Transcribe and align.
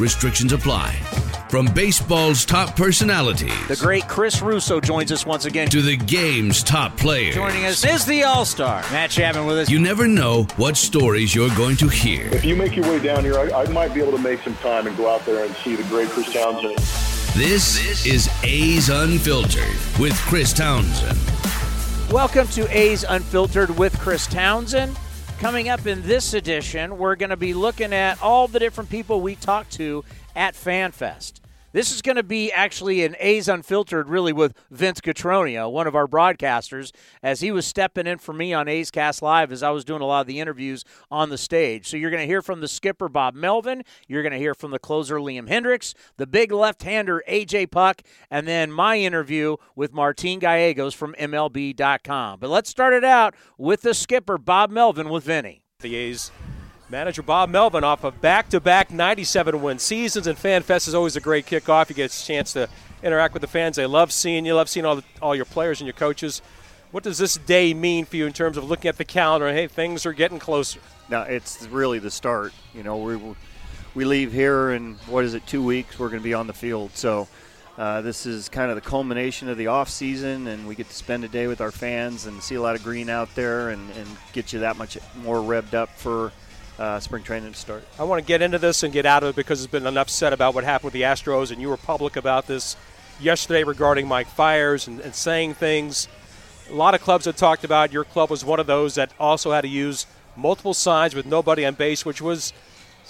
Restrictions 0.00 0.54
apply. 0.54 0.92
From 1.50 1.66
baseball's 1.66 2.46
top 2.46 2.74
personalities. 2.74 3.52
The 3.68 3.76
great 3.76 4.08
Chris 4.08 4.40
Russo 4.40 4.80
joins 4.80 5.12
us 5.12 5.26
once 5.26 5.44
again. 5.44 5.68
To 5.68 5.82
the 5.82 5.98
game's 5.98 6.62
top 6.62 6.96
players. 6.96 7.34
Joining 7.34 7.66
us 7.66 7.84
is 7.84 8.06
the 8.06 8.22
All-Star, 8.22 8.80
Matt 8.92 9.10
Chapman 9.10 9.44
with 9.44 9.58
us. 9.58 9.70
You 9.70 9.78
never 9.78 10.08
know 10.08 10.44
what 10.56 10.78
stories 10.78 11.34
you're 11.34 11.54
going 11.54 11.76
to 11.76 11.88
hear. 11.88 12.28
If 12.28 12.46
you 12.46 12.56
make 12.56 12.76
your 12.76 12.86
way 12.86 12.98
down 12.98 13.24
here, 13.24 13.38
I, 13.38 13.50
I 13.50 13.68
might 13.68 13.92
be 13.92 14.00
able 14.00 14.12
to 14.12 14.22
make 14.22 14.40
some 14.40 14.54
time 14.56 14.86
and 14.86 14.96
go 14.96 15.06
out 15.06 15.26
there 15.26 15.44
and 15.44 15.54
see 15.56 15.76
the 15.76 15.84
great 15.84 16.08
Chris 16.08 16.32
Townsend. 16.32 16.78
This 17.36 18.06
is 18.06 18.30
A's 18.42 18.88
Unfiltered 18.88 20.00
with 20.00 20.16
Chris 20.20 20.54
Townsend. 20.54 21.18
Welcome 22.10 22.48
to 22.48 22.66
A's 22.74 23.04
Unfiltered 23.06 23.76
with 23.76 23.98
Chris 23.98 24.26
Townsend. 24.26 24.96
Coming 25.40 25.70
up 25.70 25.86
in 25.86 26.02
this 26.02 26.34
edition, 26.34 26.98
we're 26.98 27.16
going 27.16 27.30
to 27.30 27.36
be 27.36 27.54
looking 27.54 27.94
at 27.94 28.20
all 28.22 28.46
the 28.46 28.58
different 28.58 28.90
people 28.90 29.22
we 29.22 29.36
talked 29.36 29.72
to 29.72 30.04
at 30.36 30.52
FanFest. 30.52 31.39
This 31.72 31.92
is 31.92 32.02
going 32.02 32.16
to 32.16 32.24
be 32.24 32.50
actually 32.50 33.04
an 33.04 33.14
A's 33.20 33.48
Unfiltered, 33.48 34.08
really, 34.08 34.32
with 34.32 34.54
Vince 34.72 35.00
Cotroneo, 35.00 35.70
one 35.70 35.86
of 35.86 35.94
our 35.94 36.08
broadcasters, 36.08 36.90
as 37.22 37.42
he 37.42 37.52
was 37.52 37.64
stepping 37.64 38.08
in 38.08 38.18
for 38.18 38.32
me 38.32 38.52
on 38.52 38.66
A's 38.66 38.90
Cast 38.90 39.22
Live 39.22 39.52
as 39.52 39.62
I 39.62 39.70
was 39.70 39.84
doing 39.84 40.02
a 40.02 40.04
lot 40.04 40.22
of 40.22 40.26
the 40.26 40.40
interviews 40.40 40.84
on 41.12 41.30
the 41.30 41.38
stage. 41.38 41.86
So 41.86 41.96
you're 41.96 42.10
going 42.10 42.22
to 42.22 42.26
hear 42.26 42.42
from 42.42 42.60
the 42.60 42.66
skipper, 42.66 43.08
Bob 43.08 43.36
Melvin. 43.36 43.84
You're 44.08 44.24
going 44.24 44.32
to 44.32 44.38
hear 44.38 44.54
from 44.54 44.72
the 44.72 44.80
closer, 44.80 45.18
Liam 45.18 45.48
Hendriks, 45.48 45.94
the 46.16 46.26
big 46.26 46.50
left 46.50 46.82
hander, 46.82 47.22
AJ 47.28 47.70
Puk, 47.70 48.02
and 48.32 48.48
then 48.48 48.72
my 48.72 48.96
interview 48.96 49.56
with 49.76 49.92
Martin 49.92 50.40
Gallegos 50.40 50.94
from 50.94 51.14
MLB.com. 51.20 52.40
But 52.40 52.50
let's 52.50 52.68
start 52.68 52.94
it 52.94 53.04
out 53.04 53.36
with 53.56 53.82
the 53.82 53.94
skipper, 53.94 54.38
Bob 54.38 54.72
Melvin, 54.72 55.08
with 55.08 55.22
Vinny. 55.22 55.62
The 55.78 55.94
A's 55.94 56.32
Manager 56.90 57.22
Bob 57.22 57.50
Melvin 57.50 57.84
off 57.84 58.02
of 58.02 58.20
back-to-back 58.20 58.90
97 58.90 59.62
win 59.62 59.78
seasons, 59.78 60.26
and 60.26 60.36
FanFest 60.36 60.88
is 60.88 60.94
always 60.94 61.14
a 61.14 61.20
great 61.20 61.46
kickoff. 61.46 61.88
You 61.88 61.94
get 61.94 62.12
a 62.12 62.24
chance 62.24 62.52
to 62.54 62.68
interact 63.00 63.32
with 63.32 63.42
the 63.42 63.46
fans. 63.46 63.76
They 63.76 63.86
love 63.86 64.10
seeing 64.10 64.44
you, 64.44 64.56
love 64.56 64.68
seeing 64.68 64.84
all, 64.84 64.96
the, 64.96 65.04
all 65.22 65.36
your 65.36 65.44
players 65.44 65.80
and 65.80 65.86
your 65.86 65.94
coaches. 65.94 66.42
What 66.90 67.04
does 67.04 67.18
this 67.18 67.36
day 67.36 67.74
mean 67.74 68.06
for 68.06 68.16
you 68.16 68.26
in 68.26 68.32
terms 68.32 68.56
of 68.56 68.64
looking 68.64 68.88
at 68.88 68.98
the 68.98 69.04
calendar? 69.04 69.52
Hey, 69.52 69.68
things 69.68 70.04
are 70.04 70.12
getting 70.12 70.40
closer. 70.40 70.80
Now 71.08 71.22
it's 71.22 71.64
really 71.68 72.00
the 72.00 72.10
start. 72.10 72.52
You 72.74 72.82
know, 72.82 72.96
we 72.96 73.36
we 73.94 74.04
leave 74.04 74.32
here 74.32 74.72
in 74.72 74.96
what 75.06 75.24
is 75.24 75.34
it, 75.34 75.46
two 75.46 75.62
weeks? 75.62 75.96
We're 75.96 76.08
going 76.08 76.20
to 76.22 76.28
be 76.28 76.34
on 76.34 76.48
the 76.48 76.52
field. 76.52 76.90
So 76.94 77.28
uh, 77.78 78.00
this 78.00 78.26
is 78.26 78.48
kind 78.48 78.68
of 78.68 78.74
the 78.74 78.80
culmination 78.80 79.48
of 79.48 79.56
the 79.56 79.68
off 79.68 79.88
season, 79.88 80.48
and 80.48 80.66
we 80.66 80.74
get 80.74 80.88
to 80.88 80.94
spend 80.94 81.22
a 81.22 81.28
day 81.28 81.46
with 81.46 81.60
our 81.60 81.70
fans 81.70 82.26
and 82.26 82.42
see 82.42 82.56
a 82.56 82.60
lot 82.60 82.74
of 82.74 82.82
green 82.82 83.08
out 83.08 83.32
there, 83.36 83.68
and, 83.68 83.88
and 83.92 84.08
get 84.32 84.52
you 84.52 84.58
that 84.60 84.76
much 84.76 84.98
more 85.22 85.36
revved 85.36 85.74
up 85.74 85.90
for 85.90 86.32
uh, 86.80 86.98
spring 86.98 87.22
training 87.22 87.52
to 87.52 87.58
start. 87.58 87.84
I 87.98 88.04
want 88.04 88.22
to 88.22 88.26
get 88.26 88.40
into 88.40 88.58
this 88.58 88.82
and 88.82 88.92
get 88.92 89.04
out 89.04 89.22
of 89.22 89.30
it 89.30 89.36
because 89.36 89.60
there's 89.60 89.70
been 89.70 89.86
enough 89.86 90.08
said 90.08 90.32
about 90.32 90.54
what 90.54 90.64
happened 90.64 90.86
with 90.86 90.94
the 90.94 91.02
Astros, 91.02 91.52
and 91.52 91.60
you 91.60 91.68
were 91.68 91.76
public 91.76 92.16
about 92.16 92.46
this 92.46 92.74
yesterday 93.20 93.64
regarding 93.64 94.08
Mike 94.08 94.28
Fiers 94.28 94.88
and, 94.88 94.98
and 95.00 95.14
saying 95.14 95.54
things. 95.54 96.08
A 96.70 96.74
lot 96.74 96.94
of 96.94 97.02
clubs 97.02 97.26
have 97.26 97.36
talked 97.36 97.64
about. 97.64 97.92
Your 97.92 98.04
club 98.04 98.30
was 98.30 98.44
one 98.44 98.58
of 98.58 98.66
those 98.66 98.94
that 98.94 99.12
also 99.20 99.52
had 99.52 99.60
to 99.60 99.68
use 99.68 100.06
multiple 100.36 100.72
signs 100.72 101.14
with 101.14 101.26
nobody 101.26 101.66
on 101.66 101.74
base, 101.74 102.06
which 102.06 102.22
was 102.22 102.54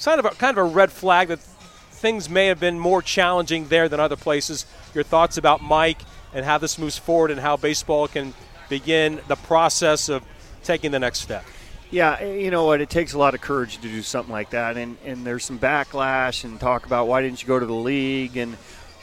kind 0.03 0.19
of 0.19 0.25
a, 0.25 0.31
kind 0.31 0.59
of 0.59 0.67
a 0.67 0.69
red 0.69 0.91
flag 0.91 1.29
that 1.29 1.39
things 1.39 2.29
may 2.29 2.47
have 2.47 2.59
been 2.59 2.79
more 2.79 3.03
challenging 3.03 3.69
there 3.69 3.89
than 3.89 4.01
other 4.01 4.17
places. 4.17 4.67
Your 4.95 5.05
thoughts 5.05 5.37
about 5.37 5.63
Mike 5.63 6.01
and 6.35 6.45
how 6.45 6.59
this 6.59 6.77
moves 6.77 6.99
forward 6.99 7.31
and 7.31 7.39
how 7.39 7.57
baseball 7.57 8.09
can 8.09 8.35
begin 8.69 9.21
the 9.29 9.37
process 9.37 10.09
of 10.09 10.25
taking 10.65 10.91
the 10.91 10.99
next 10.99 11.21
step. 11.21 11.45
Yeah, 11.91 12.19
eh, 12.21 12.35
you 12.35 12.51
know 12.53 12.65
what? 12.65 12.81
It 12.81 12.89
takes 12.89 13.15
a 13.15 13.19
lot 13.19 13.35
of 13.35 13.41
courage 13.41 13.77
to 13.79 13.83
do 13.83 14.03
something 14.03 14.33
like 14.33 14.51
that, 14.51 14.77
and 14.77 14.97
and 15.05 15.27
there's 15.27 15.45
some 15.45 15.59
backlash 15.59 16.45
and 16.45 16.61
talk 16.61 16.87
about 16.87 17.09
why 17.09 17.21
didn't 17.21 17.43
you 17.43 17.49
go 17.49 17.59
to 17.59 17.67
the 17.67 17.73
league 17.73 18.37
and 18.37 18.57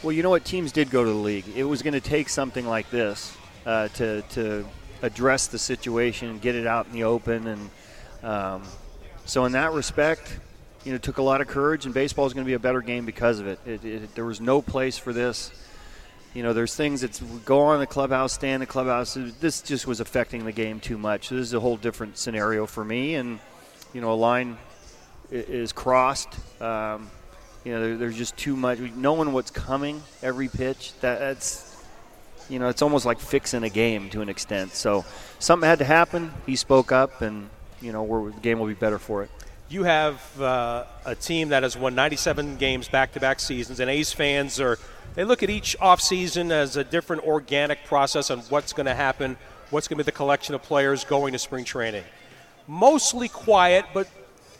well, 0.03 0.11
you 0.11 0.23
know 0.23 0.29
what? 0.29 0.45
Teams 0.45 0.71
did 0.71 0.89
go 0.89 1.03
to 1.03 1.09
the 1.09 1.15
league. 1.15 1.45
It 1.55 1.63
was 1.63 1.81
going 1.81 1.95
to 1.95 2.01
take 2.01 2.29
something 2.29 2.65
like 2.65 2.89
this 2.89 3.35
uh, 3.65 3.89
to 3.89 4.21
to 4.21 4.65
address 5.01 5.47
the 5.47 5.59
situation 5.59 6.29
and 6.29 6.41
get 6.41 6.55
it 6.55 6.65
out 6.65 6.85
in 6.85 6.93
the 6.93 7.03
open, 7.03 7.47
and 7.47 7.69
um, 8.23 8.63
so 9.25 9.43
in 9.45 9.51
that 9.51 9.73
respect, 9.73 10.39
you 10.85 10.91
know, 10.91 10.95
it 10.95 11.03
took 11.03 11.17
a 11.17 11.23
lot 11.23 11.41
of 11.41 11.47
courage, 11.47 11.85
and 11.85 11.93
baseball 11.93 12.25
is 12.25 12.33
going 12.33 12.45
to 12.45 12.49
be 12.49 12.53
a 12.53 12.59
better 12.59 12.81
game 12.81 13.05
because 13.05 13.39
of 13.39 13.47
it. 13.47 13.59
It, 13.65 13.83
it. 13.83 14.15
There 14.15 14.25
was 14.25 14.39
no 14.39 14.61
place 14.61 14.97
for 14.97 15.11
this 15.11 15.51
you 16.37 16.43
know, 16.43 16.53
there's 16.53 16.75
things 16.75 17.01
that 17.01 17.19
go 17.45 17.61
on 17.61 17.79
the 17.79 17.87
clubhouse, 17.87 18.33
stay 18.33 18.51
in 18.51 18.59
the 18.59 18.67
clubhouse. 18.67 19.17
This 19.39 19.59
just 19.63 19.87
was 19.87 19.99
affecting 19.99 20.45
the 20.45 20.51
game 20.51 20.79
too 20.79 20.99
much. 20.99 21.29
This 21.29 21.39
is 21.39 21.55
a 21.55 21.59
whole 21.59 21.77
different 21.77 22.19
scenario 22.19 22.67
for 22.67 22.85
me, 22.85 23.15
and 23.15 23.39
you 23.91 24.01
know, 24.01 24.11
a 24.11 24.13
line 24.13 24.55
is 25.31 25.71
crossed. 25.71 26.29
Um, 26.61 27.09
you 27.63 27.71
know, 27.71 27.97
there's 27.97 28.15
just 28.15 28.37
too 28.37 28.55
much. 28.55 28.77
Knowing 28.77 29.33
what's 29.33 29.49
coming 29.49 30.03
every 30.21 30.47
pitch, 30.47 30.93
that, 31.01 31.17
that's 31.17 31.83
you 32.49 32.59
know, 32.59 32.69
it's 32.69 32.83
almost 32.83 33.03
like 33.03 33.19
fixing 33.19 33.63
a 33.63 33.69
game 33.69 34.11
to 34.11 34.21
an 34.21 34.29
extent. 34.29 34.73
So 34.75 35.05
something 35.39 35.67
had 35.67 35.79
to 35.79 35.85
happen. 35.85 36.31
He 36.45 36.55
spoke 36.55 36.91
up, 36.91 37.23
and 37.23 37.49
you 37.81 37.91
know, 37.91 38.29
the 38.29 38.41
game 38.41 38.59
will 38.59 38.67
be 38.67 38.75
better 38.75 38.99
for 38.99 39.23
it. 39.23 39.31
You 39.69 39.85
have 39.85 40.39
uh, 40.39 40.83
a 41.03 41.15
team 41.15 41.49
that 41.49 41.63
has 41.63 41.75
won 41.75 41.95
97 41.95 42.57
games 42.57 42.87
back-to-back 42.87 43.39
seasons, 43.39 43.79
and 43.79 43.89
A's 43.89 44.13
fans 44.13 44.59
are 44.59 44.77
they 45.17 45.23
look 45.23 45.41
at 45.41 45.49
each 45.49 45.75
offseason 45.81 46.51
as 46.51 46.77
a 46.77 46.83
different 46.83 47.23
organic 47.23 47.83
process 47.85 48.29
on 48.29 48.37
what's 48.49 48.71
going 48.71 48.85
to 48.85 48.93
happen, 48.93 49.35
what's 49.71 49.87
going 49.87 49.97
to 49.97 50.03
be 50.03 50.05
the 50.05 50.11
collection 50.11 50.53
of 50.53 50.61
players 50.61 51.03
going 51.05 51.33
to 51.33 51.39
spring 51.39 51.65
training. 51.65 52.03
Mostly 52.67 53.27
quiet, 53.27 53.85
but 53.95 54.07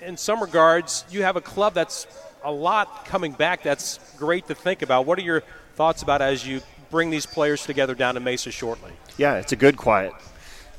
in 0.02 0.18
some 0.18 0.42
regards, 0.42 1.06
you 1.12 1.22
have 1.22 1.36
a 1.36 1.42
club 1.42 1.76
that's 1.76 2.08
a 2.44 2.52
lot 2.52 3.06
coming 3.06 3.34
back 3.34 3.62
that's 3.62 4.00
great 4.18 4.48
to 4.48 4.56
think 4.56 4.82
about. 4.82 5.06
What 5.06 5.20
are 5.20 5.22
your 5.22 5.44
thoughts 5.76 6.02
about 6.02 6.24
as 6.24 6.48
you 6.48 6.62
bring 6.90 7.12
these 7.12 7.28
players 7.28 7.64
together 7.64 7.94
down 7.94 8.16
to 8.16 8.20
Mesa 8.20 8.50
shortly? 8.50 8.94
Yeah, 9.16 9.36
it's 9.36 9.52
a 9.52 9.56
good 9.56 9.78
quiet. 9.78 10.12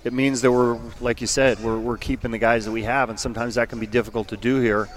It 0.02 0.12
means 0.12 0.40
that 0.40 0.50
we're, 0.50 0.76
like 1.00 1.20
you 1.20 1.28
said, 1.28 1.60
we're, 1.60 1.78
we're 1.78 1.98
keeping 1.98 2.32
the 2.32 2.38
guys 2.38 2.64
that 2.64 2.72
we 2.72 2.82
have, 2.82 3.10
and 3.10 3.20
sometimes 3.20 3.54
that 3.54 3.68
can 3.68 3.78
be 3.78 3.86
difficult 3.86 4.26
to 4.28 4.36
do 4.36 4.58
here. 4.58 4.88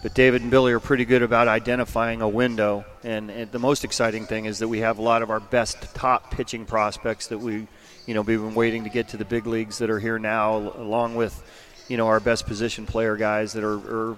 But 0.00 0.14
David 0.14 0.42
and 0.42 0.50
Billy 0.50 0.72
are 0.72 0.80
pretty 0.80 1.04
good 1.04 1.22
about 1.22 1.48
identifying 1.48 2.22
a 2.22 2.28
window. 2.28 2.84
And, 3.02 3.30
and, 3.30 3.50
the 3.50 3.58
most 3.58 3.84
exciting 3.84 4.26
thing 4.26 4.44
is 4.44 4.60
that 4.60 4.68
we 4.68 4.78
have 4.78 4.98
a 4.98 5.02
lot 5.02 5.22
of 5.22 5.30
our 5.30 5.40
best 5.40 5.76
top 5.94 6.30
pitching 6.30 6.66
prospects 6.66 7.26
that 7.28 7.38
we, 7.38 7.66
you 8.06 8.14
know, 8.14 8.22
we've 8.22 8.40
been 8.40 8.54
waiting 8.54 8.84
to 8.84 8.90
get 8.90 9.08
to 9.08 9.16
the 9.16 9.24
big 9.24 9.46
leagues 9.46 9.78
that 9.78 9.90
are 9.90 9.98
here 9.98 10.18
now, 10.18 10.56
along 10.76 11.16
with, 11.16 11.42
you 11.88 11.96
know, 11.96 12.06
our 12.06 12.20
best 12.20 12.46
position 12.46 12.86
player 12.86 13.16
guys 13.16 13.54
that 13.54 13.64
are, 13.64 14.10
are 14.12 14.16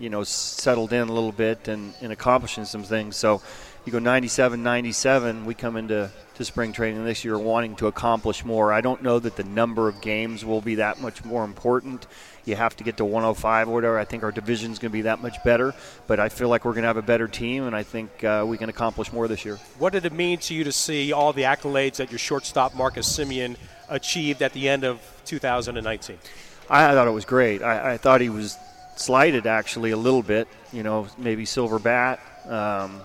you 0.00 0.10
know, 0.10 0.24
settled 0.24 0.92
in 0.92 1.08
a 1.08 1.12
little 1.12 1.30
bit 1.30 1.68
and, 1.68 1.94
and 2.00 2.12
accomplishing 2.12 2.64
some 2.64 2.82
things. 2.82 3.16
So 3.16 3.40
you 3.84 3.92
go 3.92 3.98
97 3.98 4.62
97, 4.62 5.44
we 5.44 5.54
come 5.54 5.76
into 5.76 6.10
to 6.34 6.44
spring 6.44 6.72
training 6.72 7.04
this 7.04 7.24
year 7.24 7.38
wanting 7.38 7.76
to 7.76 7.86
accomplish 7.86 8.44
more. 8.44 8.72
I 8.72 8.80
don't 8.80 9.02
know 9.02 9.18
that 9.18 9.36
the 9.36 9.44
number 9.44 9.88
of 9.88 10.00
games 10.00 10.44
will 10.44 10.60
be 10.60 10.76
that 10.76 11.00
much 11.00 11.24
more 11.24 11.44
important 11.44 12.06
you 12.44 12.56
have 12.56 12.76
to 12.76 12.84
get 12.84 12.96
to 12.98 13.04
105 13.04 13.68
or 13.68 13.72
whatever. 13.72 13.98
I 13.98 14.04
think 14.04 14.22
our 14.22 14.32
division 14.32 14.72
is 14.72 14.78
going 14.78 14.90
to 14.90 14.92
be 14.92 15.02
that 15.02 15.20
much 15.20 15.42
better, 15.44 15.74
but 16.06 16.20
I 16.20 16.28
feel 16.28 16.48
like 16.48 16.64
we're 16.64 16.72
going 16.72 16.82
to 16.82 16.88
have 16.88 16.96
a 16.96 17.02
better 17.02 17.28
team, 17.28 17.64
and 17.64 17.74
I 17.74 17.82
think 17.82 18.24
uh, 18.24 18.44
we 18.46 18.58
can 18.58 18.68
accomplish 18.68 19.12
more 19.12 19.28
this 19.28 19.44
year. 19.44 19.56
What 19.78 19.92
did 19.92 20.04
it 20.04 20.12
mean 20.12 20.38
to 20.40 20.54
you 20.54 20.64
to 20.64 20.72
see 20.72 21.12
all 21.12 21.32
the 21.32 21.42
accolades 21.42 21.96
that 21.96 22.10
your 22.10 22.18
shortstop 22.18 22.74
Marcus 22.74 23.06
Semien 23.06 23.56
achieved 23.88 24.42
at 24.42 24.52
the 24.52 24.68
end 24.68 24.84
of 24.84 25.00
2019? 25.24 26.18
I, 26.68 26.94
thought 26.94 27.08
it 27.08 27.12
was 27.12 27.24
great. 27.24 27.62
I, 27.62 27.94
I, 27.94 27.96
thought 27.96 28.20
he 28.20 28.28
was 28.28 28.56
slighted 28.96 29.46
actually 29.46 29.90
a 29.90 29.96
little 29.96 30.22
bit. 30.22 30.46
You 30.72 30.84
know, 30.84 31.08
maybe 31.18 31.44
silver 31.44 31.80
bat, 31.80 32.20
um, 32.46 33.00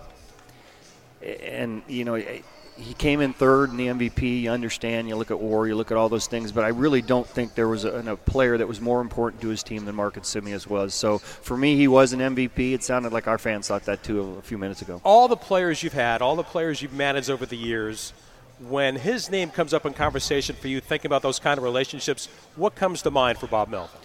and 1.25 1.81
you 1.87 2.05
know 2.05 2.15
eh, 2.15 2.41
he 2.77 2.93
came 2.93 3.21
in 3.21 3.33
third 3.33 3.69
in 3.69 3.77
the 3.77 3.87
MVP. 3.87 4.41
You 4.41 4.51
understand. 4.51 5.07
You 5.07 5.15
look 5.15 5.31
at 5.31 5.39
WAR. 5.39 5.67
You 5.67 5.75
look 5.75 5.91
at 5.91 5.97
all 5.97 6.09
those 6.09 6.27
things. 6.27 6.51
But 6.51 6.65
I 6.65 6.69
really 6.69 7.01
don't 7.01 7.27
think 7.27 7.55
there 7.55 7.67
was 7.67 7.85
a, 7.85 7.99
a 8.11 8.17
player 8.17 8.57
that 8.57 8.67
was 8.67 8.81
more 8.81 8.99
important 8.99 9.41
to 9.43 9.47
his 9.47 9.63
team 9.63 9.85
than 9.85 9.95
Marcus 9.95 10.33
Semien 10.33 10.67
was. 10.67 10.93
So 10.93 11.19
for 11.19 11.55
me, 11.55 11.77
he 11.77 11.87
was 11.87 12.11
an 12.11 12.19
MVP. 12.19 12.73
It 12.73 12.83
sounded 12.83 13.13
like 13.13 13.27
our 13.27 13.37
fans 13.37 13.67
thought 13.67 13.85
that 13.85 14.03
too 14.03 14.35
a 14.37 14.41
few 14.41 14.57
minutes 14.57 14.81
ago. 14.81 14.99
All 15.03 15.27
the 15.27 15.37
players 15.37 15.83
you've 15.83 15.93
had, 15.93 16.21
all 16.21 16.35
the 16.35 16.43
players 16.43 16.81
you've 16.81 16.93
managed 16.93 17.29
over 17.29 17.45
the 17.45 17.55
years, 17.55 18.13
when 18.59 18.95
his 18.95 19.29
name 19.29 19.51
comes 19.51 19.73
up 19.73 19.85
in 19.85 19.93
conversation 19.93 20.55
for 20.55 20.67
you, 20.67 20.81
thinking 20.81 21.07
about 21.07 21.21
those 21.21 21.39
kind 21.39 21.57
of 21.57 21.63
relationships, 21.63 22.27
what 22.55 22.75
comes 22.75 23.01
to 23.03 23.11
mind 23.11 23.37
for 23.37 23.47
Bob 23.47 23.69
Melvin? 23.69 23.99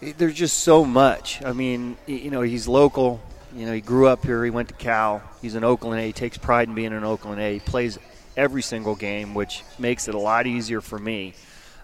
Eh, 0.00 0.12
there's 0.16 0.34
just 0.34 0.60
so 0.60 0.84
much. 0.84 1.42
I 1.44 1.52
mean, 1.52 1.96
you 2.06 2.30
know, 2.30 2.42
he's 2.42 2.66
local. 2.66 3.20
You 3.54 3.66
know, 3.66 3.72
he 3.72 3.80
grew 3.80 4.06
up 4.06 4.24
here. 4.24 4.42
He 4.44 4.50
went 4.50 4.68
to 4.68 4.74
Cal. 4.74 5.22
He's 5.42 5.54
an 5.54 5.64
Oakland 5.64 6.00
A. 6.00 6.06
He 6.06 6.12
takes 6.12 6.38
pride 6.38 6.68
in 6.68 6.74
being 6.74 6.92
an 6.92 7.04
Oakland 7.04 7.40
A. 7.40 7.54
He 7.54 7.60
plays 7.60 7.98
every 8.36 8.62
single 8.62 8.94
game, 8.94 9.34
which 9.34 9.62
makes 9.78 10.08
it 10.08 10.14
a 10.14 10.18
lot 10.18 10.46
easier 10.46 10.80
for 10.80 10.98
me. 10.98 11.34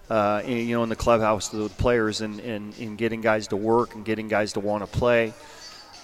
Uh, 0.09 0.41
you 0.45 0.75
know, 0.75 0.81
in 0.81 0.89
the 0.89 0.95
clubhouse, 0.95 1.49
the 1.49 1.69
players 1.69 2.21
and, 2.21 2.39
and, 2.39 2.75
and 2.79 2.97
getting 2.97 3.21
guys 3.21 3.49
to 3.49 3.55
work 3.55 3.93
and 3.93 4.03
getting 4.03 4.27
guys 4.27 4.53
to 4.53 4.59
want 4.59 4.83
to 4.83 4.97
play. 4.97 5.33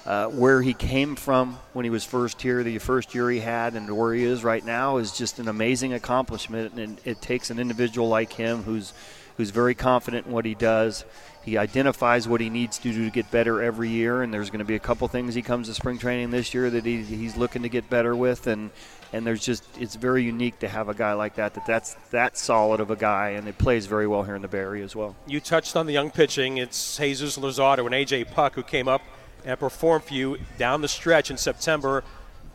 Uh, 0.05 0.27
where 0.27 0.61
he 0.61 0.75
came 0.75 1.15
from 1.15 1.57
when 1.73 1.83
he 1.83 1.89
was 1.89 2.05
first 2.05 2.39
here, 2.39 2.61
the 2.61 2.77
first 2.77 3.15
year 3.15 3.27
he 3.31 3.39
had, 3.39 3.73
and 3.73 3.97
where 3.97 4.13
he 4.13 4.23
is 4.23 4.43
right 4.43 4.63
now 4.63 4.97
is 4.97 5.11
just 5.11 5.39
an 5.39 5.47
amazing 5.47 5.93
accomplishment. 5.93 6.75
And 6.75 7.01
it 7.05 7.21
takes 7.21 7.49
an 7.49 7.57
individual 7.57 8.07
like 8.07 8.31
him 8.31 8.61
who's 8.61 8.93
who's 9.37 9.49
very 9.49 9.75
confident 9.75 10.27
in 10.27 10.31
what 10.31 10.45
he 10.45 10.55
does. 10.55 11.05
He 11.43 11.57
identifies 11.59 12.27
what 12.27 12.41
he 12.41 12.49
needs 12.49 12.79
to 12.79 12.91
do 12.91 13.05
to 13.05 13.11
get 13.11 13.29
better 13.29 13.61
every 13.61 13.89
year, 13.89 14.23
and 14.23 14.33
there's 14.33 14.49
going 14.49 14.59
to 14.59 14.65
be 14.65 14.75
a 14.75 14.79
couple 14.79 15.07
things 15.07 15.35
he 15.35 15.43
comes 15.43 15.67
to 15.67 15.75
spring 15.75 15.99
training 15.99 16.31
this 16.31 16.55
year 16.55 16.71
that 16.71 16.85
he, 16.85 17.03
he's 17.03 17.37
looking 17.37 17.61
to 17.61 17.69
get 17.69 17.87
better 17.87 18.15
with, 18.15 18.47
and 18.47 18.71
and 19.13 19.25
there's 19.25 19.45
just 19.45 19.63
it's 19.79 19.95
very 19.95 20.23
unique 20.23 20.57
to 20.59 20.67
have 20.67 20.89
a 20.89 20.93
guy 20.93 21.13
like 21.13 21.35
that 21.35 21.53
that 21.53 21.65
that's 21.67 21.93
that 22.09 22.35
solid 22.35 22.79
of 22.79 22.89
a 22.89 22.95
guy, 22.95 23.29
and 23.29 23.47
it 23.47 23.57
plays 23.59 23.85
very 23.85 24.07
well 24.07 24.23
here 24.23 24.35
in 24.35 24.41
the 24.41 24.47
Bay 24.47 24.57
Area 24.57 24.83
as 24.83 24.95
well. 24.95 25.15
You 25.27 25.39
touched 25.39 25.75
on 25.75 25.85
the 25.85 25.93
young 25.93 26.09
pitching. 26.09 26.57
It's 26.57 26.97
Jesus 26.97 27.37
Luzardo 27.37 27.85
and 27.85 27.93
AJ 27.93 28.31
Puk 28.31 28.55
who 28.55 28.63
came 28.63 28.87
up 28.87 29.01
and 29.45 29.59
performed 29.59 30.05
for 30.05 30.15
you 30.15 30.37
down 30.57 30.81
the 30.81 30.87
stretch 30.87 31.29
in 31.29 31.37
September. 31.37 32.03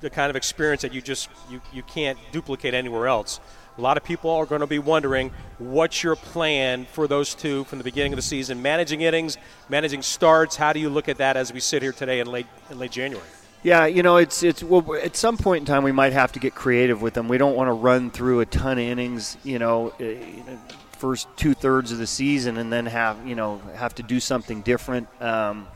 The 0.00 0.10
kind 0.10 0.30
of 0.30 0.36
experience 0.36 0.82
that 0.82 0.92
you 0.92 1.00
just 1.00 1.28
you, 1.48 1.60
you 1.72 1.82
can't 1.82 2.18
duplicate 2.32 2.74
anywhere 2.74 3.06
else. 3.06 3.38
A 3.80 3.82
lot 3.82 3.96
of 3.96 4.04
people 4.04 4.30
are 4.30 4.44
going 4.44 4.60
to 4.60 4.66
be 4.66 4.78
wondering 4.78 5.30
what's 5.58 6.02
your 6.02 6.14
plan 6.14 6.84
for 6.84 7.08
those 7.08 7.34
two 7.34 7.64
from 7.64 7.78
the 7.78 7.84
beginning 7.84 8.12
of 8.12 8.18
the 8.18 8.22
season, 8.22 8.60
managing 8.60 9.00
innings, 9.00 9.38
managing 9.70 10.02
starts. 10.02 10.56
How 10.56 10.74
do 10.74 10.80
you 10.80 10.90
look 10.90 11.08
at 11.08 11.16
that 11.16 11.38
as 11.38 11.50
we 11.50 11.60
sit 11.60 11.80
here 11.80 11.92
today 11.92 12.20
in 12.20 12.26
late 12.26 12.46
in 12.68 12.78
late 12.78 12.90
January? 12.90 13.24
Yeah, 13.62 13.86
you 13.86 14.02
know, 14.02 14.18
it's 14.18 14.42
it's 14.42 14.62
well, 14.62 14.96
at 14.96 15.16
some 15.16 15.38
point 15.38 15.62
in 15.62 15.64
time 15.64 15.82
we 15.82 15.92
might 15.92 16.12
have 16.12 16.30
to 16.32 16.38
get 16.38 16.54
creative 16.54 17.00
with 17.00 17.14
them. 17.14 17.26
We 17.26 17.38
don't 17.38 17.56
want 17.56 17.68
to 17.68 17.72
run 17.72 18.10
through 18.10 18.40
a 18.40 18.46
ton 18.46 18.72
of 18.72 18.84
innings, 18.84 19.38
you 19.44 19.58
know, 19.58 19.94
eh, 19.98 20.18
first 20.90 21.28
two 21.38 21.54
thirds 21.54 21.90
of 21.90 21.96
the 21.96 22.06
season, 22.06 22.58
and 22.58 22.70
then 22.70 22.84
have 22.84 23.26
you 23.26 23.34
know 23.34 23.62
have 23.76 23.94
to 23.94 24.02
do 24.02 24.20
something 24.20 24.60
different. 24.60 25.08
Um, 25.22 25.66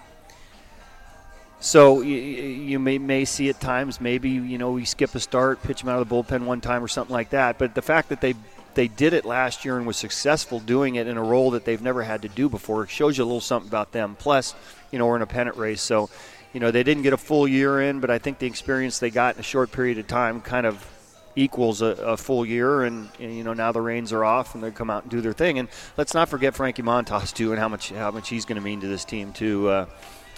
so 1.65 2.03
you, 2.03 2.17
you, 2.17 2.79
may, 2.79 2.99
may 2.99 3.25
see 3.25 3.49
at 3.49 3.59
times 3.59 3.99
maybe 3.99 4.29
you 4.29 4.59
know 4.59 4.73
we 4.73 4.85
skip 4.85 5.15
a 5.15 5.19
start, 5.19 5.63
pitch 5.63 5.81
them 5.81 5.89
out 5.89 5.99
of 5.99 6.07
the 6.07 6.15
bullpen 6.15 6.45
one 6.45 6.61
time 6.61 6.85
or 6.85 6.89
something 6.89 7.15
like 7.15 7.31
that. 7.31 7.59
But 7.59 7.75
the 7.75 7.81
fact 7.81 8.11
that 8.11 8.21
they 8.21 8.35
they 8.75 8.87
did 8.87 9.15
it 9.15 9.25
last 9.25 9.65
year 9.65 9.79
and 9.79 9.87
was 9.87 9.97
successful 9.97 10.61
doing 10.61 10.97
it 10.97 11.07
in 11.07 11.17
a 11.17 11.23
role 11.23 11.53
that 11.53 11.65
they've 11.65 11.81
never 11.81 12.03
had 12.03 12.21
to 12.21 12.29
do 12.29 12.51
before 12.51 12.87
shows 12.87 13.17
you 13.17 13.25
a 13.25 13.27
little 13.27 13.41
something 13.41 13.71
about 13.71 13.93
them. 13.93 14.15
Plus, 14.19 14.55
you 14.91 14.99
know 14.99 15.07
we're 15.07 15.17
in 15.17 15.23
a 15.23 15.27
pennant 15.27 15.57
race, 15.57 15.81
so 15.81 16.11
you 16.53 16.61
know 16.61 16.71
they 16.71 16.83
didn't 16.83 17.03
get 17.03 17.15
a 17.15 17.17
full 17.17 17.49
year 17.49 17.81
in, 17.81 17.99
but 17.99 18.11
I 18.11 18.19
think 18.19 18.41
the 18.41 18.47
experience 18.47 18.99
they 18.99 19.09
got 19.09 19.37
in 19.37 19.41
a 19.41 19.43
short 19.43 19.73
period 19.73 19.97
of 19.97 20.07
time 20.07 20.43
kind 20.43 20.67
of 20.67 20.87
equals 21.35 21.81
a, 21.81 21.87
a 21.87 22.17
full 22.19 22.45
year 22.45 22.83
and, 22.83 23.09
and, 23.19 23.35
you 23.35 23.43
know 23.43 23.55
now 23.55 23.73
the 23.73 23.81
reins 23.81 24.13
are 24.13 24.25
off 24.25 24.55
and 24.55 24.63
they 24.63 24.71
come 24.71 24.91
out 24.91 25.03
and 25.03 25.11
do 25.11 25.21
their 25.21 25.33
thing 25.33 25.59
and 25.59 25.69
let's 25.97 26.15
not 26.15 26.29
forget 26.29 26.55
Frankie 26.55 26.83
Montas 26.83 27.33
too 27.33 27.51
and 27.51 27.59
how 27.59 27.69
much 27.69 27.89
how 27.89 28.13
much 28.13 28.29
he's 28.29 28.45
going 28.45 28.55
to 28.55 28.63
mean 28.63 28.81
to 28.83 28.87
this 28.87 29.05
team 29.05 29.33
too 29.33 29.67
uh, 29.69 29.87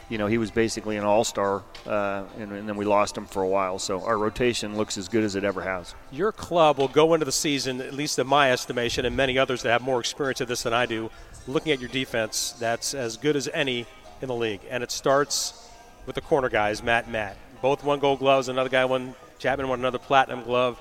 you 0.09 0.19
know, 0.19 0.27
he 0.27 0.39
was 0.39 0.51
basically 0.51 0.97
an 0.97 1.05
all 1.05 1.25
star, 1.25 1.63
uh, 1.87 2.23
and, 2.39 2.53
and, 2.53 2.69
then 2.69 2.77
we 2.77 2.85
lost 2.85 3.17
him 3.17 3.27
for 3.27 3.43
a 3.43 3.49
while. 3.49 3.79
So 3.79 4.05
our 4.05 4.17
rotation 4.17 4.77
looks 4.77 4.97
as 4.97 5.09
good 5.09 5.25
as 5.25 5.35
it 5.35 5.43
ever 5.43 5.63
has. 5.63 5.95
Your 6.13 6.31
club 6.31 6.79
will 6.79 6.89
go 6.89 7.15
into 7.15 7.27
the 7.27 7.33
season, 7.33 7.81
at 7.81 7.93
least 7.93 8.19
in 8.19 8.27
my 8.27 8.53
estimation, 8.53 9.05
and 9.05 9.17
many 9.17 9.37
others 9.37 9.63
that 9.63 9.71
have 9.71 9.83
more 9.83 9.99
experience 9.99 10.41
of 10.41 10.49
this 10.49 10.63
than 10.63 10.73
I 10.73 10.87
do, 10.87 11.11
looking 11.49 11.73
at 11.73 11.81
your 11.81 11.89
defense 11.89 12.55
that's 12.59 12.95
as 12.95 13.17
good 13.17 13.35
as 13.35 13.49
any 13.53 13.87
in 14.21 14.29
the 14.29 14.35
league. 14.35 14.61
And 14.71 14.83
it 14.83 14.93
starts 14.93 15.69
with 16.07 16.15
the 16.15 16.21
corner 16.21 16.49
guys, 16.49 16.83
Matt 16.83 17.11
Matt. 17.11 17.37
Both 17.61 17.83
won 17.83 17.99
gold 17.99 18.21
gloves, 18.21 18.49
another 18.49 18.71
guy 18.71 18.85
won, 18.85 19.15
Chapman 19.39 19.69
won 19.69 19.81
another 19.81 19.99
platinum 19.99 20.45
glove. 20.45 20.79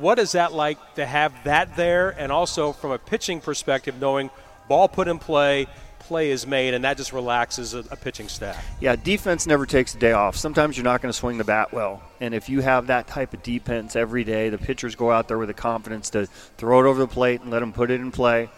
What 0.00 0.18
is 0.18 0.32
that 0.32 0.52
like 0.52 0.94
to 0.94 1.06
have 1.06 1.32
that 1.44 1.76
there, 1.76 2.10
and 2.10 2.32
also 2.32 2.72
from 2.72 2.90
a 2.90 2.98
pitching 2.98 3.40
perspective, 3.40 4.00
knowing 4.00 4.30
ball 4.68 4.88
put 4.88 5.06
in 5.06 5.18
play, 5.18 5.66
play 6.10 6.32
is 6.32 6.44
made, 6.44 6.74
and 6.74 6.82
that 6.82 6.96
just 6.96 7.12
relaxes 7.12 7.72
a, 7.72 7.78
a 7.92 7.96
pitching 7.96 8.26
staff. 8.26 8.66
Yeah, 8.80 8.96
defense 8.96 9.46
never 9.46 9.64
takes 9.64 9.94
a 9.94 9.98
day 9.98 10.10
off. 10.10 10.34
Sometimes 10.34 10.76
you're 10.76 10.82
not 10.82 11.00
going 11.00 11.12
to 11.12 11.16
swing 11.16 11.38
the 11.38 11.44
bat 11.44 11.72
well, 11.72 12.02
and 12.18 12.34
if 12.34 12.48
you 12.48 12.62
have 12.62 12.88
that 12.88 13.06
type 13.06 13.32
of 13.32 13.44
defense 13.44 13.94
every 13.94 14.24
day, 14.24 14.48
the 14.48 14.58
pitchers 14.58 14.96
go 14.96 15.12
out 15.12 15.28
there 15.28 15.38
with 15.38 15.46
the 15.46 15.54
confidence 15.54 16.10
to 16.10 16.26
throw 16.56 16.80
it 16.80 16.88
over 16.88 16.98
the 16.98 17.06
plate 17.06 17.42
and 17.42 17.52
let 17.52 17.60
them 17.60 17.72
put 17.72 17.92
it 17.92 18.00
in 18.00 18.10
play. 18.10 18.50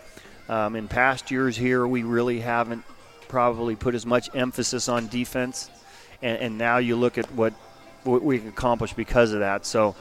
Um, 0.49 0.77
in 0.77 0.89
past 0.89 1.31
years 1.31 1.55
here, 1.55 1.87
we 1.87 2.05
really 2.05 2.41
haven't 2.41 2.85
probably 3.29 3.77
put 3.77 3.95
as 3.95 4.07
much 4.07 4.35
emphasis 4.35 4.89
on 4.89 5.09
defense, 5.09 5.69
and, 6.23 6.39
and 6.39 6.57
now 6.57 6.79
you 6.79 6.97
look 6.97 7.19
at 7.19 7.31
what, 7.33 7.53
what 8.05 8.23
we 8.23 8.39
accomplished 8.49 8.97
because 8.97 9.33
of 9.33 9.41
that. 9.41 9.67
So 9.67 9.95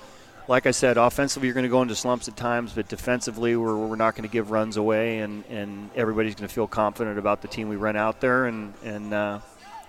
like 0.52 0.68
I 0.68 0.72
said, 0.72 0.98
offensively 0.98 1.48
you're 1.48 1.54
going 1.54 1.64
to 1.64 1.70
go 1.70 1.82
into 1.82 1.96
slumps 1.96 2.28
at 2.28 2.36
times, 2.36 2.74
but 2.74 2.90
defensively 2.90 3.56
we're, 3.56 3.74
we're 3.74 3.96
not 3.96 4.16
going 4.16 4.28
to 4.28 4.32
give 4.32 4.52
runs 4.52 4.76
away, 4.76 5.20
and, 5.20 5.46
and 5.50 5.90
everybody's 5.96 6.36
going 6.36 6.46
to 6.46 6.54
feel 6.54 6.68
confident 6.68 7.18
about 7.18 7.42
the 7.42 7.48
team 7.48 7.70
we 7.70 7.78
run 7.78 7.96
out 7.96 8.20
there, 8.20 8.48
and 8.48 8.74
and 8.84 9.14
uh, 9.14 9.40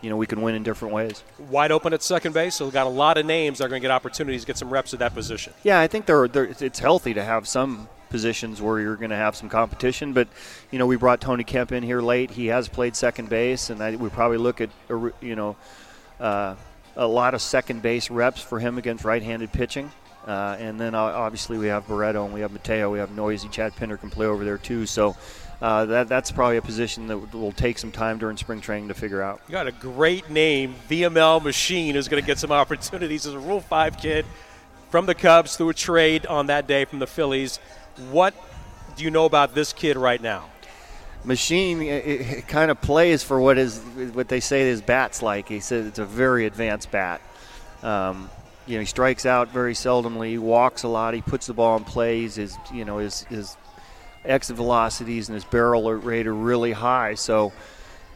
you 0.03 0.09
know 0.09 0.17
we 0.17 0.29
can 0.29 0.41
win 0.41 0.55
in 0.55 0.63
different 0.63 0.95
ways. 0.95 1.25
Wide 1.51 1.73
open 1.73 1.93
at 1.93 2.01
second 2.01 2.33
base, 2.33 2.55
so 2.55 2.65
we've 2.65 2.73
got 2.73 2.87
a 2.87 2.91
lot 2.91 3.19
of 3.19 3.27
names 3.27 3.59
that 3.59 3.65
are 3.65 3.69
going 3.69 3.81
to 3.81 3.85
get 3.85 3.91
opportunities 3.91 4.43
to 4.43 4.47
get 4.47 4.57
some 4.57 4.71
reps 4.71 4.93
at 4.93 5.01
that 5.01 5.15
position. 5.15 5.53
Yeah, 5.65 5.81
I 5.81 5.89
think 5.89 6.07
they're 6.07 6.27
it's 6.27 6.79
healthy 6.79 7.13
to 7.15 7.25
have 7.25 7.49
some 7.49 7.89
positions 8.09 8.63
where 8.63 8.79
you're 8.79 8.95
going 8.95 9.11
to 9.11 9.17
have 9.17 9.35
some 9.35 9.49
competition. 9.49 10.13
But 10.13 10.29
you 10.71 10.79
know, 10.79 10.87
we 10.87 10.95
brought 10.95 11.21
Tony 11.21 11.43
Kemp 11.43 11.73
in 11.73 11.83
here 11.83 12.01
late. 12.01 12.31
He 12.31 12.47
has 12.47 12.69
played 12.69 12.95
second 12.95 13.29
base, 13.29 13.69
and 13.69 13.83
I, 13.83 13.97
we 13.97 14.11
probably 14.11 14.39
look 14.39 14.61
at 14.61 14.71
you 15.21 15.35
know 15.35 15.57
uh, 16.21 16.55
a 16.95 17.07
lot 17.09 17.35
of 17.35 17.43
second 17.43 17.83
base 17.83 18.11
reps 18.11 18.41
for 18.41 18.61
him 18.61 18.79
against 18.79 19.05
right-handed 19.05 19.53
pitching. 19.53 19.91
Uh, 20.27 20.57
and 20.61 20.81
then 20.81 20.95
uh, 20.95 21.01
obviously 21.01 21.59
we 21.59 21.67
have 21.67 21.87
Barreto 21.89 22.25
and 22.25 22.33
we 22.33 22.41
have 22.41 22.53
Mateo, 22.53 22.91
we 22.93 22.99
have 22.99 23.11
Neuse. 23.11 23.45
Chad 23.51 23.75
Pinder 23.75 23.97
can 23.97 24.11
play 24.11 24.27
over 24.27 24.45
there 24.45 24.59
too. 24.59 24.87
So 24.87 25.17
uh, 25.61 25.85
that 25.87 26.09
that's 26.09 26.31
probably 26.31 26.57
a 26.57 26.63
position 26.63 27.07
that 27.09 27.33
will 27.33 27.53
take 27.53 27.79
some 27.79 27.93
time 27.93 28.19
during 28.19 28.37
spring 28.37 28.61
training 28.61 28.89
to 28.89 28.95
figure 28.95 29.23
out. 29.23 29.41
You 29.49 29.53
got 29.53 29.67
a 29.67 29.73
great 29.73 30.31
name, 30.31 30.75
Vimael 30.89 31.43
Machin, 31.43 31.95
who's 31.95 32.09
going 32.09 32.23
to 32.23 32.27
get 32.27 32.39
some 32.39 32.53
opportunities 32.53 33.27
as 33.27 33.35
a 33.35 33.39
Rule 33.39 33.61
Five 33.61 33.99
kid 33.99 34.25
from 34.91 35.07
the 35.07 35.15
Cubs 35.15 35.57
through 35.57 35.71
a 35.71 35.75
trade 35.75 36.27
on 36.27 36.47
that 36.47 36.67
day 36.67 36.85
from 36.85 36.99
the 36.99 37.07
Phillies. 37.07 37.59
What 38.11 38.35
do 38.97 39.05
you 39.05 39.11
know 39.11 39.25
about 39.25 39.55
this 39.55 39.73
kid 39.73 39.97
right 39.97 40.21
now? 40.21 40.51
Machine 41.25 41.81
it, 41.83 42.05
it 42.07 42.49
kind 42.49 42.71
of 42.71 42.81
plays 42.81 43.23
for 43.23 43.41
what 43.41 43.57
is 43.57 43.79
what 44.13 44.29
they 44.29 44.41
say 44.41 44.63
his 44.63 44.83
bat's 44.83 45.23
like. 45.23 45.49
He 45.49 45.61
said 45.61 45.87
it's 45.87 46.01
a 46.01 46.05
very 46.05 46.47
advanced 46.47 46.91
bat. 46.91 47.21
Um, 47.85 48.29
you 48.67 48.75
know, 48.75 48.81
he 48.81 48.87
strikes 48.87 49.27
out 49.27 49.51
very 49.51 49.75
seldomly. 49.75 50.31
He 50.31 50.39
walks 50.39 50.83
a 50.83 50.89
lot. 50.89 51.15
He 51.15 51.21
puts 51.21 51.47
the 51.47 51.55
ball 51.55 51.77
in 51.77 51.85
plays. 51.85 52.37
His, 52.37 52.57
you 52.73 52.85
know, 52.85 52.99
his 52.99 53.23
his 53.25 53.57
exit 54.25 54.57
velocities 54.57 55.29
and 55.29 55.35
his 55.35 55.45
barrel 55.45 55.93
rate 55.95 56.27
are 56.27 56.35
really 56.35 56.73
high. 56.73 57.15
So, 57.15 57.53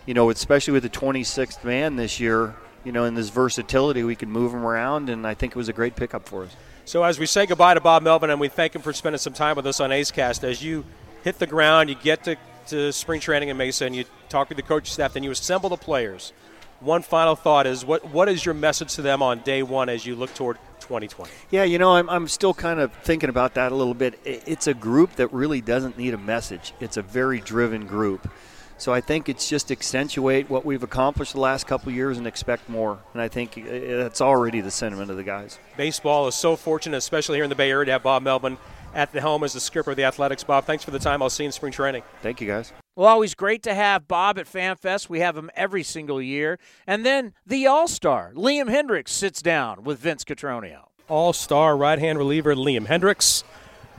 you 0.07 0.15
know, 0.15 0.31
especially 0.31 0.73
with 0.73 0.85
the 0.85 0.89
26th 0.89 1.65
man 1.65 1.97
this 1.97 2.21
year, 2.21 2.55
you 2.85 2.93
know, 2.93 3.05
in 3.05 3.15
this 3.15 3.29
versatility, 3.29 4.05
we 4.05 4.15
can 4.15 4.31
move 4.31 4.55
him 4.55 4.65
around, 4.65 5.09
and 5.09 5.27
I 5.27 5.35
think 5.35 5.53
it 5.53 5.57
was 5.57 5.69
a 5.69 5.73
great 5.73 5.97
pickup 5.97 6.29
for 6.29 6.45
us. 6.45 6.55
So 6.85 7.03
as 7.03 7.19
we 7.19 7.27
say 7.27 7.47
goodbye 7.47 7.75
to 7.75 7.81
Bob 7.81 8.05
Melvin, 8.05 8.31
and 8.31 8.41
we 8.41 8.47
thank 8.47 8.73
him 8.73 8.83
for 8.83 8.93
spending 8.93 9.19
some 9.19 9.33
time 9.33 9.57
with 9.57 9.67
us 9.67 9.81
on 9.81 9.91
A's 9.91 10.13
Cast, 10.13 10.45
as 10.45 10.63
you 10.63 10.85
hit 11.25 11.41
the 11.41 11.47
ground, 11.49 11.91
you 11.91 11.97
get 11.97 12.23
to, 12.23 12.37
to 12.69 12.93
spring 12.93 13.21
training 13.21 13.49
in 13.49 13.57
Mesa, 13.57 13.85
and 13.85 13.97
you 13.97 14.05
talk 14.29 14.49
with 14.49 14.57
the 14.57 14.63
coaching 14.63 14.93
staff, 14.93 15.15
then 15.15 15.25
you 15.25 15.33
assemble 15.33 15.69
the 15.69 15.77
players– 15.77 16.33
one 16.81 17.03
final 17.03 17.37
thought 17.37 17.67
is 17.67 17.85
what 17.85 18.11
what 18.11 18.29
is 18.29 18.45
your 18.45 18.55
message 18.55 18.95
to 18.95 19.03
them 19.03 19.23
on 19.23 19.41
day 19.41 19.63
one 19.63 19.89
as 19.89 20.05
you 20.05 20.15
look 20.15 20.35
toward 20.35 20.59
2020? 20.81 21.31
Yeah, 21.51 21.65
you 21.65 21.79
know, 21.79 21.97
I'm, 21.97 22.09
I'm 22.09 22.29
still 22.29 22.55
kind 22.55 22.81
of 22.81 22.93
thinking 22.93 23.29
about 23.29 23.55
that 23.55 23.73
a 23.73 23.75
little 23.75 23.95
bit. 23.95 24.19
It's 24.25 24.67
a 24.67 24.75
group 24.75 25.17
that 25.17 25.33
really 25.33 25.61
doesn't 25.61 25.99
need 25.99 26.15
a 26.15 26.19
message. 26.19 26.73
It's 26.81 26.97
a 26.97 27.03
very 27.03 27.41
driven 27.41 27.87
group. 27.87 28.31
So 28.79 28.93
I 28.93 29.01
think 29.01 29.29
it's 29.31 29.49
just 29.49 29.71
accentuate 29.71 30.51
what 30.51 30.67
we've 30.67 30.83
accomplished 30.83 31.33
the 31.33 31.41
last 31.41 31.67
couple 31.67 31.91
years 31.93 32.19
and 32.19 32.27
expect 32.27 32.69
more. 32.69 32.99
And 33.15 33.23
I 33.23 33.29
think 33.29 33.57
uh, 33.57 33.63
that's 33.97 34.21
already 34.21 34.61
the 34.61 34.71
sentiment 34.71 35.11
of 35.11 35.17
the 35.17 35.25
guys. 35.25 35.59
Baseball 35.79 36.29
is 36.29 36.35
so 36.35 36.57
fortunate, 36.57 36.99
especially 36.99 37.39
here 37.39 37.45
in 37.45 37.51
the 37.51 37.57
Bay 37.57 37.71
Area, 37.71 37.87
to 37.87 37.93
have 37.93 38.03
Bob 38.03 38.23
Melvin 38.23 38.59
at 38.95 39.13
the 39.13 39.21
helm 39.21 39.45
as 39.45 39.55
the 39.55 39.61
skipper 39.61 39.93
of 39.93 39.97
the 39.97 40.05
Athletics. 40.05 40.45
Bob, 40.45 40.67
thanks 40.67 40.85
for 40.85 40.91
the 40.91 40.99
time. 40.99 41.23
I'll 41.23 41.31
see 41.31 41.45
you 41.45 41.49
in 41.49 41.53
spring 41.53 41.73
training. 41.73 42.03
Thank 42.23 42.43
you, 42.43 42.47
guys. 42.47 42.73
Well, 42.97 43.09
always 43.09 43.35
great 43.35 43.63
to 43.65 43.75
have 43.75 44.09
Bob 44.09 44.39
at 44.39 44.47
FanFest. 44.47 45.11
We 45.11 45.21
have 45.21 45.37
him 45.37 45.51
every 45.55 45.83
single 45.83 46.23
year. 46.23 46.59
And 46.87 47.05
then 47.05 47.35
the 47.47 47.67
All 47.67 47.89
Star, 47.89 48.33
Liam 48.35 48.71
Hendriks, 48.71 49.11
sits 49.11 49.43
down 49.43 49.85
with 49.85 49.99
Vince 49.99 50.25
Cotroneo. 50.25 50.85
All 51.07 51.35
Star 51.35 51.77
right 51.77 51.99
hand 51.99 52.17
reliever 52.17 52.55
Liam 52.55 52.87
Hendriks. 52.87 53.45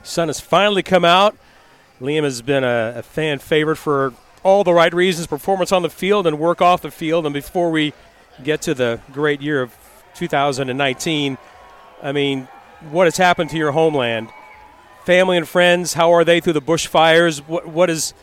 Sun 0.01 0.29
has 0.29 0.39
finally 0.39 0.81
come 0.81 1.05
out. 1.05 1.37
Liam 2.01 2.23
has 2.23 2.41
been 2.41 2.63
a, 2.63 2.93
a, 2.97 3.03
fan 3.03 3.37
favorite 3.37 3.75
for 3.75 4.15
all 4.41 4.63
the 4.63 4.73
right 4.73 4.93
reasons 4.93 5.27
performance 5.27 5.71
on 5.71 5.83
the 5.83 5.91
field 5.91 6.25
and 6.25 6.39
work 6.39 6.59
off 6.59 6.81
the 6.81 6.89
field. 6.89 7.27
And 7.27 7.33
before 7.33 7.69
we 7.69 7.93
get 8.43 8.63
to 8.63 8.73
the 8.73 8.99
great 9.11 9.43
year 9.43 9.61
of 9.61 9.75
2019, 10.15 11.37
I 12.01 12.11
mean, 12.11 12.47
what 12.89 13.05
has 13.05 13.17
happened 13.17 13.51
to 13.51 13.57
your 13.57 13.73
homeland? 13.73 14.29
Family 15.05 15.37
and 15.37 15.47
friends, 15.47 15.93
how 15.93 16.11
are 16.13 16.23
they 16.23 16.39
through 16.39 16.53
the 16.53 16.61
bushfires? 16.63 17.39
What, 17.47 17.67
what 17.67 17.91
is. 17.91 18.15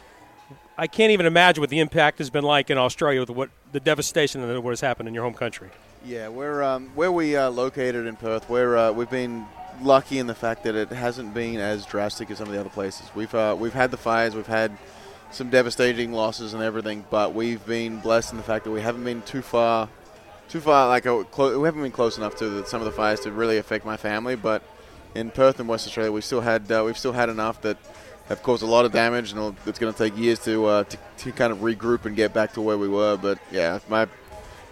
I 0.76 0.88
can't 0.88 1.12
even 1.12 1.26
imagine 1.26 1.60
what 1.60 1.70
the 1.70 1.78
impact 1.78 2.18
has 2.18 2.30
been 2.30 2.42
like 2.42 2.68
in 2.68 2.78
Australia 2.78 3.20
with 3.20 3.30
what 3.30 3.50
the 3.72 3.80
devastation 3.80 4.42
of 4.42 4.64
what 4.64 4.70
has 4.70 4.80
happened 4.80 5.08
in 5.08 5.14
your 5.14 5.22
home 5.22 5.34
country. 5.34 5.70
Yeah, 6.04 6.28
we're 6.28 6.62
um, 6.62 6.90
where 6.94 7.12
we 7.12 7.36
are 7.36 7.48
located 7.48 8.06
in 8.06 8.16
Perth. 8.16 8.48
We're 8.50 8.76
uh, 8.76 8.92
we've 8.92 9.10
been 9.10 9.46
lucky 9.80 10.18
in 10.18 10.26
the 10.26 10.34
fact 10.34 10.64
that 10.64 10.74
it 10.74 10.88
hasn't 10.88 11.32
been 11.32 11.58
as 11.58 11.86
drastic 11.86 12.30
as 12.30 12.38
some 12.38 12.48
of 12.48 12.52
the 12.52 12.60
other 12.60 12.70
places. 12.70 13.06
We've 13.14 13.32
uh, 13.34 13.56
we've 13.58 13.72
had 13.72 13.92
the 13.92 13.96
fires, 13.96 14.34
we've 14.34 14.46
had 14.48 14.76
some 15.30 15.48
devastating 15.48 16.12
losses 16.12 16.54
and 16.54 16.62
everything, 16.62 17.04
but 17.08 17.34
we've 17.34 17.64
been 17.66 18.00
blessed 18.00 18.32
in 18.32 18.36
the 18.36 18.44
fact 18.44 18.64
that 18.64 18.70
we 18.70 18.80
haven't 18.80 19.04
been 19.04 19.22
too 19.22 19.42
far, 19.42 19.88
too 20.48 20.60
far 20.60 20.88
like 20.88 21.06
a, 21.06 21.24
clo- 21.24 21.58
we 21.58 21.66
haven't 21.66 21.82
been 21.82 21.92
close 21.92 22.18
enough 22.18 22.36
to 22.36 22.48
the, 22.48 22.66
some 22.66 22.80
of 22.80 22.84
the 22.84 22.92
fires 22.92 23.20
to 23.20 23.32
really 23.32 23.58
affect 23.58 23.84
my 23.84 23.96
family. 23.96 24.36
But 24.36 24.62
in 25.14 25.30
Perth 25.30 25.60
and 25.60 25.68
West 25.68 25.86
Australia, 25.86 26.10
we've 26.10 26.24
still 26.24 26.40
had 26.40 26.70
uh, 26.70 26.82
we've 26.84 26.98
still 26.98 27.12
had 27.12 27.28
enough 27.28 27.62
that 27.62 27.76
have 28.28 28.42
caused 28.42 28.62
a 28.62 28.66
lot 28.66 28.84
of 28.84 28.92
damage, 28.92 29.32
and 29.32 29.56
it's 29.66 29.78
going 29.78 29.92
to 29.92 29.98
take 29.98 30.16
years 30.16 30.38
to, 30.40 30.64
uh, 30.66 30.84
to, 30.84 30.98
to 31.18 31.32
kind 31.32 31.52
of 31.52 31.58
regroup 31.58 32.06
and 32.06 32.16
get 32.16 32.32
back 32.32 32.52
to 32.54 32.60
where 32.60 32.78
we 32.78 32.88
were. 32.88 33.16
But 33.16 33.38
yeah, 33.50 33.78
my 33.88 34.08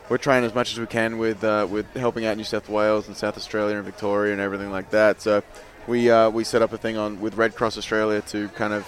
we're 0.08 0.18
trying 0.18 0.44
as 0.44 0.54
much 0.54 0.72
as 0.72 0.78
we 0.78 0.86
can 0.86 1.18
with 1.18 1.42
uh, 1.44 1.66
with 1.70 1.90
helping 1.94 2.26
out 2.26 2.36
New 2.36 2.44
South 2.44 2.68
Wales 2.68 3.08
and 3.08 3.16
South 3.16 3.36
Australia 3.36 3.76
and 3.76 3.84
Victoria 3.84 4.32
and 4.32 4.40
everything 4.40 4.70
like 4.70 4.90
that. 4.90 5.22
So 5.22 5.42
we 5.86 6.10
uh, 6.10 6.30
we 6.30 6.44
set 6.44 6.62
up 6.62 6.72
a 6.72 6.78
thing 6.78 6.96
on 6.96 7.20
with 7.20 7.34
Red 7.36 7.54
Cross 7.54 7.78
Australia 7.78 8.20
to 8.28 8.48
kind 8.48 8.72
of 8.72 8.86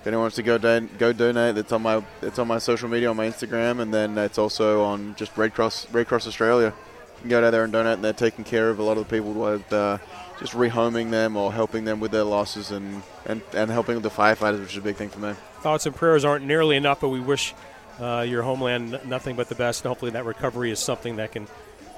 if 0.00 0.06
anyone 0.06 0.22
wants 0.24 0.36
to 0.36 0.42
go 0.42 0.56
don- 0.56 0.88
go 0.98 1.12
donate, 1.12 1.58
it's 1.58 1.72
on 1.72 1.82
my 1.82 2.02
it's 2.22 2.38
on 2.38 2.48
my 2.48 2.58
social 2.58 2.88
media 2.88 3.10
on 3.10 3.16
my 3.16 3.26
Instagram, 3.26 3.80
and 3.80 3.92
then 3.92 4.16
it's 4.16 4.38
also 4.38 4.82
on 4.82 5.14
just 5.16 5.36
Red 5.36 5.54
Cross 5.54 5.90
Red 5.92 6.08
Cross 6.08 6.26
Australia. 6.26 6.72
You 7.16 7.20
can 7.20 7.30
go 7.30 7.40
down 7.40 7.52
there 7.52 7.64
and 7.64 7.72
donate, 7.72 7.94
and 7.94 8.04
they're 8.04 8.12
taking 8.12 8.44
care 8.44 8.70
of 8.70 8.78
a 8.78 8.82
lot 8.82 8.96
of 8.96 9.08
the 9.08 9.14
people 9.14 9.32
with 9.32 9.72
uh, 9.72 9.98
just 10.40 10.54
rehoming 10.54 11.10
them 11.10 11.36
or 11.36 11.52
helping 11.52 11.84
them 11.84 12.00
with 12.00 12.10
their 12.10 12.24
losses 12.24 12.70
and, 12.70 13.02
and, 13.26 13.42
and 13.54 13.70
helping 13.70 14.00
the 14.00 14.10
firefighters, 14.10 14.60
which 14.60 14.72
is 14.72 14.78
a 14.78 14.80
big 14.80 14.96
thing 14.96 15.10
for 15.10 15.20
me. 15.20 15.34
Thoughts 15.60 15.86
and 15.86 15.94
prayers 15.94 16.24
aren't 16.24 16.46
nearly 16.46 16.76
enough, 16.76 17.00
but 17.00 17.10
we 17.10 17.20
wish 17.20 17.54
uh, 18.00 18.24
your 18.26 18.42
homeland 18.42 18.98
nothing 19.04 19.36
but 19.36 19.50
the 19.50 19.54
best. 19.54 19.84
And 19.84 19.90
hopefully, 19.90 20.12
that 20.12 20.24
recovery 20.24 20.70
is 20.70 20.80
something 20.80 21.16
that 21.16 21.32
can 21.32 21.46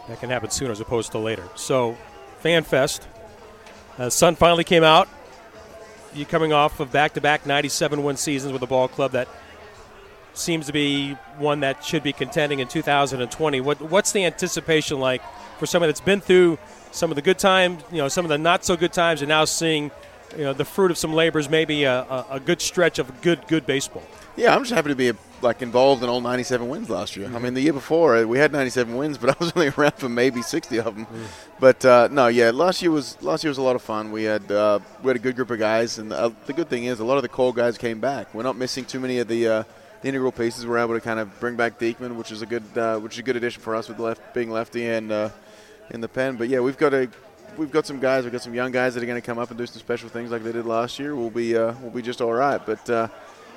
that 0.08 0.18
can 0.18 0.30
happen 0.30 0.50
sooner 0.50 0.72
as 0.72 0.80
opposed 0.80 1.12
to 1.12 1.18
later. 1.18 1.48
So, 1.54 1.96
FanFest, 2.42 3.02
uh, 3.98 4.10
sun 4.10 4.34
finally 4.34 4.64
came 4.64 4.82
out. 4.82 5.08
You 6.12 6.26
coming 6.26 6.52
off 6.52 6.80
of 6.80 6.90
back-to-back 6.90 7.46
97 7.46 8.02
win 8.02 8.16
seasons 8.16 8.52
with 8.52 8.62
a 8.62 8.66
ball 8.66 8.88
club 8.88 9.12
that 9.12 9.28
seems 10.34 10.66
to 10.66 10.72
be 10.72 11.12
one 11.38 11.60
that 11.60 11.84
should 11.84 12.02
be 12.02 12.12
contending 12.12 12.58
in 12.58 12.66
2020. 12.66 13.60
What 13.60 13.80
what's 13.80 14.10
the 14.10 14.24
anticipation 14.24 14.98
like 14.98 15.22
for 15.58 15.66
someone 15.66 15.88
that's 15.88 16.00
been 16.00 16.20
through 16.20 16.58
some 16.92 17.10
of 17.10 17.16
the 17.16 17.22
good 17.22 17.38
times, 17.38 17.82
you 17.90 17.98
know, 17.98 18.08
some 18.08 18.24
of 18.24 18.28
the 18.28 18.38
not 18.38 18.64
so 18.64 18.76
good 18.76 18.92
times, 18.92 19.22
and 19.22 19.28
now 19.28 19.44
seeing 19.44 19.90
you 20.36 20.44
know 20.44 20.52
the 20.52 20.64
fruit 20.64 20.90
of 20.90 20.98
some 20.98 21.12
labors, 21.12 21.48
maybe 21.48 21.84
a, 21.84 22.02
a, 22.02 22.26
a 22.32 22.40
good 22.40 22.60
stretch 22.60 22.98
of 22.98 23.20
good 23.22 23.46
good 23.48 23.66
baseball? 23.66 24.04
Yeah, 24.36 24.54
I'm 24.54 24.62
just 24.62 24.72
happy 24.72 24.88
to 24.88 24.94
be 24.94 25.12
like 25.42 25.60
involved 25.60 26.02
in 26.02 26.08
all 26.08 26.20
97 26.20 26.68
wins 26.68 26.88
last 26.88 27.16
year. 27.16 27.26
Mm-hmm. 27.26 27.36
I 27.36 27.38
mean, 27.40 27.54
the 27.54 27.60
year 27.60 27.72
before 27.72 28.16
uh, 28.16 28.24
we 28.24 28.38
had 28.38 28.52
97 28.52 28.94
wins, 28.96 29.18
but 29.18 29.30
I 29.40 29.44
was 29.44 29.52
only 29.54 29.68
around 29.76 29.94
for 29.94 30.08
maybe 30.08 30.40
60 30.40 30.78
of 30.78 30.84
them. 30.96 31.06
Mm. 31.06 31.26
But 31.60 31.84
uh, 31.84 32.08
no, 32.10 32.28
yeah, 32.28 32.50
last 32.50 32.80
year 32.82 32.90
was 32.90 33.20
last 33.22 33.44
year 33.44 33.50
was 33.50 33.58
a 33.58 33.62
lot 33.62 33.76
of 33.76 33.82
fun. 33.82 34.12
We 34.12 34.24
had 34.24 34.50
uh, 34.50 34.78
we 35.02 35.08
had 35.08 35.16
a 35.16 35.20
good 35.20 35.36
group 35.36 35.50
of 35.50 35.58
guys, 35.58 35.98
and 35.98 36.12
uh, 36.12 36.30
the 36.46 36.52
good 36.52 36.68
thing 36.68 36.84
is 36.84 37.00
a 37.00 37.04
lot 37.04 37.16
of 37.16 37.22
the 37.22 37.28
core 37.28 37.52
guys 37.52 37.76
came 37.76 38.00
back. 38.00 38.32
We're 38.34 38.42
not 38.42 38.56
missing 38.56 38.84
too 38.84 39.00
many 39.00 39.18
of 39.18 39.28
the. 39.28 39.48
Uh, 39.48 39.64
the 40.00 40.08
integral 40.08 40.32
pieces 40.32 40.66
we're 40.66 40.80
able 40.80 40.94
to 40.94 41.00
kind 41.00 41.20
of 41.20 41.38
bring 41.38 41.54
back 41.54 41.78
Diekman, 41.78 42.16
which 42.16 42.32
is 42.32 42.42
a 42.42 42.46
good, 42.46 42.64
uh, 42.76 42.98
which 42.98 43.12
is 43.12 43.18
a 43.20 43.22
good 43.22 43.36
addition 43.36 43.62
for 43.62 43.76
us 43.76 43.88
with 43.88 44.00
left 44.00 44.34
being 44.34 44.50
lefty 44.50 44.84
and 44.88 45.12
in 45.92 46.00
the 46.00 46.08
pen. 46.08 46.36
But 46.36 46.48
yeah, 46.48 46.60
we've 46.60 46.76
got 46.76 46.92
a 46.92 47.08
we've 47.56 47.70
got 47.70 47.86
some 47.86 48.00
guys. 48.00 48.24
We've 48.24 48.32
got 48.32 48.42
some 48.42 48.54
young 48.54 48.72
guys 48.72 48.94
that 48.94 49.02
are 49.02 49.06
going 49.06 49.20
to 49.20 49.24
come 49.24 49.38
up 49.38 49.50
and 49.50 49.58
do 49.58 49.66
some 49.66 49.78
special 49.78 50.08
things 50.08 50.30
like 50.30 50.42
they 50.42 50.52
did 50.52 50.66
last 50.66 50.98
year. 50.98 51.14
We'll 51.14 51.30
be 51.30 51.56
uh, 51.56 51.74
we'll 51.80 51.90
be 51.90 52.02
just 52.02 52.20
all 52.20 52.32
right. 52.32 52.64
But 52.64 52.88
uh, 52.90 53.08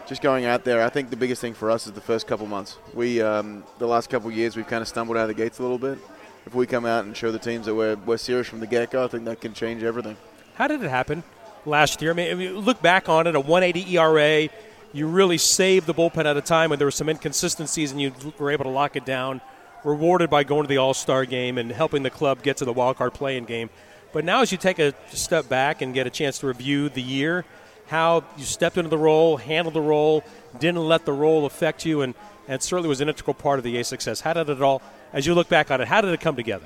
just 0.08 0.22
going 0.22 0.46
out 0.46 0.64
there, 0.64 0.84
I 0.84 0.90
think 0.90 1.10
the 1.10 1.16
biggest 1.16 1.42
thing 1.42 1.54
for 1.54 1.72
us 1.72 1.88
is 1.88 1.94
the 1.94 2.02
first 2.02 2.28
couple 2.28 2.46
months. 2.46 2.78
We 2.94 3.22
um, 3.22 3.64
the 3.80 3.88
last 3.88 4.10
couple 4.10 4.30
years 4.32 4.56
we've 4.56 4.68
kind 4.68 4.82
of 4.82 4.88
stumbled 4.88 5.18
out 5.18 5.24
of 5.24 5.30
the 5.30 5.34
gates 5.34 5.60
a 5.60 5.64
little 5.64 5.80
bit. 5.80 5.98
If 6.46 6.54
we 6.54 6.68
come 6.68 6.86
out 6.86 7.06
and 7.06 7.18
show 7.18 7.32
the 7.32 7.40
teams 7.40 7.66
that 7.66 7.74
we're, 7.74 7.96
we're 7.96 8.18
serious 8.18 8.48
from 8.48 8.60
the 8.60 8.68
get 8.68 8.92
go, 8.92 9.04
I 9.04 9.08
think 9.08 9.26
that 9.26 9.42
can 9.42 9.54
change 9.54 9.82
everything. 9.82 10.16
How 10.54 10.68
did 10.68 10.84
it 10.84 10.90
happen 10.90 11.24
last 11.66 12.04
year? 12.04 12.12
I 12.12 12.14
mean, 12.14 12.40
you 12.40 12.60
look 12.60 12.84
back 12.84 13.10
on 13.10 13.26
it, 13.26 13.36
a 13.36 13.40
180 13.40 13.98
ERA. 13.98 14.50
You 14.94 15.08
really 15.08 15.40
saved 15.40 15.88
the 15.88 15.94
bullpen 15.94 16.26
at 16.26 16.38
a 16.38 16.42
time 16.42 16.70
when 16.70 16.78
there 16.78 16.86
were 16.86 16.92
some 16.92 17.10
inconsistencies, 17.10 17.92
and 17.92 18.00
you 18.00 18.14
were 18.38 18.52
able 18.52 18.66
to 18.66 18.70
lock 18.70 18.96
it 18.96 19.06
down. 19.06 19.42
Rewarded 19.86 20.30
by 20.30 20.44
going 20.44 20.64
to 20.64 20.68
the 20.68 20.78
All 20.78 20.94
Star 20.94 21.26
game 21.26 21.58
and 21.58 21.72
helping 21.72 22.04
the 22.04 22.10
club 22.10 22.42
get 22.42 22.58
to 22.58 22.66
the 22.66 22.74
wild 22.74 22.98
card 22.98 23.14
playing 23.14 23.46
game. 23.46 23.70
But 24.12 24.26
now, 24.26 24.42
as 24.42 24.52
you 24.52 24.58
take 24.58 24.80
a 24.80 24.94
step 25.14 25.48
back 25.48 25.82
and 25.82 25.94
get 25.94 26.08
a 26.08 26.10
chance 26.10 26.40
to 26.40 26.48
review 26.48 26.90
the 26.90 27.02
year, 27.02 27.46
how 27.88 28.24
you 28.38 28.44
stepped 28.44 28.78
into 28.78 28.90
the 28.90 28.98
role, 28.98 29.38
handled 29.38 29.76
the 29.76 29.82
role, 29.82 30.24
didn't 30.60 30.80
let 30.80 31.06
the 31.06 31.14
role 31.14 31.46
affect 31.46 31.86
you, 31.86 32.02
and, 32.02 32.16
and 32.48 32.62
certainly 32.62 32.90
was 32.90 33.00
an 33.00 33.10
integral 33.10 33.36
part 33.36 33.60
of 33.60 33.64
the 33.64 33.78
A 33.78 33.84
success. 33.84 34.22
How 34.22 34.34
did 34.34 34.50
it 34.50 34.62
all, 34.62 34.82
as 35.14 35.28
you 35.28 35.36
look 35.36 35.50
back 35.50 35.70
on 35.70 35.82
it, 35.82 35.88
how 35.88 36.02
did 36.02 36.12
it 36.12 36.20
come 36.20 36.36
together? 36.36 36.66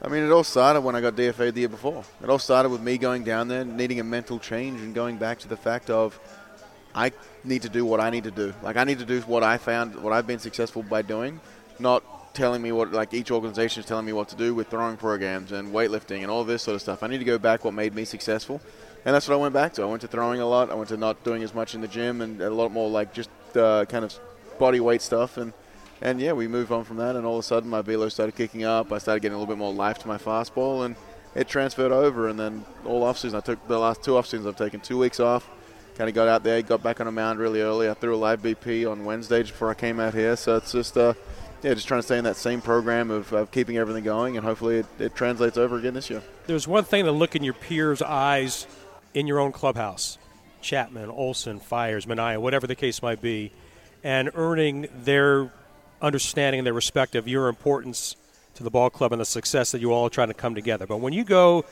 I 0.00 0.08
mean, 0.08 0.22
it 0.22 0.30
all 0.30 0.44
started 0.44 0.82
when 0.82 0.94
I 0.94 1.00
got 1.00 1.16
DFA 1.16 1.52
the 1.52 1.60
year 1.60 1.68
before. 1.68 2.04
It 2.22 2.28
all 2.28 2.38
started 2.38 2.68
with 2.68 2.82
me 2.82 2.98
going 2.98 3.24
down 3.24 3.48
there, 3.48 3.64
needing 3.64 3.98
a 3.98 4.04
mental 4.04 4.38
change, 4.38 4.80
and 4.80 4.94
going 4.94 5.16
back 5.16 5.38
to 5.40 5.48
the 5.48 5.56
fact 5.56 5.90
of 5.90 6.20
I 6.94 7.10
need 7.42 7.62
to 7.62 7.68
do 7.68 7.84
what 7.84 8.00
I 8.00 8.10
need 8.10 8.24
to 8.24 8.30
do. 8.30 8.54
Like 8.62 8.76
I 8.76 8.84
need 8.84 8.98
to 9.00 9.04
do 9.04 9.20
what 9.22 9.42
I 9.42 9.56
found, 9.56 9.96
what 9.96 10.12
I've 10.12 10.26
been 10.26 10.38
successful 10.38 10.82
by 10.82 11.02
doing, 11.02 11.40
not 11.78 12.04
telling 12.34 12.60
me 12.60 12.72
what 12.72 12.92
like 12.92 13.14
each 13.14 13.30
organization 13.30 13.80
is 13.80 13.86
telling 13.86 14.04
me 14.04 14.12
what 14.12 14.28
to 14.28 14.36
do 14.36 14.54
with 14.54 14.68
throwing 14.68 14.96
programs 14.96 15.52
and 15.52 15.72
weightlifting 15.72 16.22
and 16.22 16.30
all 16.30 16.44
this 16.44 16.62
sort 16.62 16.74
of 16.74 16.82
stuff. 16.82 17.02
I 17.02 17.06
need 17.06 17.18
to 17.18 17.24
go 17.24 17.38
back 17.38 17.64
what 17.64 17.74
made 17.74 17.94
me 17.94 18.04
successful 18.04 18.60
and 19.04 19.14
that's 19.14 19.28
what 19.28 19.34
I 19.34 19.38
went 19.38 19.52
back 19.52 19.74
to. 19.74 19.82
I 19.82 19.86
went 19.86 20.00
to 20.00 20.08
throwing 20.08 20.40
a 20.40 20.46
lot. 20.46 20.70
I 20.70 20.74
went 20.74 20.88
to 20.88 20.96
not 20.96 21.22
doing 21.24 21.42
as 21.42 21.54
much 21.54 21.74
in 21.74 21.82
the 21.82 21.88
gym 21.88 22.22
and 22.22 22.40
a 22.40 22.48
lot 22.50 22.72
more 22.72 22.88
like 22.88 23.12
just 23.12 23.28
uh, 23.54 23.84
kind 23.84 24.04
of 24.04 24.18
body 24.58 24.80
weight 24.80 25.02
stuff. 25.02 25.36
And 25.36 25.52
and 26.00 26.20
yeah, 26.20 26.32
we 26.32 26.48
moved 26.48 26.72
on 26.72 26.84
from 26.84 26.96
that. 26.96 27.14
And 27.14 27.26
all 27.26 27.34
of 27.34 27.40
a 27.40 27.42
sudden, 27.42 27.68
my 27.68 27.82
velo 27.82 28.08
started 28.08 28.34
kicking 28.34 28.64
up. 28.64 28.92
I 28.92 28.98
started 28.98 29.20
getting 29.20 29.34
a 29.34 29.38
little 29.38 29.52
bit 29.52 29.58
more 29.58 29.72
life 29.72 29.98
to 30.00 30.08
my 30.08 30.16
fastball, 30.16 30.86
and 30.86 30.96
it 31.34 31.48
transferred 31.48 31.92
over. 31.92 32.28
And 32.28 32.38
then 32.38 32.64
all 32.84 33.02
off 33.02 33.18
season, 33.18 33.36
I 33.36 33.40
took 33.40 33.66
the 33.68 33.78
last 33.78 34.02
two 34.02 34.16
off 34.16 34.26
seasons. 34.26 34.46
I've 34.46 34.56
taken 34.56 34.80
two 34.80 34.98
weeks 34.98 35.20
off. 35.20 35.48
Kind 35.96 36.08
of 36.08 36.14
got 36.14 36.26
out 36.26 36.42
there, 36.42 36.60
got 36.62 36.82
back 36.82 37.00
on 37.00 37.06
a 37.06 37.12
mound 37.12 37.38
really 37.38 37.60
early. 37.60 37.88
I 37.88 37.94
threw 37.94 38.14
a 38.14 38.16
live 38.16 38.42
BP 38.42 38.90
on 38.90 39.04
Wednesday 39.04 39.42
before 39.42 39.70
I 39.70 39.74
came 39.74 40.00
out 40.00 40.14
here. 40.14 40.34
So 40.36 40.56
it's 40.56 40.72
just. 40.72 40.96
Uh, 40.96 41.12
yeah, 41.64 41.72
just 41.72 41.88
trying 41.88 42.00
to 42.00 42.02
stay 42.02 42.18
in 42.18 42.24
that 42.24 42.36
same 42.36 42.60
program 42.60 43.10
of, 43.10 43.32
of 43.32 43.50
keeping 43.50 43.78
everything 43.78 44.04
going, 44.04 44.36
and 44.36 44.44
hopefully 44.44 44.80
it, 44.80 44.86
it 44.98 45.14
translates 45.14 45.56
over 45.56 45.78
again 45.78 45.94
this 45.94 46.10
year. 46.10 46.22
There's 46.46 46.68
one 46.68 46.84
thing 46.84 47.06
to 47.06 47.12
look 47.12 47.34
in 47.34 47.42
your 47.42 47.54
peers' 47.54 48.02
eyes 48.02 48.66
in 49.14 49.26
your 49.26 49.40
own 49.40 49.50
clubhouse 49.50 50.18
Chapman, 50.60 51.08
Olson, 51.10 51.60
Fiers, 51.60 52.04
Manaea, 52.04 52.38
whatever 52.38 52.66
the 52.66 52.74
case 52.74 53.02
might 53.02 53.22
be, 53.22 53.50
and 54.02 54.30
earning 54.34 54.88
their 54.94 55.50
understanding 56.02 56.60
and 56.60 56.66
their 56.66 56.74
respect 56.74 57.14
of 57.14 57.26
your 57.26 57.48
importance 57.48 58.16
to 58.54 58.62
the 58.62 58.70
ball 58.70 58.90
club 58.90 59.12
and 59.12 59.20
the 59.20 59.26
success 59.26 59.72
that 59.72 59.80
you 59.80 59.90
all 59.90 60.06
are 60.06 60.10
trying 60.10 60.28
to 60.28 60.34
come 60.34 60.54
together. 60.54 60.86
But 60.86 60.98
when 60.98 61.14
you 61.14 61.24
go 61.24 61.64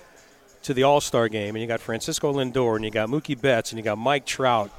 to 0.62 0.72
the 0.72 0.84
All 0.84 1.02
Star 1.02 1.28
game 1.28 1.54
and 1.54 1.60
you 1.60 1.68
got 1.68 1.80
Francisco 1.80 2.32
Lindor 2.32 2.76
and 2.76 2.84
you 2.84 2.90
got 2.90 3.10
Mookie 3.10 3.38
Betts 3.38 3.72
and 3.72 3.78
you 3.78 3.84
got 3.84 3.98
Mike 3.98 4.24
Trout 4.24 4.70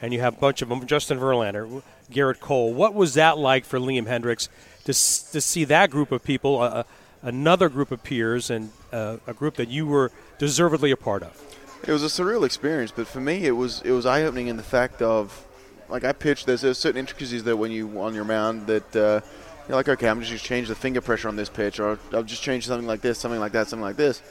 and 0.00 0.12
you 0.12 0.20
have 0.20 0.36
a 0.36 0.40
bunch 0.40 0.62
of 0.62 0.68
them, 0.68 0.86
Justin 0.86 1.18
Verlander, 1.18 1.82
Gerrit 2.10 2.40
Cole, 2.40 2.72
what 2.72 2.94
was 2.94 3.14
that 3.14 3.38
like 3.38 3.64
for 3.64 3.78
Liam 3.78 4.06
Hendriks 4.06 4.48
to, 4.84 4.92
to 4.92 5.40
see 5.40 5.64
that 5.64 5.90
group 5.90 6.12
of 6.12 6.24
people, 6.24 6.60
uh, 6.60 6.84
another 7.22 7.68
group 7.68 7.90
of 7.90 8.02
peers, 8.02 8.50
and 8.50 8.70
uh, 8.92 9.18
a 9.26 9.34
group 9.34 9.54
that 9.56 9.68
you 9.68 9.86
were 9.86 10.10
deservedly 10.38 10.90
a 10.90 10.96
part 10.96 11.22
of? 11.22 11.40
It 11.86 11.92
was 11.92 12.02
a 12.02 12.06
surreal 12.06 12.44
experience, 12.44 12.92
but 12.94 13.06
for 13.06 13.20
me, 13.20 13.46
it 13.46 13.52
was 13.52 13.80
it 13.82 13.92
was 13.92 14.04
eye 14.04 14.22
opening 14.22 14.48
in 14.48 14.56
the 14.56 14.62
fact 14.62 15.00
of, 15.00 15.46
like 15.88 16.04
I 16.04 16.12
pitched. 16.12 16.46
There's, 16.46 16.60
there's 16.60 16.78
certain 16.78 16.98
intricacies 16.98 17.44
that 17.44 17.56
when 17.56 17.70
you 17.70 18.00
on 18.00 18.14
your 18.14 18.24
mound 18.24 18.66
that 18.66 18.96
uh, 18.96 19.20
you're 19.66 19.76
like, 19.76 19.88
okay, 19.88 20.08
I'm 20.08 20.20
just 20.20 20.32
to 20.32 20.38
change 20.38 20.68
the 20.68 20.74
finger 20.74 21.00
pressure 21.00 21.28
on 21.28 21.36
this 21.36 21.48
pitch, 21.48 21.80
or 21.80 21.98
I'll 22.12 22.22
just 22.22 22.42
change 22.42 22.66
something 22.66 22.86
like 22.86 23.00
this, 23.00 23.18
something 23.18 23.40
like 23.40 23.52
that, 23.52 23.68
something 23.68 23.84
like 23.84 23.96
this. 23.96 24.22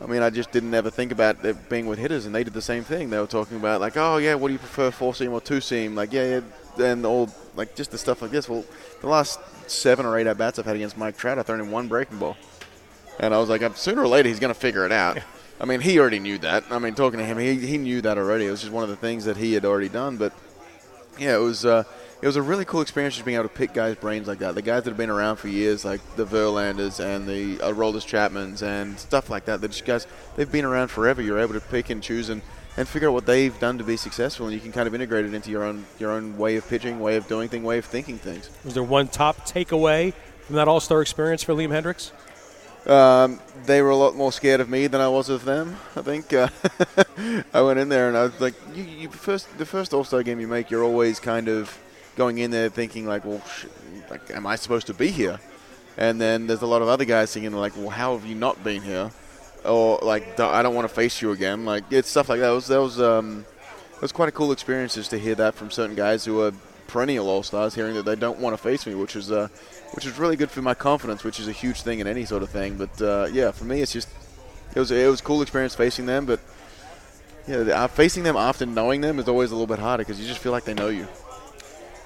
I 0.00 0.06
mean, 0.06 0.22
I 0.22 0.30
just 0.30 0.52
didn't 0.52 0.72
ever 0.74 0.90
think 0.90 1.10
about 1.10 1.44
it 1.44 1.68
being 1.68 1.86
with 1.86 1.98
hitters, 1.98 2.24
and 2.24 2.34
they 2.34 2.44
did 2.44 2.54
the 2.54 2.62
same 2.62 2.84
thing. 2.84 3.10
They 3.10 3.18
were 3.18 3.26
talking 3.26 3.56
about 3.56 3.80
like, 3.80 3.96
oh 3.96 4.18
yeah, 4.18 4.34
what 4.36 4.48
do 4.48 4.52
you 4.52 4.58
prefer, 4.58 4.90
four 4.90 5.14
seam 5.14 5.32
or 5.32 5.40
two 5.40 5.60
seam? 5.60 5.94
Like, 5.96 6.12
yeah, 6.12 6.24
yeah, 6.24 6.40
and 6.80 7.04
all 7.04 7.30
like 7.56 7.74
just 7.74 7.90
the 7.90 7.98
stuff 7.98 8.22
like 8.22 8.30
this. 8.30 8.48
Well, 8.48 8.64
the 9.00 9.08
last 9.08 9.40
seven 9.66 10.06
or 10.06 10.18
eight 10.18 10.26
at 10.26 10.38
bats 10.38 10.58
I've 10.58 10.66
had 10.66 10.76
against 10.76 10.96
Mike 10.96 11.16
Trout, 11.16 11.38
I've 11.38 11.46
thrown 11.46 11.60
in 11.60 11.70
one 11.70 11.88
breaking 11.88 12.18
ball, 12.18 12.36
and 13.18 13.34
I 13.34 13.38
was 13.38 13.48
like, 13.48 13.76
sooner 13.76 14.02
or 14.02 14.08
later 14.08 14.28
he's 14.28 14.40
going 14.40 14.52
to 14.52 14.58
figure 14.58 14.84
it 14.84 14.92
out. 14.92 15.18
I 15.60 15.64
mean, 15.64 15.80
he 15.80 15.98
already 15.98 16.20
knew 16.20 16.38
that. 16.38 16.64
I 16.70 16.78
mean, 16.78 16.94
talking 16.94 17.18
to 17.18 17.24
him, 17.24 17.36
he, 17.36 17.56
he 17.56 17.78
knew 17.78 18.00
that 18.02 18.16
already. 18.16 18.46
It 18.46 18.50
was 18.50 18.60
just 18.60 18.72
one 18.72 18.84
of 18.84 18.90
the 18.90 18.96
things 18.96 19.24
that 19.24 19.36
he 19.36 19.54
had 19.54 19.64
already 19.64 19.88
done. 19.88 20.16
But 20.16 20.32
yeah, 21.18 21.34
it 21.34 21.40
was 21.40 21.64
uh, 21.64 21.82
it 22.22 22.26
was 22.26 22.36
a 22.36 22.42
really 22.42 22.64
cool 22.64 22.80
experience 22.80 23.14
just 23.14 23.24
being 23.24 23.36
able 23.36 23.48
to 23.48 23.54
pick 23.54 23.72
guys' 23.72 23.96
brains 23.96 24.28
like 24.28 24.38
that. 24.38 24.54
The 24.54 24.62
guys 24.62 24.84
that 24.84 24.90
have 24.90 24.96
been 24.96 25.10
around 25.10 25.36
for 25.36 25.48
years, 25.48 25.84
like 25.84 26.00
the 26.16 26.24
Verlanders 26.24 27.00
and 27.04 27.26
the 27.26 27.60
uh, 27.60 27.72
Rolders 27.72 28.06
Chapmans 28.06 28.62
and 28.62 28.98
stuff 28.98 29.30
like 29.30 29.46
that. 29.46 29.60
That 29.60 29.72
just 29.72 29.84
guys 29.84 30.06
they've 30.36 30.50
been 30.50 30.64
around 30.64 30.88
forever. 30.88 31.22
You're 31.22 31.40
able 31.40 31.54
to 31.54 31.60
pick 31.60 31.90
and 31.90 32.02
choose 32.02 32.28
and, 32.28 32.42
and 32.78 32.86
figure 32.86 33.08
out 33.08 33.12
what 33.12 33.26
they've 33.26 33.58
done 33.58 33.76
to 33.76 33.84
be 33.84 33.96
successful, 33.96 34.46
and 34.46 34.54
you 34.54 34.60
can 34.60 34.70
kind 34.70 34.86
of 34.86 34.94
integrate 34.94 35.24
it 35.24 35.34
into 35.34 35.50
your 35.50 35.64
own 35.64 35.84
your 35.98 36.12
own 36.12 36.38
way 36.38 36.54
of 36.56 36.66
pitching, 36.68 37.00
way 37.00 37.16
of 37.16 37.26
doing 37.26 37.48
things, 37.48 37.64
way 37.64 37.78
of 37.78 37.84
thinking 37.84 38.18
things. 38.18 38.48
Was 38.64 38.74
there 38.74 38.84
one 38.84 39.08
top 39.08 39.38
takeaway 39.46 40.14
from 40.42 40.54
that 40.56 40.68
All 40.68 40.78
Star 40.78 41.02
experience 41.02 41.42
for 41.42 41.54
Liam 41.54 41.70
Hendriks? 41.70 42.12
Um, 42.88 43.40
they 43.66 43.82
were 43.82 43.90
a 43.90 43.96
lot 43.96 44.14
more 44.14 44.30
scared 44.30 44.60
of 44.60 44.70
me 44.70 44.86
than 44.86 45.00
I 45.00 45.08
was 45.08 45.28
of 45.28 45.44
them. 45.44 45.76
I 45.96 46.02
think 46.02 46.32
uh, 46.32 46.48
I 47.52 47.60
went 47.60 47.80
in 47.80 47.88
there 47.88 48.08
and 48.08 48.16
I 48.16 48.22
was 48.22 48.40
like, 48.40 48.54
you, 48.72 48.84
you 48.84 49.08
first 49.10 49.58
the 49.58 49.66
first 49.66 49.92
All 49.92 50.04
Star 50.04 50.22
game 50.22 50.38
you 50.38 50.46
make, 50.46 50.70
you're 50.70 50.84
always 50.84 51.18
kind 51.18 51.48
of 51.48 51.76
going 52.16 52.38
in 52.38 52.52
there 52.52 52.68
thinking 52.68 53.06
like, 53.06 53.24
well, 53.24 53.42
sh- 53.48 53.66
like, 54.08 54.30
am 54.30 54.46
I 54.46 54.54
supposed 54.54 54.86
to 54.86 54.94
be 54.94 55.10
here? 55.10 55.40
And 55.96 56.20
then 56.20 56.46
there's 56.46 56.62
a 56.62 56.66
lot 56.66 56.80
of 56.80 56.86
other 56.86 57.04
guys 57.04 57.34
thinking 57.34 57.52
like, 57.52 57.76
well, 57.76 57.90
how 57.90 58.16
have 58.16 58.24
you 58.24 58.36
not 58.36 58.62
been 58.62 58.82
here? 58.82 59.10
Or 59.64 59.98
like, 60.02 60.38
I 60.38 60.62
don't 60.62 60.74
want 60.74 60.88
to 60.88 60.94
face 60.94 61.20
you 61.20 61.32
again. 61.32 61.64
Like 61.64 61.84
it's 61.90 62.08
stuff 62.08 62.28
like 62.28 62.40
that. 62.40 62.50
It 62.50 62.54
was 62.54 62.68
that 62.68 62.80
was 62.80 63.00
um, 63.00 63.44
it 63.94 64.02
was 64.02 64.12
quite 64.12 64.28
a 64.28 64.32
cool 64.32 64.52
experience 64.52 64.94
just 64.94 65.10
to 65.10 65.18
hear 65.18 65.34
that 65.34 65.54
from 65.54 65.70
certain 65.70 65.96
guys 65.96 66.24
who 66.24 66.40
are 66.42 66.52
perennial 66.86 67.28
All 67.28 67.42
Stars, 67.42 67.74
hearing 67.74 67.94
that 67.94 68.04
they 68.04 68.16
don't 68.16 68.38
want 68.38 68.54
to 68.54 68.62
face 68.62 68.86
me, 68.86 68.94
which 68.94 69.16
is 69.16 69.30
uh, 69.30 69.48
which 69.92 70.06
is 70.06 70.18
really 70.18 70.36
good 70.36 70.50
for 70.50 70.62
my 70.62 70.74
confidence, 70.74 71.24
which 71.24 71.40
is 71.40 71.48
a 71.48 71.52
huge 71.52 71.82
thing 71.82 72.00
in 72.00 72.06
any 72.06 72.24
sort 72.24 72.42
of 72.42 72.50
thing. 72.50 72.76
But 72.76 73.02
uh, 73.02 73.28
yeah, 73.32 73.50
for 73.50 73.64
me, 73.64 73.82
it's 73.82 73.92
just 73.92 74.08
it 74.74 74.78
was 74.78 74.90
it 74.90 75.08
was 75.08 75.20
a 75.20 75.22
cool 75.24 75.42
experience 75.42 75.74
facing 75.74 76.06
them, 76.06 76.26
but 76.26 76.40
yeah, 77.46 77.56
uh, 77.56 77.86
facing 77.86 78.24
them 78.24 78.36
after 78.36 78.66
knowing 78.66 79.00
them 79.00 79.18
is 79.18 79.28
always 79.28 79.50
a 79.50 79.54
little 79.54 79.66
bit 79.66 79.78
harder 79.78 80.02
because 80.02 80.20
you 80.20 80.26
just 80.26 80.40
feel 80.40 80.52
like 80.52 80.64
they 80.64 80.74
know 80.74 80.88
you. 80.88 81.06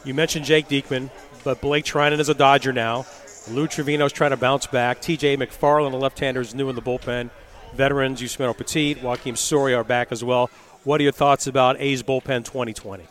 You 0.04 0.14
mentioned 0.14 0.44
Jake 0.44 0.68
Diekman, 0.68 1.10
but 1.44 1.60
Blake 1.60 1.84
Treinen 1.84 2.20
is 2.20 2.28
a 2.28 2.34
Dodger 2.34 2.72
now. 2.72 3.06
Lou 3.50 3.66
Trivino's 3.66 4.12
trying 4.12 4.30
to 4.30 4.36
bounce 4.36 4.66
back. 4.66 5.00
T.J. 5.00 5.36
McFarland, 5.36 5.90
the 5.90 5.96
left-hander, 5.96 6.40
is 6.40 6.54
new 6.54 6.68
in 6.68 6.76
the 6.76 6.82
bullpen. 6.82 7.30
Veterans, 7.74 8.20
Yusmeiro 8.20 8.56
Petit, 8.56 8.96
Joakim 8.96 9.36
Soria 9.36 9.78
are 9.78 9.84
back 9.84 10.12
as 10.12 10.22
well. 10.22 10.50
What 10.84 11.00
are 11.00 11.04
your 11.04 11.12
thoughts 11.12 11.46
about 11.46 11.80
A's 11.80 12.02
bullpen 12.02 12.44
2020? 12.44 13.04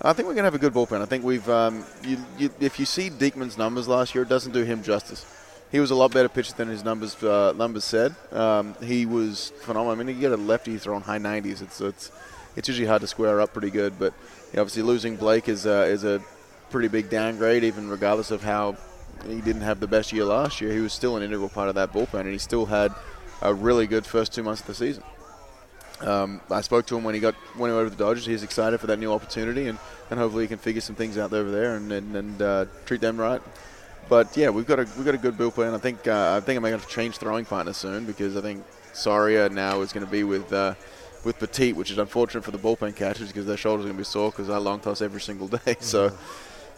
I 0.00 0.12
think 0.12 0.28
we're 0.28 0.34
going 0.34 0.44
to 0.44 0.44
have 0.44 0.54
a 0.54 0.58
good 0.58 0.72
bullpen. 0.72 1.02
I 1.02 1.06
think 1.06 1.24
we've, 1.24 1.48
um, 1.48 1.84
you, 2.04 2.18
you, 2.38 2.50
if 2.60 2.78
you 2.78 2.86
see 2.86 3.10
Diekman's 3.10 3.58
numbers 3.58 3.88
last 3.88 4.14
year, 4.14 4.22
it 4.22 4.28
doesn't 4.28 4.52
do 4.52 4.62
him 4.62 4.82
justice. 4.82 5.26
He 5.70 5.80
was 5.80 5.90
a 5.90 5.94
lot 5.94 6.12
better 6.12 6.28
pitcher 6.28 6.54
than 6.54 6.68
his 6.68 6.82
numbers 6.82 7.22
uh, 7.22 7.52
numbers 7.54 7.84
said. 7.84 8.14
Um, 8.32 8.74
he 8.82 9.04
was 9.04 9.52
phenomenal. 9.60 9.92
I 9.92 9.96
mean, 9.96 10.14
you 10.14 10.20
get 10.20 10.32
a 10.32 10.36
lefty 10.36 10.78
throwing 10.78 11.02
high 11.02 11.18
90s. 11.18 11.60
It's 11.60 11.80
it's 11.82 12.10
it's 12.56 12.68
usually 12.68 12.86
hard 12.86 13.02
to 13.02 13.06
square 13.06 13.40
up 13.42 13.52
pretty 13.52 13.70
good. 13.70 13.98
But 13.98 14.14
obviously, 14.52 14.82
losing 14.82 15.16
Blake 15.16 15.46
is 15.46 15.66
uh, 15.66 15.86
is 15.86 16.04
a 16.04 16.22
pretty 16.70 16.88
big 16.88 17.10
downgrade, 17.10 17.64
even 17.64 17.90
regardless 17.90 18.30
of 18.30 18.42
how 18.42 18.76
he 19.26 19.42
didn't 19.42 19.62
have 19.62 19.80
the 19.80 19.86
best 19.86 20.10
year 20.10 20.24
last 20.24 20.60
year. 20.60 20.72
He 20.72 20.80
was 20.80 20.94
still 20.94 21.16
an 21.16 21.22
integral 21.22 21.50
part 21.50 21.68
of 21.68 21.74
that 21.74 21.92
bullpen, 21.92 22.20
and 22.20 22.32
he 22.32 22.38
still 22.38 22.64
had 22.64 22.94
a 23.42 23.54
really 23.54 23.86
good 23.86 24.06
first 24.06 24.32
two 24.32 24.42
months 24.42 24.60
of 24.60 24.66
the 24.66 24.74
season. 24.74 25.02
Um, 26.00 26.40
I 26.50 26.60
spoke 26.60 26.86
to 26.86 26.96
him 26.96 27.04
when 27.04 27.14
he 27.14 27.20
got 27.20 27.34
went 27.56 27.72
over 27.72 27.84
to 27.84 27.90
the 27.90 28.04
Dodgers. 28.04 28.24
He's 28.24 28.42
excited 28.42 28.78
for 28.78 28.86
that 28.86 28.98
new 28.98 29.12
opportunity, 29.12 29.66
and, 29.66 29.78
and 30.10 30.20
hopefully 30.20 30.44
he 30.44 30.48
can 30.48 30.58
figure 30.58 30.80
some 30.80 30.94
things 30.94 31.18
out 31.18 31.32
over 31.32 31.50
there 31.50 31.76
and 31.76 31.90
and, 31.90 32.16
and 32.16 32.42
uh, 32.42 32.64
treat 32.86 33.00
them 33.00 33.18
right. 33.18 33.42
But 34.08 34.36
yeah, 34.36 34.50
we've 34.50 34.66
got 34.66 34.78
a 34.78 34.86
we've 34.96 35.04
got 35.04 35.14
a 35.14 35.18
good 35.18 35.36
bullpen. 35.36 35.74
I 35.74 35.78
think 35.78 36.06
uh, 36.06 36.34
I 36.36 36.44
think 36.44 36.56
I'm 36.56 36.62
going 36.62 36.78
to 36.78 36.86
change 36.86 37.18
throwing 37.18 37.44
partner 37.44 37.72
soon 37.72 38.04
because 38.06 38.36
I 38.36 38.40
think 38.40 38.64
Soria 38.92 39.48
now 39.48 39.80
is 39.80 39.92
going 39.92 40.06
to 40.06 40.10
be 40.10 40.24
with 40.24 40.52
uh, 40.52 40.74
with 41.24 41.38
Petit, 41.38 41.72
which 41.72 41.90
is 41.90 41.98
unfortunate 41.98 42.44
for 42.44 42.52
the 42.52 42.58
bullpen 42.58 42.94
catchers 42.94 43.28
because 43.28 43.46
their 43.46 43.56
shoulders 43.56 43.84
are 43.84 43.88
going 43.88 43.96
to 43.96 44.00
be 44.00 44.04
sore 44.04 44.30
because 44.30 44.48
I 44.48 44.58
long 44.58 44.80
toss 44.80 45.02
every 45.02 45.20
single 45.20 45.48
day. 45.48 45.76
So 45.80 46.12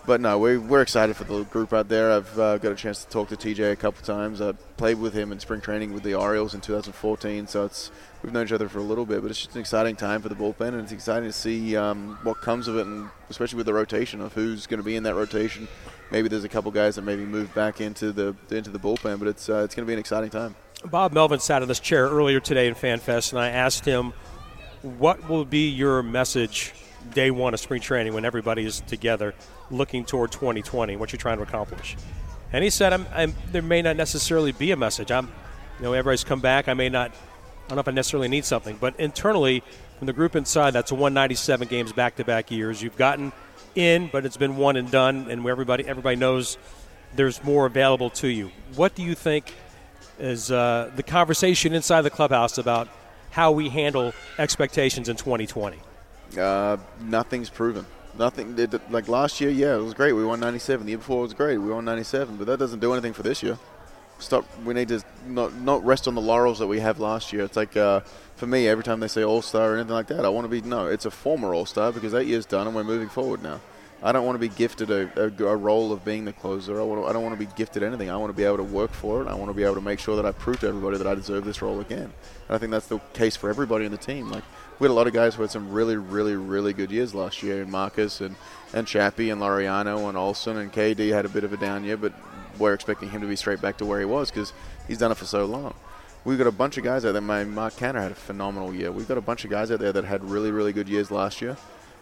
but 0.07 0.21
no, 0.21 0.39
we're, 0.39 0.59
we're 0.59 0.83
excited 0.83 1.17
for 1.17 1.25
the 1.25 1.45
group 1.45 1.73
out 1.73 1.89
there. 1.89 2.13
I've 2.13 2.39
uh, 2.39 2.59
got 2.59 2.73
a 2.73 2.75
chance 2.75 3.05
to 3.05 3.11
talk 3.11 3.29
to 3.29 3.37
TJ 3.37 3.73
a 3.73 3.77
couple 3.77 4.05
times. 4.05 4.41
I 4.41 4.53
played 4.53 4.99
with 4.99 5.13
him 5.15 5.33
in 5.33 5.41
spring 5.41 5.61
training 5.61 5.93
with 5.93 6.03
the 6.03 6.15
Orioles 6.15 6.55
in 6.55 6.61
2014, 6.61 7.47
so 7.47 7.65
it's 7.65 7.91
we've 8.23 8.33
known 8.33 8.47
each 8.47 8.53
other 8.53 8.69
for 8.69 8.79
a 8.79 8.83
little 8.83 9.07
bit. 9.07 9.23
But 9.23 9.31
it's 9.31 9.41
just 9.41 9.55
an 9.55 9.61
exciting 9.61 9.97
time 9.97 10.23
for 10.23 10.29
the 10.29 10.35
bullpen, 10.35 10.69
and 10.69 10.81
it's 10.81 10.93
exciting 10.93 11.29
to 11.29 11.33
see 11.33 11.77
um, 11.77 12.19
what 12.23 12.41
comes 12.41 12.67
of 12.69 12.77
it, 12.77 12.87
and 12.87 13.11
especially 13.29 13.59
with 13.59 13.67
the 13.67 13.75
rotation 13.75 14.21
of 14.21 14.33
who's 14.33 14.67
going 14.67 14.79
to 14.79 14.85
be 14.85 14.97
in 14.97 15.03
that 15.03 15.15
rotation. 15.15 15.69
Maybe 16.11 16.29
there's 16.29 16.45
a 16.45 16.49
couple 16.49 16.71
guys 16.71 16.97
that 16.97 17.03
maybe 17.03 17.25
move 17.25 17.55
back 17.55 17.81
into 17.81 18.13
the 18.13 18.35
into 18.51 18.71
the 18.71 18.79
bullpen, 18.79 19.19
but 19.19 19.29
it's 19.29 19.49
uh, 19.49 19.63
it's 19.65 19.75
going 19.75 19.85
to 19.85 19.89
be 19.89 19.93
an 19.93 20.01
exciting 20.01 20.31
time. 20.31 20.55
Bob 20.85 21.13
Melvin 21.13 21.41
sat 21.41 21.63
in 21.63 21.69
this 21.69 21.81
chair 21.81 22.09
earlier 22.09 22.41
today 22.41 22.67
in 22.67 22.75
FanFest, 22.75 23.33
and 23.33 23.41
I 23.41 23.51
asked 23.51 23.85
him, 23.85 24.13
"What 24.83 25.29
will 25.29 25.45
be 25.45 25.69
your 25.69 26.03
message 26.03 26.73
day 27.13 27.31
one 27.31 27.55
of 27.55 27.61
spring 27.61 27.81
training 27.81 28.15
when 28.15 28.25
everybody 28.25 28.65
is 28.65 28.81
together?" 28.81 29.35
looking 29.71 30.05
toward 30.05 30.33
2020, 30.33 30.97
what 30.97 31.13
you're 31.13 31.19
trying 31.19 31.39
to 31.39 31.43
accomplish. 31.43 31.97
And 32.53 32.65
he 32.65 32.71
said, 32.71 32.93
I'm, 32.93 33.07
I'm, 33.15 33.35
there 33.53 33.63
may 33.63 33.83
not 33.83 33.97
necessarily 33.97 34.53
be 34.53 34.73
a 34.73 34.77
message. 34.77 35.11
I'm, 35.11 35.27
you 35.79 35.85
know, 35.85 35.93
everybody's 35.93 36.25
come 36.25 36.41
back. 36.41 36.69
I 36.69 36.75
may 36.75 36.89
not, 36.89 37.11
I 37.11 37.69
don't 37.69 37.77
know 37.77 37.81
if 37.81 37.89
I 37.89 37.93
necessarily 37.93 38.29
need 38.29 38.45
something, 38.45 38.77
but 38.81 38.99
internally, 38.99 39.63
from 39.99 40.07
the 40.07 40.13
group 40.13 40.35
inside, 40.35 40.73
that's 40.73 40.91
197 40.91 41.69
games 41.69 41.93
back-to-back 41.93 42.51
years. 42.51 42.83
You've 42.83 42.97
gotten 42.97 43.33
in, 43.75 44.09
but 44.09 44.25
it's 44.25 44.37
been 44.37 44.57
one 44.57 44.77
and 44.77 44.91
done, 44.91 45.31
and 45.31 45.47
everybody, 45.47 45.87
everybody 45.87 46.17
knows 46.17 46.59
there's 47.15 47.43
more 47.45 47.67
available 47.67 48.11
to 48.11 48.29
you. 48.29 48.51
What 48.75 48.95
do 48.95 49.03
you 49.03 49.15
think 49.15 49.55
is 50.19 50.51
uh, 50.51 50.91
the 50.97 51.03
conversation 51.03 51.73
inside 51.73 52.03
the 52.03 52.11
clubhouse 52.11 52.59
about 52.59 52.89
how 53.31 53.53
we 53.53 53.69
handle 53.69 54.13
expectations 54.39 55.09
in 55.09 55.17
2020? 55.17 55.79
Uh, 56.37 56.77
nothing's 57.01 57.51
proven. 57.51 57.87
Nothing 58.19 58.57
like 58.91 59.09
last 59.09 59.41
year. 59.41 59.51
Yeah, 59.51 59.77
it 59.77 59.83
was 59.83 59.95
great. 59.95 60.13
We 60.13 60.25
won 60.25 60.41
97. 60.41 60.85
The 60.85 60.91
year 60.91 60.99
before 60.99 61.23
was 61.23 61.35
great. 61.35 61.59
We 61.59 61.71
won 61.71 61.85
97, 61.85 62.37
but 62.37 62.47
that 62.47 62.59
doesn't 62.59 62.81
do 62.81 62.93
anything 62.93 63.13
for 63.13 63.23
this 63.23 63.43
year. 63.43 63.59
Stop. 64.19 64.45
We 64.65 64.75
need 64.75 64.89
to 64.89 65.03
not 65.27 65.55
not 65.55 65.85
rest 65.85 66.07
on 66.07 66.15
the 66.15 66.21
laurels 66.21 66.59
that 66.59 66.67
we 66.67 66.81
have 66.81 67.01
last 67.01 67.33
year. 67.33 67.45
It's 67.45 67.57
like 67.57 67.77
uh, 67.77 68.01
for 68.37 68.47
me, 68.47 68.69
every 68.69 68.85
time 68.85 69.01
they 69.01 69.09
say 69.09 69.25
All 69.25 69.43
Star 69.43 69.73
or 69.73 69.75
anything 69.77 69.95
like 69.95 70.09
that, 70.09 70.25
I 70.25 70.29
want 70.29 70.45
to 70.45 70.49
be 70.49 70.61
no. 70.61 70.87
It's 70.87 71.07
a 71.07 71.11
former 71.11 71.55
All 71.55 71.65
Star 71.65 71.93
because 71.93 72.13
that 72.13 72.27
year's 72.27 72.47
done 72.47 72.67
and 72.67 72.77
we're 72.77 72.85
moving 72.85 73.09
forward 73.09 73.43
now. 73.43 73.61
I 74.03 74.13
don't 74.13 74.25
want 74.25 74.37
to 74.37 74.41
be 74.41 74.49
gifted 74.49 74.91
a, 74.91 75.11
a, 75.17 75.45
a 75.45 75.57
role 75.57 75.93
of 75.93 76.05
being 76.05 76.25
the 76.25 76.33
closer. 76.33 76.81
I, 76.81 76.85
want 76.85 77.03
to, 77.03 77.07
I 77.07 77.13
don't 77.13 77.23
want 77.23 77.39
to 77.39 77.47
be 77.47 77.53
gifted 77.55 77.83
anything. 77.83 78.11
I 78.11 78.17
want 78.17 78.31
to 78.31 78.37
be 78.37 78.45
able 78.45 78.57
to 78.57 78.65
work 78.65 78.93
for 78.93 79.23
it. 79.23 79.29
I 79.29 79.35
want 79.35 79.51
to 79.51 79.55
be 79.55 79.63
able 79.63 79.75
to 79.75 79.83
make 79.83 79.99
sure 79.99 80.17
that 80.17 80.25
I 80.25 80.33
prove 80.33 80.61
to 80.61 80.69
everybody 80.69 80.97
that 80.97 81.07
I 81.07 81.15
deserve 81.15 81.45
this 81.45 81.61
role 81.61 81.81
again. 81.81 82.05
And 82.05 82.13
I 82.49 82.57
think 82.57 82.71
that's 82.71 82.87
the 82.87 82.99
case 83.13 83.37
for 83.37 83.51
everybody 83.51 83.85
in 83.85 83.93
the 83.93 83.99
team. 83.99 84.31
Like 84.31 84.45
we 84.81 84.87
had 84.87 84.91
a 84.91 84.95
lot 84.95 85.07
of 85.07 85.13
guys 85.13 85.35
who 85.35 85.43
had 85.43 85.51
some 85.51 85.71
really, 85.71 85.97
really, 85.97 86.35
really 86.35 86.73
good 86.73 86.91
years 86.91 87.15
last 87.15 87.43
year, 87.43 87.63
and 87.63 87.71
Marcus 87.71 88.21
and 88.21 88.35
and 88.73 88.87
Chappie 88.87 89.31
and 89.31 89.41
Laureano 89.41 90.09
and 90.09 90.17
Olson 90.17 90.57
and 90.57 90.73
KD 90.73 91.13
had 91.13 91.25
a 91.25 91.29
bit 91.29 91.45
of 91.45 91.53
a 91.53 91.57
down 91.57 91.85
year, 91.85 91.97
but 91.97 92.13
we're 92.59 92.75
expecting 92.75 93.11
him 93.11 93.21
to 93.21 93.27
be 93.27 93.37
straight 93.37 93.61
back 93.61 93.77
to 93.79 93.85
where 93.85 94.01
he 94.01 94.07
was 94.07 94.31
because 94.31 94.53
he's 94.89 94.99
done 94.99 95.13
it 95.13 95.17
for 95.17 95.27
so 95.27 95.45
long. 95.45 95.75
We've 96.25 96.39
got 96.39 96.47
a 96.47 96.53
bunch 96.53 96.79
of 96.79 96.85
guys 96.85 97.05
out 97.05 97.13
there. 97.13 97.23
My 97.23 97.45
Mark 97.45 97.75
Canha 97.75 98.01
had 98.01 98.13
a 98.13 98.17
phenomenal 98.17 98.75
year. 98.75 98.91
We've 98.91 99.09
got 99.09 99.19
a 99.19 99.23
bunch 99.23 99.45
of 99.45 99.51
guys 99.51 99.71
out 99.71 99.81
there 99.81 99.93
that 99.93 100.05
had 100.05 100.25
really, 100.25 100.51
really 100.51 100.73
good 100.73 100.89
years 100.89 101.11
last 101.11 101.41
year 101.41 101.57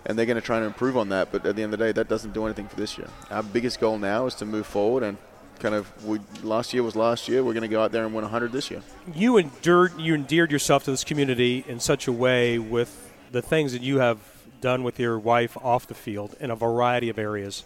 and 0.06 0.18
they're 0.18 0.26
going 0.26 0.36
to 0.36 0.42
try 0.42 0.56
and 0.56 0.66
improve 0.66 0.96
on 0.96 1.10
that. 1.10 1.30
But 1.30 1.44
at 1.46 1.56
the 1.56 1.62
end 1.62 1.72
of 1.72 1.78
the 1.78 1.86
day, 1.86 1.92
that 1.92 2.08
doesn't 2.08 2.32
do 2.32 2.44
anything 2.46 2.66
for 2.66 2.76
this 2.76 2.98
year. 2.98 3.08
Our 3.30 3.42
biggest 3.42 3.78
goal 3.78 3.98
now 3.98 4.26
is 4.26 4.34
to 4.36 4.46
move 4.46 4.66
forward 4.66 5.02
and 5.02 5.18
kind 5.58 5.74
of 5.74 6.04
we 6.04 6.20
last 6.42 6.72
year 6.72 6.82
was 6.82 6.96
last 6.96 7.28
year. 7.28 7.42
We're 7.44 7.52
going 7.52 7.62
to 7.62 7.68
go 7.68 7.82
out 7.82 7.92
there 7.92 8.04
and 8.04 8.14
win 8.14 8.22
100 8.22 8.52
this 8.52 8.70
year. 8.70 8.82
You 9.14 9.36
endured 9.36 9.98
you 9.98 10.14
endeared 10.14 10.52
yourself 10.52 10.84
to 10.84 10.90
this 10.90 11.04
community 11.04 11.64
in 11.66 11.80
such 11.80 12.06
a 12.06 12.12
way 12.12 12.58
with 12.58 13.12
the 13.30 13.42
things 13.42 13.72
that 13.72 13.82
you 13.82 13.98
have 13.98 14.18
done 14.60 14.82
with 14.82 14.98
your 14.98 15.18
wife 15.18 15.56
off 15.58 15.86
the 15.86 15.94
field 15.94 16.34
in 16.40 16.50
a 16.50 16.56
variety 16.56 17.08
of 17.08 17.18
areas. 17.18 17.64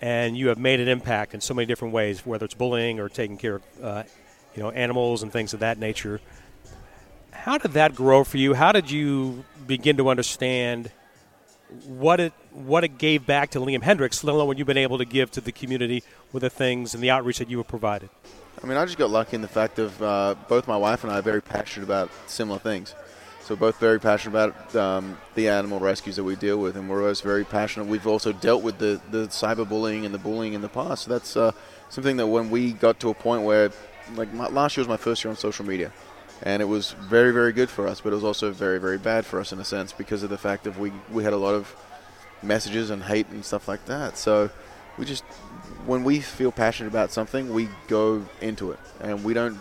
And 0.00 0.36
you 0.36 0.48
have 0.48 0.58
made 0.58 0.80
an 0.80 0.88
impact 0.88 1.32
in 1.32 1.40
so 1.40 1.54
many 1.54 1.66
different 1.66 1.94
ways, 1.94 2.26
whether 2.26 2.44
it's 2.44 2.54
bullying 2.54 2.98
or 2.98 3.08
taking 3.08 3.36
care 3.36 3.56
of, 3.56 3.62
uh, 3.82 4.02
you 4.54 4.62
know, 4.62 4.70
animals 4.70 5.22
and 5.22 5.32
things 5.32 5.54
of 5.54 5.60
that 5.60 5.78
nature. 5.78 6.20
How 7.30 7.58
did 7.58 7.72
that 7.72 7.94
grow 7.94 8.24
for 8.24 8.36
you? 8.36 8.54
How 8.54 8.72
did 8.72 8.90
you 8.90 9.44
begin 9.66 9.96
to 9.98 10.08
understand 10.08 10.90
what 11.86 12.20
it 12.20 12.32
what 12.52 12.84
it 12.84 12.98
gave 12.98 13.26
back 13.26 13.50
to 13.50 13.60
Liam 13.60 13.82
Hendriks, 13.82 14.22
let 14.24 14.34
alone 14.34 14.46
what 14.46 14.58
you've 14.58 14.66
been 14.66 14.76
able 14.76 14.98
to 14.98 15.04
give 15.04 15.30
to 15.32 15.40
the 15.40 15.52
community 15.52 16.02
with 16.32 16.42
the 16.42 16.50
things 16.50 16.94
and 16.94 17.02
the 17.02 17.10
outreach 17.10 17.38
that 17.38 17.48
you 17.48 17.58
have 17.58 17.68
provided. 17.68 18.10
I 18.62 18.66
mean, 18.66 18.76
I 18.76 18.84
just 18.84 18.98
got 18.98 19.10
lucky 19.10 19.34
in 19.34 19.42
the 19.42 19.48
fact 19.48 19.78
of 19.78 20.00
uh, 20.02 20.34
both 20.48 20.68
my 20.68 20.76
wife 20.76 21.02
and 21.02 21.12
I 21.12 21.18
are 21.18 21.22
very 21.22 21.42
passionate 21.42 21.84
about 21.84 22.10
similar 22.26 22.58
things. 22.58 22.94
So 23.42 23.56
both 23.56 23.80
very 23.80 23.98
passionate 23.98 24.32
about 24.32 24.76
um, 24.76 25.18
the 25.34 25.48
animal 25.48 25.80
rescues 25.80 26.14
that 26.14 26.22
we 26.22 26.36
deal 26.36 26.58
with, 26.58 26.76
and 26.76 26.88
we're 26.88 27.02
always 27.02 27.20
very 27.22 27.44
passionate. 27.44 27.88
We've 27.88 28.06
also 28.06 28.32
dealt 28.32 28.62
with 28.62 28.78
the, 28.78 29.00
the 29.10 29.26
cyberbullying 29.26 30.04
and 30.04 30.14
the 30.14 30.18
bullying 30.18 30.52
in 30.52 30.60
the 30.60 30.68
past. 30.68 31.04
So 31.04 31.10
that's 31.10 31.36
uh, 31.36 31.50
something 31.88 32.16
that 32.18 32.28
when 32.28 32.50
we 32.50 32.72
got 32.72 33.00
to 33.00 33.08
a 33.10 33.14
point 33.14 33.42
where, 33.42 33.72
like 34.14 34.32
my, 34.32 34.46
last 34.46 34.76
year 34.76 34.82
was 34.82 34.88
my 34.88 34.96
first 34.96 35.24
year 35.24 35.30
on 35.30 35.36
social 35.36 35.66
media, 35.66 35.90
and 36.42 36.60
it 36.60 36.66
was 36.66 36.92
very 36.92 37.32
very 37.32 37.52
good 37.52 37.70
for 37.70 37.86
us 37.86 38.00
but 38.00 38.12
it 38.12 38.14
was 38.14 38.24
also 38.24 38.50
very 38.50 38.78
very 38.78 38.98
bad 38.98 39.24
for 39.24 39.40
us 39.40 39.52
in 39.52 39.58
a 39.58 39.64
sense 39.64 39.92
because 39.92 40.22
of 40.22 40.30
the 40.30 40.38
fact 40.38 40.64
that 40.64 40.76
we 40.78 40.92
we 41.10 41.24
had 41.24 41.32
a 41.32 41.36
lot 41.36 41.54
of 41.54 41.74
messages 42.42 42.90
and 42.90 43.02
hate 43.04 43.28
and 43.28 43.44
stuff 43.44 43.68
like 43.68 43.84
that 43.86 44.18
so 44.18 44.50
we 44.98 45.04
just 45.04 45.24
when 45.86 46.04
we 46.04 46.20
feel 46.20 46.52
passionate 46.52 46.88
about 46.88 47.12
something 47.12 47.52
we 47.52 47.68
go 47.88 48.24
into 48.40 48.72
it 48.72 48.78
and 49.00 49.22
we 49.24 49.32
don't 49.32 49.58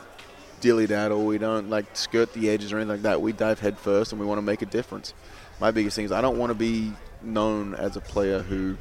dilly 0.60 0.88
daddle 0.88 1.26
we 1.26 1.38
don't 1.38 1.70
like 1.70 1.86
skirt 1.96 2.32
the 2.34 2.50
edges 2.50 2.72
or 2.72 2.78
anything 2.78 2.92
like 2.92 3.02
that 3.02 3.22
we 3.22 3.32
dive 3.32 3.60
head 3.60 3.78
first 3.78 4.12
and 4.12 4.20
we 4.20 4.28
want 4.28 4.38
to 4.38 4.44
make 4.44 4.62
a 4.62 4.66
difference 4.66 5.14
my 5.60 5.72
biggest 5.72 5.96
thing 5.96 6.06
is 6.06 6.12
i 6.12 6.22
don't 6.22 6.38
want 6.38 6.50
to 6.50 6.56
be 6.56 6.92
known 7.24 7.74
as 7.76 7.96
a 7.96 8.02
player 8.02 8.40
who 8.42 8.78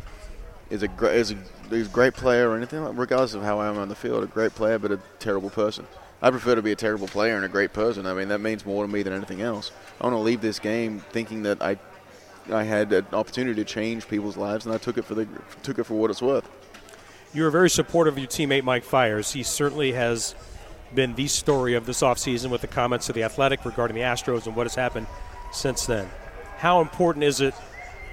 is 0.70 0.82
a 0.82 0.88
great 0.88 1.16
is 1.16 1.32
a, 1.32 1.36
is 1.70 1.88
a 1.88 1.90
great 1.90 2.14
player 2.14 2.48
or 2.48 2.56
anything, 2.56 2.82
regardless 2.96 3.34
of 3.34 3.42
how 3.42 3.58
I 3.58 3.68
am 3.68 3.76
on 3.76 3.88
the 3.88 3.94
field. 3.94 4.24
A 4.24 4.26
great 4.26 4.54
player, 4.54 4.78
but 4.78 4.92
a 4.92 5.00
terrible 5.18 5.50
person. 5.50 5.86
I 6.22 6.30
prefer 6.30 6.54
to 6.54 6.62
be 6.62 6.72
a 6.72 6.76
terrible 6.76 7.08
player 7.08 7.36
and 7.36 7.44
a 7.44 7.48
great 7.48 7.72
person. 7.72 8.06
I 8.06 8.14
mean, 8.14 8.28
that 8.28 8.40
means 8.40 8.66
more 8.66 8.84
to 8.84 8.92
me 8.92 9.02
than 9.02 9.12
anything 9.12 9.40
else. 9.40 9.72
I 10.00 10.04
want 10.04 10.14
to 10.14 10.20
leave 10.20 10.40
this 10.40 10.58
game 10.58 11.00
thinking 11.10 11.42
that 11.44 11.62
I 11.62 11.78
I 12.50 12.64
had 12.64 12.92
an 12.92 13.06
opportunity 13.12 13.54
to 13.62 13.64
change 13.64 14.08
people's 14.08 14.36
lives, 14.36 14.66
and 14.66 14.74
I 14.74 14.78
took 14.78 14.98
it 14.98 15.04
for 15.04 15.14
the 15.14 15.26
took 15.62 15.78
it 15.78 15.84
for 15.84 15.94
what 15.94 16.10
it's 16.10 16.22
worth. 16.22 16.48
You 17.32 17.44
were 17.44 17.50
very 17.50 17.70
supportive 17.70 18.14
of 18.14 18.18
your 18.18 18.28
teammate 18.28 18.64
Mike 18.64 18.82
Fiers. 18.82 19.32
He 19.32 19.42
certainly 19.42 19.92
has 19.92 20.34
been 20.94 21.14
the 21.14 21.28
story 21.28 21.74
of 21.74 21.86
this 21.86 22.02
offseason 22.02 22.50
with 22.50 22.60
the 22.60 22.66
comments 22.66 23.08
of 23.08 23.14
the 23.14 23.22
Athletic 23.22 23.64
regarding 23.64 23.94
the 23.94 24.02
Astros 24.02 24.46
and 24.46 24.56
what 24.56 24.66
has 24.66 24.74
happened 24.74 25.06
since 25.52 25.86
then. 25.86 26.10
How 26.56 26.80
important 26.80 27.24
is 27.24 27.40
it? 27.40 27.54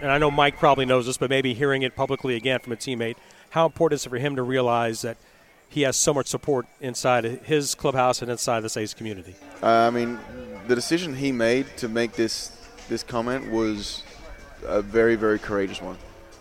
And 0.02 0.12
I 0.12 0.20
know 0.20 0.30
Mike 0.30 0.58
probably 0.60 0.86
knows 0.86 1.08
this, 1.08 1.18
but 1.18 1.32
maybe 1.32 1.56
hearing 1.56 1.82
it 1.82 1.96
publicly 1.96 2.36
again 2.36 2.60
from 2.60 2.74
a 2.74 2.76
teammate, 2.76 3.16
how 3.50 3.66
important 3.66 4.00
is 4.00 4.06
it 4.06 4.10
for 4.10 4.20
him 4.20 4.36
to 4.36 4.44
realize 4.44 5.02
that 5.02 5.18
he 5.70 5.82
has 5.82 5.98
so 5.98 6.14
much 6.14 6.28
support 6.28 6.66
inside 6.80 7.24
his 7.44 7.76
clubhouse 7.76 8.22
and 8.22 8.32
inside 8.32 8.62
the 8.62 8.80
A's 8.80 8.94
community? 8.94 9.36
Uh, 9.62 9.68
I 9.68 9.90
mean, 9.90 10.20
the 10.68 10.76
decision 10.76 11.16
he 11.16 11.32
made 11.32 11.66
to 11.78 11.88
make 11.88 12.14
this 12.14 12.52
this 12.90 13.04
comment 13.04 13.52
was 13.52 14.04
a 14.66 14.82
very, 14.82 15.16
very 15.16 15.40
courageous 15.40 15.82
one. 15.82 15.98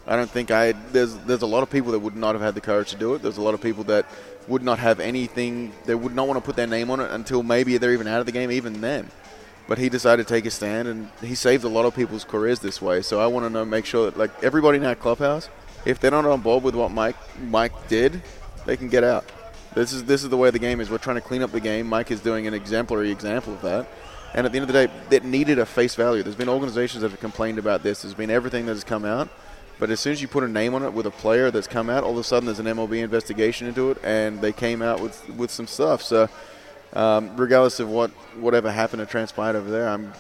I 0.07 0.15
don't 0.15 0.31
think 0.31 0.51
I 0.51 0.73
there's 0.93 1.17
there's 1.19 1.43
a 1.43 1.47
lot 1.47 1.63
of 1.63 1.71
people 1.71 1.93
that 1.93 1.99
would 1.99 2.17
not 2.17 2.35
have 2.35 2.43
had 2.43 2.55
the 2.55 2.61
courage 2.61 2.91
to 2.91 2.97
do 2.97 3.15
it. 3.15 3.23
There's 3.23 3.39
a 3.39 3.43
lot 3.43 3.55
of 3.55 3.61
people 3.61 3.85
that 3.85 4.07
would 4.47 4.63
not 4.63 4.79
have 4.79 5.01
anything. 5.01 5.73
They 5.85 5.97
would 5.97 6.15
not 6.15 6.29
want 6.29 6.39
to 6.39 6.45
put 6.45 6.55
their 6.55 6.69
name 6.69 6.91
on 6.91 7.01
it 7.01 7.11
until 7.11 7.43
maybe 7.43 7.77
they're 7.79 7.93
even 7.93 8.07
out 8.07 8.21
of 8.21 8.27
the 8.27 8.33
game. 8.33 8.53
Even 8.53 8.81
then, 8.81 9.11
but 9.67 9.79
he 9.79 9.89
decided 9.89 10.27
to 10.27 10.33
take 10.33 10.47
a 10.47 10.51
stand, 10.51 10.87
and 10.87 11.11
he 11.21 11.35
saved 11.35 11.65
a 11.65 11.69
lot 11.69 11.85
of 11.85 11.95
people's 11.95 12.23
careers 12.23 12.61
this 12.61 12.81
way. 12.81 13.03
So 13.03 13.21
I 13.21 13.27
want 13.27 13.47
to 13.47 13.51
know, 13.51 13.65
make 13.65 13.85
sure 13.85 14.05
that 14.07 14.17
like 14.17 14.31
everybody 14.45 14.79
in 14.79 14.85
our 14.85 14.95
clubhouse, 14.95 15.49
if 15.85 15.99
they're 15.99 16.13
not 16.13 16.25
on 16.25 16.41
board 16.41 16.63
with 16.63 16.77
what 16.77 16.93
Mike 16.93 17.17
Mike 17.41 17.89
did, 17.89 18.23
they 18.67 18.77
can 18.77 18.89
get 18.89 19.05
out. 19.05 19.25
This 19.75 19.93
is 19.93 20.05
this 20.05 20.23
is 20.23 20.29
the 20.29 20.37
way 20.37 20.51
the 20.51 20.59
game 20.59 20.81
is. 20.81 20.91
We're 20.91 20.99
trying 20.99 21.17
to 21.17 21.23
clean 21.23 21.43
up 21.43 21.53
the 21.53 21.61
game. 21.61 21.87
Mike 21.87 22.11
is 22.11 22.21
doing 22.21 22.47
an 22.47 22.55
exemplary 22.55 23.11
example 23.11 23.55
of 23.55 23.63
that. 23.63 23.87
And 24.35 24.45
at 24.45 24.53
the 24.53 24.59
end 24.59 24.69
of 24.69 24.75
the 24.75 24.87
day, 24.87 24.93
that 25.11 25.25
needed 25.25 25.59
a 25.59 25.67
face 25.67 25.95
value. 25.95 26.23
There's 26.23 26.37
been 26.37 26.49
organizations 26.49 27.03
that 27.03 27.11
have 27.11 27.21
complained 27.21 27.59
about 27.59 27.83
this. 27.83 28.03
There's 28.03 28.15
been 28.15 28.31
everything 28.31 28.67
that 28.67 28.73
has 28.73 28.85
come 28.85 29.05
out. 29.05 29.29
But 29.79 29.91
as 29.91 30.01
soon 30.01 30.13
as 30.13 30.23
you 30.23 30.29
put 30.29 30.43
a 30.43 30.49
name 30.49 30.75
on 30.75 30.83
it 30.83 30.93
with 30.93 31.07
a 31.07 31.11
player 31.11 31.51
that's 31.51 31.67
come 31.67 31.91
out, 31.91 32.03
all 32.03 32.13
of 32.13 32.19
a 32.19 32.25
sudden 32.25 32.47
there's 32.47 32.59
an 32.59 32.67
MLB 32.67 33.03
investigation 33.03 33.67
into 33.67 33.91
it, 33.91 33.99
and 34.03 34.41
they 34.41 34.53
came 34.53 34.83
out 34.83 35.01
with 35.01 35.29
with 35.31 35.51
some 35.51 35.67
stuff. 35.67 36.03
So, 36.03 36.29
um, 36.95 37.37
regardless 37.37 37.79
of 37.81 37.91
what 37.91 38.11
whatever 38.41 38.71
happened 38.73 39.03
or 39.03 39.07
transpired 39.07 39.57
over 39.57 39.71
there, 39.71 39.89
I'm 39.89 40.13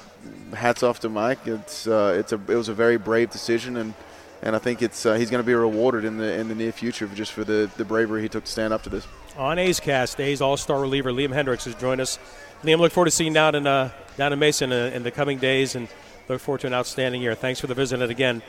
hats 0.52 0.82
off 0.82 1.00
to 1.00 1.08
Mike. 1.08 1.46
It's 1.46 1.86
uh, 1.86 2.14
it's 2.18 2.32
a 2.32 2.40
it 2.48 2.56
was 2.56 2.68
a 2.68 2.74
very 2.74 2.98
brave 2.98 3.30
decision, 3.30 3.78
and 3.78 3.94
and 4.42 4.54
I 4.54 4.58
think 4.58 4.82
it's 4.82 5.06
uh, 5.06 5.14
he's 5.14 5.30
going 5.30 5.42
to 5.42 5.46
be 5.46 5.54
rewarded 5.54 6.04
in 6.04 6.18
the 6.18 6.34
in 6.34 6.48
the 6.48 6.54
near 6.54 6.72
future 6.72 7.06
just 7.08 7.32
for 7.32 7.44
the 7.44 7.70
the 7.76 7.84
bravery 7.84 8.22
he 8.22 8.28
took 8.28 8.44
to 8.44 8.50
stand 8.50 8.72
up 8.72 8.82
to 8.84 8.90
this. 8.90 9.06
On 9.36 9.58
A's 9.58 9.80
Cast, 9.80 10.20
A's 10.20 10.40
All 10.40 10.56
Star 10.56 10.80
reliever 10.80 11.12
Liam 11.12 11.28
Hendriks 11.34 11.64
has 11.64 11.74
joined 11.74 12.00
us. 12.00 12.18
Liam, 12.62 12.78
look 12.78 12.92
forward 12.92 13.06
to 13.06 13.10
seeing 13.10 13.32
you 13.32 13.34
down 13.34 13.54
in 13.54 13.66
uh, 13.66 13.90
down 14.16 14.32
in 14.32 14.38
Mason 14.38 14.72
in, 14.72 14.92
in 14.94 15.02
the 15.02 15.10
coming 15.10 15.38
days, 15.38 15.74
and 15.74 15.88
look 16.28 16.40
forward 16.40 16.60
to 16.62 16.66
an 16.66 16.74
outstanding 16.74 17.20
year. 17.20 17.34
Thanks 17.34 17.60
for 17.60 17.66
the 17.66 17.74
visit, 17.74 18.00
and 18.00 18.10
again, 18.10 18.42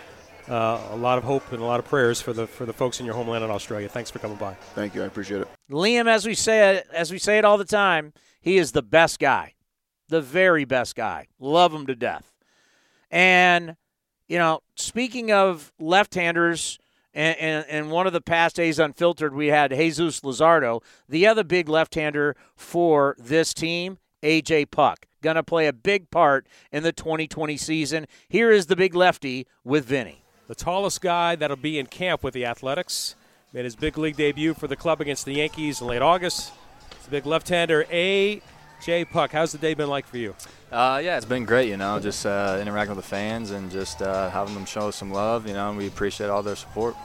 uh, 0.49 0.81
a 0.91 0.95
lot 0.95 1.17
of 1.17 1.23
hope 1.23 1.51
and 1.51 1.61
a 1.61 1.65
lot 1.65 1.79
of 1.79 1.85
prayers 1.85 2.21
for 2.21 2.33
the 2.33 2.47
for 2.47 2.65
the 2.65 2.73
folks 2.73 2.99
in 2.99 3.05
your 3.05 3.15
homeland 3.15 3.43
in 3.43 3.49
Australia. 3.49 3.89
Thanks 3.89 4.09
for 4.09 4.19
coming 4.19 4.37
by. 4.37 4.53
Thank 4.75 4.95
you. 4.95 5.03
I 5.03 5.05
appreciate 5.05 5.41
it. 5.41 5.47
Liam, 5.69 6.07
as 6.07 6.25
we 6.25 6.33
say 6.33 6.77
it, 6.77 6.87
as 6.93 7.11
we 7.11 7.17
say 7.17 7.37
it 7.37 7.45
all 7.45 7.57
the 7.57 7.65
time, 7.65 8.13
he 8.41 8.57
is 8.57 8.71
the 8.71 8.81
best 8.81 9.19
guy, 9.19 9.55
the 10.07 10.21
very 10.21 10.63
best 10.63 10.95
guy. 10.95 11.27
Love 11.39 11.73
him 11.73 11.85
to 11.87 11.95
death. 11.95 12.33
And 13.11 13.75
you 14.27 14.37
know, 14.37 14.61
speaking 14.75 15.31
of 15.31 15.71
left-handers. 15.79 16.79
And, 17.13 17.35
and, 17.39 17.65
and 17.67 17.89
one 17.89 18.05
of 18.05 18.13
the 18.13 18.21
past 18.21 18.57
days 18.57 18.77
unfiltered, 18.77 19.33
we 19.33 19.47
had 19.47 19.71
Jesus 19.71 20.19
Luzardo, 20.21 20.83
the 21.09 21.25
other 21.25 21.43
big 21.43 21.67
left-hander 21.67 22.35
for 22.55 23.15
this 23.17 23.55
team, 23.55 23.97
AJ 24.21 24.69
Puk, 24.69 25.07
to 25.35 25.41
play 25.41 25.65
a 25.65 25.73
big 25.73 26.11
part 26.11 26.45
in 26.71 26.83
the 26.83 26.91
2020 26.91 27.57
season. 27.57 28.05
Here 28.29 28.51
is 28.51 28.67
the 28.67 28.75
big 28.75 28.93
lefty 28.93 29.47
with 29.63 29.85
Vinny 29.85 30.25
the 30.47 30.55
tallest 30.55 31.01
guy 31.01 31.35
that'll 31.35 31.57
be 31.57 31.77
in 31.77 31.85
camp 31.85 32.23
with 32.23 32.33
the 32.33 32.45
Athletics. 32.45 33.15
Made 33.53 33.65
his 33.65 33.75
big 33.75 33.97
league 33.97 34.15
debut 34.15 34.53
for 34.53 34.67
the 34.67 34.75
club 34.75 35.01
against 35.01 35.25
the 35.25 35.33
Yankees 35.33 35.81
in 35.81 35.87
late 35.87 36.01
August. 36.01 36.53
It's 36.91 37.07
a 37.07 37.11
big 37.11 37.25
left-hander, 37.25 37.85
A.J. 38.81 39.05
Puk, 39.05 39.31
How's 39.31 39.51
the 39.51 39.57
day 39.57 39.73
been 39.73 39.89
like 39.89 40.05
for 40.05 40.17
you? 40.17 40.35
Uh, 40.71 41.01
yeah, 41.03 41.17
it's 41.17 41.25
been 41.25 41.45
great. 41.45 41.69
You 41.69 41.77
know, 41.77 41.99
just 41.99 42.25
uh, 42.25 42.57
interacting 42.61 42.95
with 42.95 43.03
the 43.03 43.09
fans 43.09 43.51
and 43.51 43.71
just 43.71 44.01
uh, 44.01 44.29
having 44.29 44.53
them 44.53 44.65
show 44.65 44.89
us 44.89 44.95
some 44.95 45.11
love. 45.11 45.47
You 45.47 45.53
know, 45.53 45.69
and 45.69 45.77
we 45.77 45.87
appreciate 45.87 46.29
all 46.29 46.43
their 46.43 46.55
support. 46.55 46.95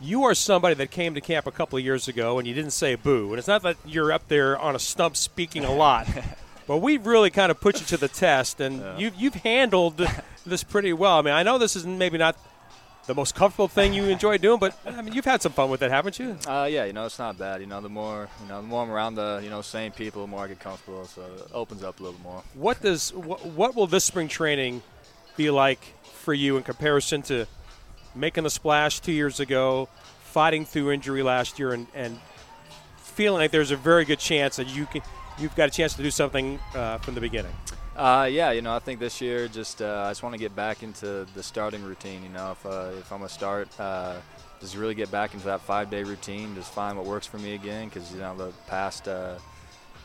You 0.00 0.24
are 0.24 0.34
somebody 0.34 0.74
that 0.76 0.90
came 0.90 1.14
to 1.14 1.20
camp 1.20 1.46
a 1.46 1.50
couple 1.50 1.78
of 1.78 1.84
years 1.84 2.08
ago, 2.08 2.38
and 2.38 2.46
you 2.46 2.54
didn't 2.54 2.72
say 2.72 2.94
boo. 2.94 3.30
And 3.30 3.38
it's 3.38 3.48
not 3.48 3.62
that 3.62 3.76
you're 3.84 4.12
up 4.12 4.28
there 4.28 4.58
on 4.58 4.74
a 4.74 4.78
stump 4.78 5.16
speaking 5.16 5.64
a 5.64 5.72
lot. 5.72 6.06
But 6.66 6.76
we've 6.76 7.04
really 7.04 7.30
kind 7.30 7.50
of 7.50 7.60
put 7.60 7.80
you 7.80 7.86
to 7.86 7.96
the 7.96 8.06
test, 8.06 8.60
and 8.60 8.78
yeah. 8.78 8.96
you've, 8.96 9.14
you've 9.16 9.34
handled 9.34 10.06
this 10.46 10.62
pretty 10.62 10.92
well. 10.92 11.18
I 11.18 11.22
mean, 11.22 11.34
I 11.34 11.42
know 11.42 11.58
this 11.58 11.74
is 11.74 11.84
maybe 11.84 12.16
not 12.16 12.38
the 13.06 13.14
most 13.14 13.34
comfortable 13.34 13.68
thing 13.68 13.92
you 13.92 14.04
enjoy 14.04 14.38
doing, 14.38 14.58
but 14.58 14.76
I 14.86 15.02
mean, 15.02 15.14
you've 15.14 15.24
had 15.24 15.42
some 15.42 15.52
fun 15.52 15.70
with 15.70 15.82
it, 15.82 15.90
haven't 15.90 16.18
you? 16.18 16.36
Uh, 16.46 16.68
yeah, 16.70 16.84
you 16.84 16.92
know, 16.92 17.06
it's 17.06 17.18
not 17.18 17.38
bad. 17.38 17.60
You 17.60 17.66
know, 17.66 17.80
the 17.80 17.88
more 17.88 18.28
you 18.42 18.48
know, 18.48 18.60
the 18.60 18.66
more 18.66 18.82
I'm 18.82 18.90
around 18.90 19.14
the 19.14 19.40
you 19.42 19.50
know 19.50 19.62
same 19.62 19.92
people, 19.92 20.22
the 20.22 20.28
more 20.28 20.44
I 20.44 20.48
get 20.48 20.60
comfortable. 20.60 21.04
So 21.06 21.22
it 21.22 21.50
opens 21.52 21.82
up 21.82 22.00
a 22.00 22.02
little 22.02 22.20
more. 22.20 22.42
What 22.54 22.80
does 22.82 23.12
what, 23.14 23.44
what 23.46 23.74
will 23.74 23.86
this 23.86 24.04
spring 24.04 24.28
training 24.28 24.82
be 25.36 25.50
like 25.50 25.80
for 26.02 26.34
you 26.34 26.56
in 26.56 26.62
comparison 26.62 27.22
to 27.22 27.46
making 28.14 28.44
the 28.44 28.50
splash 28.50 29.00
two 29.00 29.12
years 29.12 29.40
ago, 29.40 29.88
fighting 30.22 30.64
through 30.64 30.92
injury 30.92 31.22
last 31.22 31.58
year, 31.58 31.72
and, 31.72 31.86
and 31.94 32.18
feeling 32.98 33.40
like 33.40 33.50
there's 33.50 33.70
a 33.70 33.76
very 33.76 34.04
good 34.04 34.18
chance 34.18 34.56
that 34.56 34.68
you 34.68 34.86
can 34.86 35.02
you've 35.40 35.54
got 35.56 35.68
a 35.68 35.72
chance 35.72 35.94
to 35.94 36.02
do 36.02 36.10
something 36.10 36.58
uh, 36.74 36.98
from 36.98 37.14
the 37.14 37.20
beginning. 37.20 37.52
Uh, 37.96 38.28
yeah, 38.30 38.50
you 38.52 38.62
know, 38.62 38.74
I 38.74 38.78
think 38.78 39.00
this 39.00 39.20
year 39.20 39.48
just 39.48 39.82
uh, 39.82 40.04
I 40.06 40.10
just 40.10 40.22
want 40.22 40.34
to 40.34 40.38
get 40.38 40.54
back 40.54 40.82
into 40.82 41.26
the 41.34 41.42
starting 41.42 41.82
routine. 41.82 42.22
You 42.22 42.28
know, 42.30 42.52
if 42.52 42.64
uh, 42.64 42.90
if 42.98 43.12
I'm 43.12 43.18
gonna 43.18 43.28
start, 43.28 43.68
uh, 43.78 44.16
just 44.60 44.76
really 44.76 44.94
get 44.94 45.10
back 45.10 45.34
into 45.34 45.46
that 45.46 45.60
five-day 45.60 46.04
routine, 46.04 46.54
just 46.54 46.72
find 46.72 46.96
what 46.96 47.06
works 47.06 47.26
for 47.26 47.38
me 47.38 47.54
again. 47.54 47.88
Because 47.88 48.12
you 48.12 48.20
know, 48.20 48.36
the 48.36 48.52
past 48.68 49.08
uh, 49.08 49.34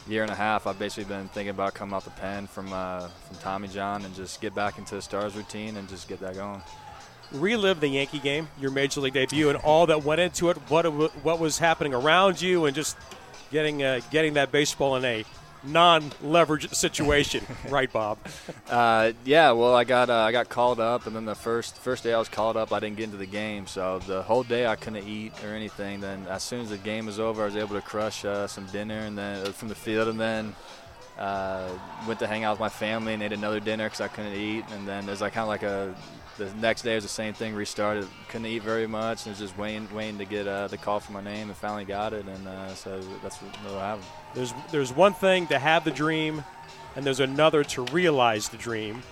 year 0.07 0.23
and 0.23 0.31
a 0.31 0.35
half, 0.35 0.67
I've 0.67 0.79
basically 0.79 1.05
been 1.05 1.27
thinking 1.29 1.51
about 1.51 1.73
coming 1.73 1.93
off 1.93 2.05
the 2.05 2.11
pen 2.11 2.47
from 2.47 2.73
uh, 2.73 3.07
from 3.07 3.37
Tommy 3.37 3.67
John 3.67 4.03
and 4.03 4.13
just 4.15 4.41
get 4.41 4.53
back 4.53 4.77
into 4.77 4.95
the 4.95 5.01
Stars 5.01 5.35
routine 5.35 5.77
and 5.77 5.87
just 5.87 6.09
get 6.09 6.19
that 6.19 6.35
going. 6.35 6.61
Relive 7.31 7.79
the 7.79 7.87
Yankee 7.87 8.19
game, 8.19 8.47
your 8.59 8.71
major 8.71 8.99
league 9.01 9.13
debut, 9.13 9.49
and 9.49 9.57
all 9.59 9.87
that 9.87 10.03
went 10.03 10.21
into 10.21 10.49
it. 10.49 10.57
What 10.69 10.85
what 11.23 11.39
was 11.39 11.59
happening 11.59 11.93
around 11.93 12.41
you, 12.41 12.65
and 12.65 12.75
just 12.75 12.97
getting 13.51 13.79
getting 14.11 14.33
that 14.33 14.51
baseball 14.51 14.95
in 14.95 15.05
a 15.05 15.25
non-leverage 15.67 16.69
situation, 16.73 17.45
right, 17.69 17.91
Bob? 17.91 18.17
Uh, 18.69 19.11
yeah, 19.23 19.51
well, 19.51 19.75
I 19.75 19.83
got 19.83 20.09
uh, 20.09 20.15
I 20.15 20.31
got 20.31 20.49
called 20.49 20.79
up, 20.79 21.07
and 21.07 21.15
then 21.15 21.25
the 21.25 21.35
first 21.35 21.77
first 21.77 22.03
day 22.03 22.13
I 22.13 22.19
was 22.19 22.29
called 22.29 22.57
up, 22.57 22.71
I 22.71 22.79
didn't 22.79 22.97
get 22.97 23.05
into 23.05 23.17
the 23.17 23.25
game, 23.25 23.67
so 23.67 23.99
the 23.99 24.21
whole 24.23 24.43
day 24.43 24.67
I 24.67 24.75
couldn't 24.75 25.07
eat 25.07 25.33
or 25.43 25.49
anything. 25.49 26.01
Then 26.01 26.25
as 26.29 26.43
soon 26.43 26.61
as 26.61 26.69
the 26.69 26.77
game 26.77 27.05
was 27.05 27.19
over, 27.19 27.43
I 27.43 27.45
was 27.45 27.55
able 27.55 27.75
to 27.75 27.81
crush 27.81 28.25
uh, 28.25 28.47
some 28.47 28.65
dinner 28.67 28.99
and 28.99 29.17
then 29.17 29.47
uh, 29.47 29.51
from 29.51 29.69
the 29.69 29.75
field, 29.75 30.07
and 30.07 30.19
then 30.19 30.55
uh, 31.17 31.69
went 32.07 32.19
to 32.19 32.27
hang 32.27 32.43
out 32.43 32.53
with 32.53 32.59
my 32.59 32.69
family 32.69 33.13
and 33.13 33.23
ate 33.23 33.33
another 33.33 33.59
dinner 33.59 33.85
because 33.85 34.01
I 34.01 34.07
couldn't 34.07 34.33
eat, 34.33 34.65
and 34.71 34.87
then 34.87 35.05
there's 35.05 35.21
like 35.21 35.33
kind 35.33 35.43
of 35.43 35.49
like 35.49 35.63
a 35.63 35.95
the 36.37 36.53
next 36.55 36.81
day 36.81 36.95
was 36.95 37.03
the 37.03 37.09
same 37.09 37.33
thing. 37.33 37.55
Restarted, 37.55 38.07
couldn't 38.29 38.47
eat 38.47 38.63
very 38.63 38.87
much, 38.87 39.25
and 39.25 39.31
was 39.31 39.39
just 39.39 39.57
waiting, 39.57 39.87
waiting 39.93 40.17
to 40.17 40.25
get 40.25 40.47
uh, 40.47 40.67
the 40.67 40.77
call 40.77 40.99
for 40.99 41.11
my 41.11 41.21
name, 41.21 41.47
and 41.47 41.57
finally 41.57 41.85
got 41.85 42.13
it, 42.13 42.25
and 42.25 42.47
uh, 42.47 42.73
so 42.73 42.99
that's 43.23 43.37
what, 43.37 43.55
what 43.71 43.79
happened. 43.79 44.05
There's 44.33 44.53
there's 44.71 44.93
one 44.93 45.13
thing 45.13 45.47
to 45.47 45.59
have 45.59 45.85
the 45.85 45.91
dream, 45.91 46.43
and 46.95 47.05
there's 47.05 47.19
another 47.19 47.63
to 47.65 47.83
realize 47.85 48.49
the 48.49 48.57
dream, 48.57 49.03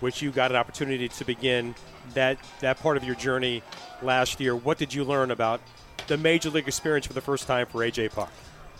which 0.00 0.20
you 0.22 0.30
got 0.30 0.50
an 0.50 0.56
opportunity 0.56 1.08
to 1.08 1.24
begin 1.24 1.74
that 2.14 2.38
that 2.60 2.78
part 2.80 2.96
of 2.96 3.04
your 3.04 3.14
journey 3.14 3.62
last 4.02 4.40
year. 4.40 4.54
What 4.54 4.78
did 4.78 4.92
you 4.92 5.04
learn 5.04 5.30
about 5.30 5.60
the 6.06 6.16
major 6.16 6.50
league 6.50 6.68
experience 6.68 7.06
for 7.06 7.14
the 7.14 7.20
first 7.20 7.46
time 7.46 7.66
for 7.66 7.78
AJ 7.78 8.12
Puk? 8.12 8.30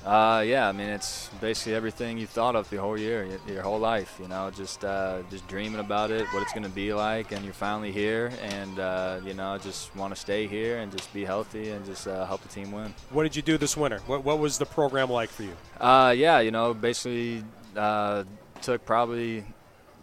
Uh, 0.06 0.40
yeah, 0.46 0.68
I 0.68 0.72
mean 0.72 0.88
it's 0.88 1.28
basically 1.40 1.74
everything 1.74 2.16
you 2.16 2.28
thought 2.28 2.54
of 2.54 2.70
the 2.70 2.76
whole 2.76 2.96
year, 2.96 3.28
your, 3.48 3.62
whole 3.62 3.80
life. 3.80 4.16
You 4.22 4.28
know, 4.28 4.52
just 4.52 4.84
uh, 4.84 5.22
just 5.30 5.48
dreaming 5.48 5.80
about 5.80 6.12
it, 6.12 6.26
what 6.32 6.42
it's 6.42 6.52
going 6.52 6.62
to 6.62 6.68
be 6.68 6.94
like, 6.94 7.32
and 7.32 7.44
you're 7.44 7.52
finally 7.52 7.90
here, 7.90 8.30
and 8.40 8.78
uh, 8.78 9.18
you 9.24 9.34
know, 9.34 9.58
just 9.58 9.94
want 9.96 10.14
to 10.14 10.20
stay 10.20 10.46
here 10.46 10.78
and 10.78 10.92
just 10.92 11.12
be 11.12 11.24
healthy 11.24 11.70
and 11.70 11.84
just 11.84 12.06
uh, 12.06 12.24
help 12.24 12.40
the 12.42 12.48
team 12.48 12.70
win. 12.70 12.94
What 13.10 13.24
did 13.24 13.34
you 13.34 13.42
do 13.42 13.58
this 13.58 13.76
winter? 13.76 13.98
What 14.06 14.22
what 14.22 14.38
was 14.38 14.58
the 14.58 14.66
program 14.66 15.10
like 15.10 15.28
for 15.28 15.42
you? 15.42 15.56
Uh, 15.80 16.14
yeah, 16.16 16.38
you 16.38 16.52
know, 16.52 16.72
basically 16.72 17.42
uh, 17.76 18.22
took 18.62 18.84
probably 18.84 19.44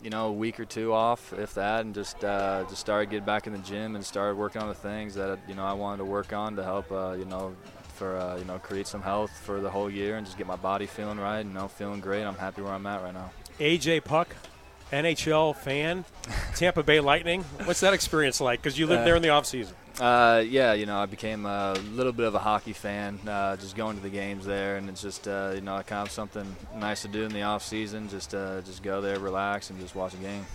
you 0.04 0.10
know 0.10 0.28
a 0.28 0.34
week 0.34 0.60
or 0.60 0.66
two 0.66 0.92
off, 0.92 1.32
if 1.32 1.54
that, 1.54 1.86
and 1.86 1.96
just 1.96 2.22
uh, 2.26 2.66
just 2.68 2.82
started 2.82 3.10
getting 3.10 3.26
back 3.26 3.48
in 3.48 3.54
the 3.54 3.60
gym 3.60 3.96
and 3.96 4.06
started 4.06 4.36
working 4.36 4.62
on 4.62 4.68
the 4.68 4.76
things 4.76 5.16
that 5.16 5.40
you 5.48 5.56
know 5.56 5.64
I 5.64 5.72
wanted 5.72 6.00
to 6.00 6.06
work 6.06 6.34
on 6.34 6.58
to 6.58 6.64
help 6.64 6.92
uh, 6.92 7.16
you 7.18 7.24
know 7.24 7.56
for 7.94 8.18
uh, 8.18 8.38
you 8.38 8.46
know 8.46 8.60
create 8.60 8.88
some 8.88 9.02
health 9.02 9.32
for 9.32 9.62
the 9.62 9.70
whole 9.70 9.90
year 9.90 10.18
and 10.18 10.26
just 10.26 10.38
get 10.38 10.48
my 10.48 10.56
body 10.56 10.86
feeling 10.86 11.20
right. 11.20 11.40
And, 11.40 11.50
you 11.50 11.56
know, 11.56 11.68
feeling 11.68 12.00
great. 12.00 12.24
I'm 12.24 12.36
happy 12.36 12.62
where 12.62 12.74
I'm 12.74 12.86
at 12.86 13.02
right 13.02 13.14
now. 13.14 13.32
AJ 13.60 14.04
Puk, 14.04 14.36
NHL 14.92 15.56
fan, 15.56 16.06
Tampa 16.56 16.84
Bay 16.84 17.00
Lightning. 17.00 17.44
What's 17.64 17.80
that 17.80 17.94
experience 17.94 18.42
like? 18.42 18.62
Because 18.62 18.78
you 18.78 18.88
lived 18.88 19.02
uh, 19.02 19.06
there 19.06 19.16
in 19.16 19.22
the 19.22 19.30
off 19.30 19.46
season. 19.46 19.76
Uh, 20.00 20.44
yeah, 20.48 20.74
you 20.74 20.88
know, 20.88 20.98
I 20.98 21.06
became 21.06 21.46
a 21.46 21.74
little 21.92 22.14
bit 22.14 22.26
of 22.26 22.34
a 22.34 22.40
hockey 22.40 22.74
fan, 22.74 23.20
uh, 23.28 23.56
just 23.58 23.76
going 23.76 23.96
to 23.96 24.02
the 24.02 24.10
games 24.10 24.44
there, 24.44 24.78
and 24.78 24.90
it's 24.90 25.02
just 25.02 25.28
uh, 25.28 25.52
you 25.54 25.62
know 25.62 25.80
kind 25.86 26.08
of 26.08 26.12
something 26.12 26.56
nice 26.76 27.04
to 27.04 27.08
do 27.08 27.24
in 27.24 27.32
the 27.32 27.44
off 27.44 27.64
season. 27.64 28.10
Just 28.10 28.34
uh, 28.34 28.62
just 28.62 28.82
go 28.82 29.02
there, 29.02 29.20
relax, 29.20 29.70
and 29.70 29.80
just 29.80 29.94
watch 29.94 30.16
a 30.16 30.18
game. 30.18 30.46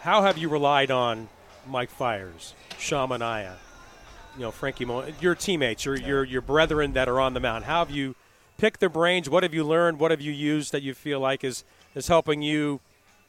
How 0.00 0.22
have 0.22 0.38
you 0.38 0.48
relied 0.48 0.90
on 0.90 1.28
Mike 1.66 1.90
Fiers, 1.90 2.54
Sean 2.78 3.10
Manaea, 3.10 3.56
you 4.36 4.42
know 4.42 4.50
Frankie, 4.50 4.84
Mo- 4.84 5.06
your 5.20 5.34
teammates, 5.34 5.84
your 5.84 5.96
your 5.96 6.24
your 6.24 6.42
brethren 6.42 6.92
that 6.92 7.08
are 7.08 7.20
on 7.20 7.34
the 7.34 7.40
mound? 7.40 7.64
How 7.64 7.84
have 7.84 7.90
you 7.90 8.14
picked 8.58 8.80
their 8.80 8.88
brains? 8.88 9.28
What 9.28 9.42
have 9.42 9.54
you 9.54 9.64
learned? 9.64 9.98
What 9.98 10.10
have 10.10 10.20
you 10.20 10.32
used 10.32 10.72
that 10.72 10.82
you 10.82 10.94
feel 10.94 11.20
like 11.20 11.44
is 11.44 11.64
is 11.94 12.08
helping 12.08 12.42
you 12.42 12.80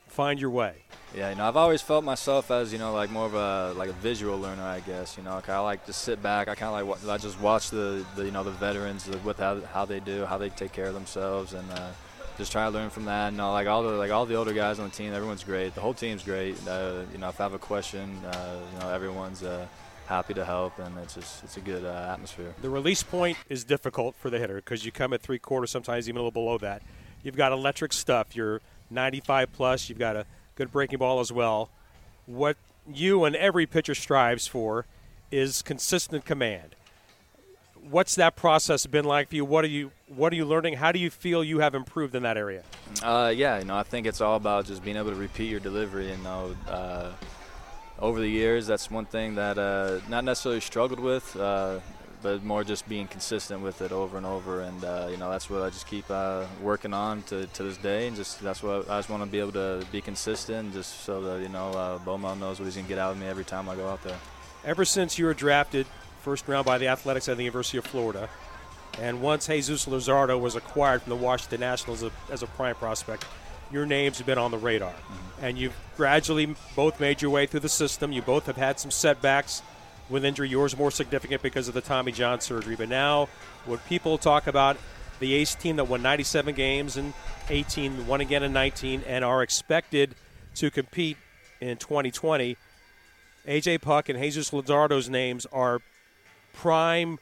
find 0.07 0.39
your 0.39 0.49
way? 0.49 0.83
Yeah, 1.15 1.29
you 1.29 1.35
know, 1.35 1.47
I've 1.47 1.55
always 1.57 1.81
felt 1.81 2.03
myself 2.03 2.51
as 2.51 2.73
you 2.73 2.79
know, 2.79 2.93
like 2.93 3.09
more 3.09 3.25
of 3.25 3.33
a 3.33 3.73
like 3.77 3.89
a 3.89 3.93
visual 3.93 4.37
learner, 4.37 4.63
I 4.63 4.81
guess. 4.81 5.17
You 5.17 5.23
know, 5.23 5.41
I 5.47 5.59
like 5.59 5.85
to 5.85 5.93
sit 5.93 6.21
back. 6.21 6.47
I 6.47 6.55
kind 6.55 6.75
of 6.75 6.87
like 6.87 7.07
I 7.07 7.17
just 7.17 7.39
watch 7.39 7.69
the, 7.69 8.05
the 8.15 8.25
you 8.25 8.31
know 8.31 8.43
the 8.43 8.51
veterans 8.51 9.07
with 9.23 9.37
how, 9.37 9.61
how 9.61 9.85
they 9.85 9.99
do, 9.99 10.25
how 10.25 10.37
they 10.37 10.49
take 10.49 10.73
care 10.73 10.85
of 10.85 10.93
themselves, 10.93 11.53
and 11.53 11.69
uh, 11.71 11.89
just 12.37 12.51
try 12.51 12.65
to 12.65 12.69
learn 12.69 12.89
from 12.89 13.05
that. 13.05 13.31
You 13.31 13.37
know, 13.37 13.51
like 13.53 13.67
all 13.67 13.83
the 13.83 13.91
like 13.91 14.11
all 14.11 14.25
the 14.25 14.35
older 14.35 14.53
guys 14.53 14.79
on 14.79 14.89
the 14.89 14.95
team, 14.95 15.13
everyone's 15.13 15.43
great. 15.43 15.73
The 15.75 15.81
whole 15.81 15.93
team's 15.93 16.23
great. 16.23 16.55
Uh, 16.67 17.03
you 17.13 17.19
know, 17.19 17.29
if 17.29 17.39
I 17.39 17.43
have 17.43 17.53
a 17.53 17.59
question, 17.59 18.17
uh, 18.25 18.59
you 18.73 18.79
know, 18.79 18.89
everyone's 18.89 19.43
uh, 19.43 19.65
happy 20.07 20.33
to 20.33 20.45
help, 20.45 20.79
and 20.79 20.97
it's 20.99 21.15
just 21.15 21.43
it's 21.43 21.57
a 21.57 21.61
good 21.61 21.85
uh, 21.85 22.09
atmosphere. 22.11 22.53
The 22.61 22.69
release 22.69 23.03
point 23.03 23.37
is 23.49 23.63
difficult 23.63 24.15
for 24.15 24.29
the 24.29 24.39
hitter 24.39 24.55
because 24.55 24.85
you 24.85 24.91
come 24.91 25.13
at 25.13 25.21
three 25.21 25.39
quarters, 25.39 25.69
sometimes 25.69 26.09
even 26.09 26.17
a 26.17 26.21
little 26.21 26.31
below 26.31 26.57
that. 26.59 26.81
You've 27.23 27.35
got 27.35 27.51
electric 27.51 27.93
stuff. 27.93 28.35
You're 28.35 28.61
95 28.89 29.51
plus. 29.51 29.89
You've 29.89 29.99
got 29.99 30.15
a 30.15 30.25
good 30.55 30.71
breaking 30.71 30.99
ball 30.99 31.19
as 31.19 31.31
well. 31.31 31.69
What 32.25 32.57
you 32.91 33.25
and 33.25 33.35
every 33.35 33.65
pitcher 33.65 33.95
strives 33.95 34.47
for 34.47 34.85
is 35.31 35.61
consistent 35.61 36.25
command. 36.25 36.75
What's 37.89 38.15
that 38.15 38.35
process 38.35 38.85
been 38.85 39.05
like 39.05 39.29
for 39.29 39.35
you? 39.35 39.45
What 39.45 39.63
are 39.63 39.69
you 39.69 39.91
What 40.07 40.33
are 40.33 40.35
you 40.35 40.45
learning? 40.45 40.75
How 40.75 40.91
do 40.91 40.99
you 40.99 41.09
feel 41.09 41.43
you 41.43 41.59
have 41.59 41.75
improved 41.75 42.15
in 42.15 42.23
that 42.23 42.37
area? 42.37 42.63
Uh, 43.01 43.31
yeah, 43.35 43.59
you 43.59 43.65
know, 43.65 43.77
I 43.77 43.83
think 43.83 44.07
it's 44.07 44.21
all 44.21 44.35
about 44.35 44.65
just 44.65 44.83
being 44.83 44.97
able 44.97 45.11
to 45.11 45.15
repeat 45.15 45.49
your 45.49 45.59
delivery. 45.59 46.09
You 46.09 46.17
know, 46.17 46.55
uh, 46.67 47.11
over 47.99 48.19
the 48.19 48.27
years, 48.29 48.67
that's 48.67 48.91
one 48.91 49.05
thing 49.05 49.35
that 49.35 49.57
uh, 49.57 49.99
not 50.07 50.23
necessarily 50.23 50.61
struggled 50.61 50.99
with. 50.99 51.35
Uh, 51.35 51.79
but 52.21 52.43
more 52.43 52.63
just 52.63 52.87
being 52.89 53.07
consistent 53.07 53.61
with 53.61 53.81
it 53.81 53.91
over 53.91 54.17
and 54.17 54.25
over. 54.25 54.61
And 54.61 54.83
uh, 54.83 55.07
you 55.09 55.17
know, 55.17 55.29
that's 55.29 55.49
what 55.49 55.61
I 55.61 55.69
just 55.69 55.87
keep 55.87 56.09
uh, 56.09 56.45
working 56.61 56.93
on 56.93 57.21
to, 57.23 57.45
to 57.47 57.63
this 57.63 57.77
day. 57.77 58.07
And 58.07 58.15
just 58.15 58.41
that's 58.41 58.63
what 58.63 58.89
I 58.89 58.97
just 58.97 59.09
want 59.09 59.23
to 59.23 59.29
be 59.29 59.39
able 59.39 59.51
to 59.53 59.85
be 59.91 60.01
consistent, 60.01 60.73
just 60.73 61.01
so 61.01 61.21
that 61.21 61.41
you 61.41 61.49
know 61.49 61.71
uh, 61.71 61.97
Beaumont 61.99 62.39
knows 62.39 62.59
what 62.59 62.65
he's 62.65 62.75
gonna 62.75 62.87
get 62.87 62.97
out 62.97 63.11
of 63.11 63.19
me 63.19 63.27
every 63.27 63.45
time 63.45 63.69
I 63.69 63.75
go 63.75 63.87
out 63.87 64.03
there. 64.03 64.17
Ever 64.65 64.85
since 64.85 65.17
you 65.19 65.25
were 65.25 65.33
drafted 65.33 65.85
first 66.21 66.47
round 66.47 66.65
by 66.65 66.77
the 66.77 66.87
Athletics 66.87 67.29
at 67.29 67.37
the 67.37 67.43
University 67.43 67.77
of 67.77 67.85
Florida, 67.85 68.29
and 68.99 69.21
once 69.21 69.47
Jesus 69.47 69.85
Luzardo 69.85 70.39
was 70.39 70.55
acquired 70.55 71.03
from 71.03 71.11
the 71.11 71.15
Washington 71.15 71.59
Nationals 71.59 72.03
as 72.29 72.43
a 72.43 72.47
prime 72.47 72.75
prospect, 72.75 73.25
your 73.71 73.85
names 73.85 74.17
have 74.17 74.27
been 74.27 74.37
on 74.37 74.51
the 74.51 74.57
radar. 74.57 74.91
Mm-hmm. 74.91 75.45
And 75.45 75.57
you've 75.57 75.75
gradually 75.95 76.55
both 76.75 76.99
made 76.99 77.21
your 77.21 77.31
way 77.31 77.45
through 77.45 77.61
the 77.61 77.69
system. 77.69 78.11
You 78.11 78.21
both 78.21 78.45
have 78.45 78.57
had 78.57 78.79
some 78.79 78.91
setbacks 78.91 79.61
with 80.09 80.25
injury. 80.25 80.49
Yours 80.49 80.77
more 80.77 80.91
significant 80.91 81.41
because 81.41 81.67
of 81.67 81.73
the 81.73 81.81
Tommy 81.81 82.11
John 82.11 82.41
surgery. 82.41 82.75
But 82.75 82.89
now, 82.89 83.29
when 83.65 83.79
people 83.79 84.17
talk 84.17 84.47
about 84.47 84.77
the 85.19 85.33
Ace 85.33 85.55
team 85.55 85.77
that 85.77 85.85
won 85.85 86.01
97 86.01 86.55
games 86.55 86.97
in 86.97 87.13
18, 87.49 88.07
won 88.07 88.21
again 88.21 88.43
in 88.43 88.53
19, 88.53 89.03
and 89.07 89.25
are 89.25 89.43
expected 89.43 90.15
to 90.55 90.71
compete 90.71 91.17
in 91.59 91.77
2020, 91.77 92.57
AJ 93.47 93.81
Puk 93.81 94.09
and 94.09 94.19
Jesus 94.19 94.51
Luzardo's 94.51 95.09
names 95.09 95.45
are 95.47 95.81
prime 96.53 97.19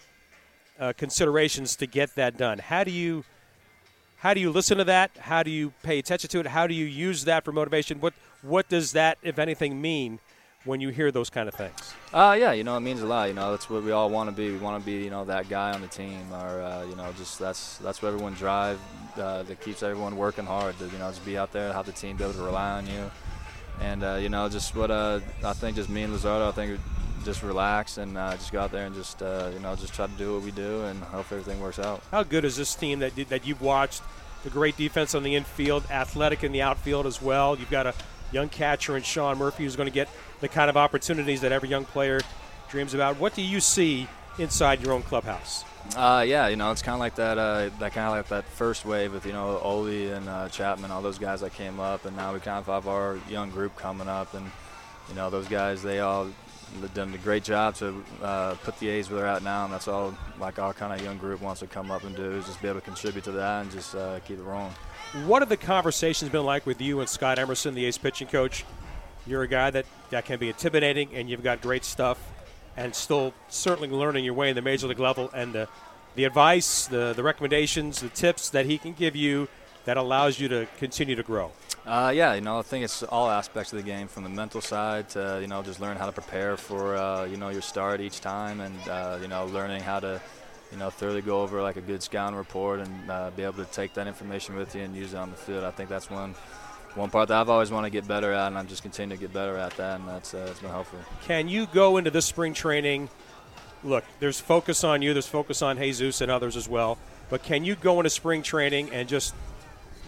uh, 0.80 0.94
considerations 0.98 1.76
to 1.78 1.86
get 1.86 2.16
that 2.16 2.38
done. 2.38 2.60
How 2.60 2.84
do 2.84 2.92
you 2.92 3.24
how 4.26 4.34
do 4.34 4.40
you 4.40 4.50
listen 4.50 4.80
to 4.80 4.84
that? 4.86 5.12
How 5.20 5.44
do 5.44 5.52
you 5.52 5.72
pay 5.84 6.00
attention 6.00 6.32
to 6.32 6.40
it? 6.40 6.48
How 6.48 6.66
do 6.66 6.74
you 6.74 6.86
use 6.86 7.26
that 7.26 7.46
for 7.46 7.52
motivation? 7.52 8.00
What 8.00 8.16
what 8.42 8.68
does 8.68 8.94
that, 8.94 9.20
if 9.22 9.38
anything, 9.38 9.80
mean 9.80 10.20
when 10.64 10.82
you 10.82 10.90
hear 10.90 11.12
those 11.12 11.30
kind 11.30 11.48
of 11.48 11.54
things? 11.54 11.94
Uh, 12.12 12.36
yeah, 12.36 12.52
you 12.52 12.64
know, 12.64 12.76
it 12.76 12.80
means 12.80 13.04
a 13.04 13.06
lot. 13.06 13.28
You 13.28 13.36
know, 13.36 13.52
that's 13.52 13.70
what 13.70 13.84
we 13.84 13.92
all 13.92 14.10
want 14.10 14.28
to 14.32 14.36
be. 14.36 14.52
We 14.52 14.58
want 14.58 14.82
to 14.82 14.86
be, 14.86 15.04
you 15.04 15.12
know, 15.12 15.26
that 15.26 15.48
guy 15.48 15.74
on 15.74 15.82
the 15.82 15.88
team, 15.88 16.34
or 16.34 16.60
uh, 16.60 16.86
you 16.90 16.96
know, 16.96 17.14
just 17.20 17.38
that's 17.38 17.78
that's 17.78 18.02
what 18.02 18.08
everyone 18.08 18.34
drive 18.34 18.80
uh, 19.16 19.44
that 19.44 19.62
keeps 19.62 19.84
everyone 19.84 20.18
working 20.18 20.46
hard. 20.48 20.76
To 20.80 20.86
you 20.86 20.98
know, 20.98 21.10
just 21.12 21.24
be 21.24 21.38
out 21.38 21.52
there, 21.52 21.72
have 21.72 21.86
the 21.86 21.92
team 21.92 22.18
be 22.18 22.24
able 22.24 22.34
to 22.34 22.42
rely 22.42 22.72
on 22.72 22.88
you, 22.88 23.12
and 23.80 24.04
uh, 24.04 24.16
you 24.16 24.30
know, 24.30 24.50
just 24.50 24.76
what 24.76 24.90
uh, 24.90 25.20
I 25.44 25.54
think, 25.54 25.76
just 25.76 25.90
me 25.90 26.02
and 26.02 26.12
Luzardo, 26.12 26.48
I 26.48 26.52
think, 26.52 26.80
just 27.24 27.44
relax 27.44 28.00
and 28.00 28.18
uh, 28.18 28.32
just 28.32 28.52
go 28.52 28.62
out 28.62 28.72
there 28.72 28.88
and 28.88 28.96
just 28.96 29.22
you 29.22 29.60
know, 29.62 29.76
just 29.76 29.94
try 29.94 30.08
to 30.08 30.14
do 30.14 30.34
what 30.34 30.42
we 30.42 30.50
do 30.50 30.82
and 30.86 31.00
hope 31.04 31.32
everything 31.32 31.62
works 31.62 31.78
out. 31.78 32.02
How 32.10 32.24
good 32.24 32.44
is 32.44 32.58
this 32.58 32.74
team 32.74 32.98
that 33.00 33.14
that 33.30 33.46
you've 33.46 33.62
watched? 33.62 34.02
The 34.46 34.50
great 34.50 34.78
defense 34.78 35.14
on 35.14 35.24
the 35.24 35.36
infield, 35.36 35.84
athletic 35.92 36.44
in 36.44 36.54
the 36.54 36.62
outfield 36.62 37.06
as 37.06 37.22
well. 37.22 37.58
You've 37.58 37.70
got 37.70 37.88
a 37.88 37.94
young 38.32 38.48
catcher 38.48 38.96
in 38.96 39.04
Sean 39.04 39.38
Murphy 39.38 39.64
who's 39.64 39.76
going 39.76 39.88
to 39.88 39.94
get 39.94 40.08
the 40.40 40.48
kind 40.48 40.70
of 40.70 40.78
opportunities 40.78 41.42
that 41.42 41.52
every 41.52 41.68
young 41.68 41.84
player 41.84 42.22
dreams 42.70 42.94
about. 42.94 43.20
What 43.20 43.34
do 43.34 43.42
you 43.42 43.60
see 43.60 44.08
inside 44.40 44.82
your 44.82 44.94
own 44.94 45.04
clubhouse? 45.04 45.66
Uh, 45.96 46.24
yeah, 46.28 46.48
you 46.48 46.56
know, 46.56 46.72
it's 46.72 46.82
kind 46.82 46.94
of 46.94 47.00
like 47.00 47.16
that. 47.16 47.38
Uh, 47.38 47.70
that 47.80 47.94
kind 47.94 48.08
of 48.08 48.14
like 48.14 48.28
that 48.30 48.46
first 48.46 48.86
wave 48.86 49.14
with 49.14 49.26
you 49.26 49.34
know 49.34 49.60
Ole 49.60 50.12
and 50.14 50.28
uh, 50.28 50.50
Chapman, 50.50 50.92
all 50.92 51.02
those 51.02 51.20
guys 51.20 51.42
that 51.42 51.54
came 51.54 51.80
up, 51.80 52.06
and 52.06 52.16
now 52.18 52.34
we 52.34 52.40
kind 52.40 52.58
of 52.58 52.66
have 52.66 52.88
our 52.88 53.20
young 53.30 53.52
group 53.52 53.76
coming 53.76 54.08
up, 54.08 54.34
and 54.34 54.50
you 55.10 55.16
know 55.16 55.30
those 55.30 55.48
guys, 55.48 55.84
they 55.84 56.00
all 56.00 56.28
done 56.94 57.14
a 57.14 57.18
great 57.18 57.44
job 57.44 57.76
to 57.76 58.04
uh, 58.22 58.56
put 58.64 58.78
the 58.80 58.90
A's 58.90 59.10
where 59.10 59.20
they're 59.20 59.28
at 59.28 59.44
now, 59.44 59.66
and 59.66 59.74
that's 59.74 59.88
all 59.88 60.16
like 60.40 60.60
our 60.60 60.74
kind 60.74 60.94
of 60.94 61.06
young 61.06 61.18
group 61.18 61.42
wants 61.42 61.60
to 61.62 61.68
come 61.68 61.92
up 61.92 62.04
and 62.04 62.16
do 62.16 62.32
is 62.32 62.46
just 62.46 62.62
be 62.62 62.68
able 62.68 62.80
to 62.80 62.86
contribute 62.86 63.24
to 63.24 63.32
that 63.34 63.62
and 63.62 63.72
just 63.72 63.96
uh, 63.96 64.20
keep 64.20 64.40
it 64.40 64.44
rolling. 64.44 64.74
What 65.26 65.42
have 65.42 65.50
the 65.50 65.58
conversations 65.58 66.32
been 66.32 66.46
like 66.46 66.66
with 66.66 66.82
you 66.82 67.00
and 67.00 67.08
Scott 67.08 67.40
Emerson, 67.40 67.74
the 67.74 67.86
A's 67.86 67.98
pitching 67.98 68.28
coach? 68.28 68.66
You're 69.26 69.44
a 69.44 69.48
guy 69.48 69.72
that, 69.72 69.86
that 70.10 70.26
can 70.26 70.40
be 70.40 70.50
intimidating, 70.50 71.16
and 71.16 71.30
you've 71.30 71.44
got 71.44 71.62
great 71.62 71.86
stuff, 71.86 72.20
and 72.78 72.94
still 72.94 73.34
certainly 73.48 73.90
learning 73.90 74.26
your 74.26 74.34
way 74.34 74.50
in 74.50 74.56
the 74.56 74.62
major 74.62 74.88
league 74.88 75.00
level. 75.00 75.30
And 75.34 75.54
the, 75.54 75.70
the 76.16 76.26
advice, 76.26 76.88
the, 76.88 77.14
the 77.14 77.24
recommendations, 77.24 78.02
the 78.02 78.10
tips 78.10 78.50
that 78.50 78.66
he 78.66 78.78
can 78.78 78.94
give 78.94 79.16
you 79.16 79.48
that 79.86 79.98
allows 79.98 80.40
you 80.40 80.48
to 80.50 80.68
continue 80.78 81.16
to 81.16 81.24
grow. 81.24 81.52
Uh, 81.86 82.12
yeah, 82.14 82.34
you 82.34 82.42
know, 82.42 82.58
I 82.58 82.64
think 82.64 82.84
it's 82.84 83.04
all 83.04 83.30
aspects 83.30 83.72
of 83.72 83.78
the 83.78 83.84
game, 83.84 84.08
from 84.08 84.24
the 84.24 84.30
mental 84.30 84.60
side 84.60 85.08
to 85.10 85.38
you 85.40 85.48
know 85.48 85.62
just 85.62 85.80
learn 85.80 85.98
how 85.98 86.08
to 86.08 86.12
prepare 86.12 86.58
for 86.58 86.96
uh, 86.96 87.26
you 87.26 87.38
know 87.38 87.50
your 87.50 87.62
start 87.62 88.02
each 88.02 88.22
time, 88.22 88.60
and 88.60 88.90
uh, 88.90 89.20
you 89.22 89.28
know 89.28 89.46
learning 89.46 89.82
how 89.82 90.00
to 90.00 90.20
you 90.72 90.78
know 90.78 90.90
thoroughly 90.90 91.22
go 91.22 91.42
over 91.42 91.62
like 91.62 91.76
a 91.76 91.82
good 91.82 92.02
scouting 92.02 92.36
report 92.36 92.80
and 92.80 93.12
uh, 93.12 93.30
be 93.36 93.44
able 93.44 93.64
to 93.64 93.72
take 93.72 93.94
that 93.94 94.08
information 94.08 94.56
with 94.56 94.74
you 94.76 94.82
and 94.82 94.96
use 94.96 95.14
it 95.14 95.18
on 95.18 95.30
the 95.30 95.38
field. 95.38 95.64
I 95.64 95.72
think 95.72 95.90
that's 95.90 96.10
one 96.10 96.34
one 96.96 97.12
part 97.12 97.28
that 97.28 97.40
I've 97.40 97.50
always 97.50 97.72
wanted 97.72 97.90
to 97.90 97.92
get 97.92 98.08
better 98.08 98.32
at, 98.32 98.48
and 98.48 98.58
I'm 98.58 98.68
just 98.68 98.82
continuing 98.82 99.20
to 99.20 99.22
get 99.24 99.32
better 99.32 99.56
at 99.56 99.78
that, 99.78 100.00
and 100.00 100.10
that's 100.10 100.34
uh, 100.34 100.48
it's 100.50 100.60
been 100.62 100.72
helpful. 100.72 101.00
Can 101.26 101.48
you 101.48 101.68
go 101.68 101.98
into 101.98 102.10
this 102.10 102.26
spring 102.26 102.56
training? 102.56 103.10
Look, 103.84 104.04
there's 104.20 104.40
focus 104.40 104.84
on 104.84 105.04
you, 105.04 105.14
there's 105.14 105.28
focus 105.28 105.62
on 105.62 105.78
Jesus 105.78 106.20
and 106.22 106.32
others 106.32 106.58
as 106.58 106.68
well, 106.68 106.98
but 107.30 107.44
can 107.44 107.64
you 107.64 107.76
go 107.76 108.00
into 108.00 108.10
spring 108.10 108.42
training 108.42 108.90
and 108.90 109.08
just 109.08 109.36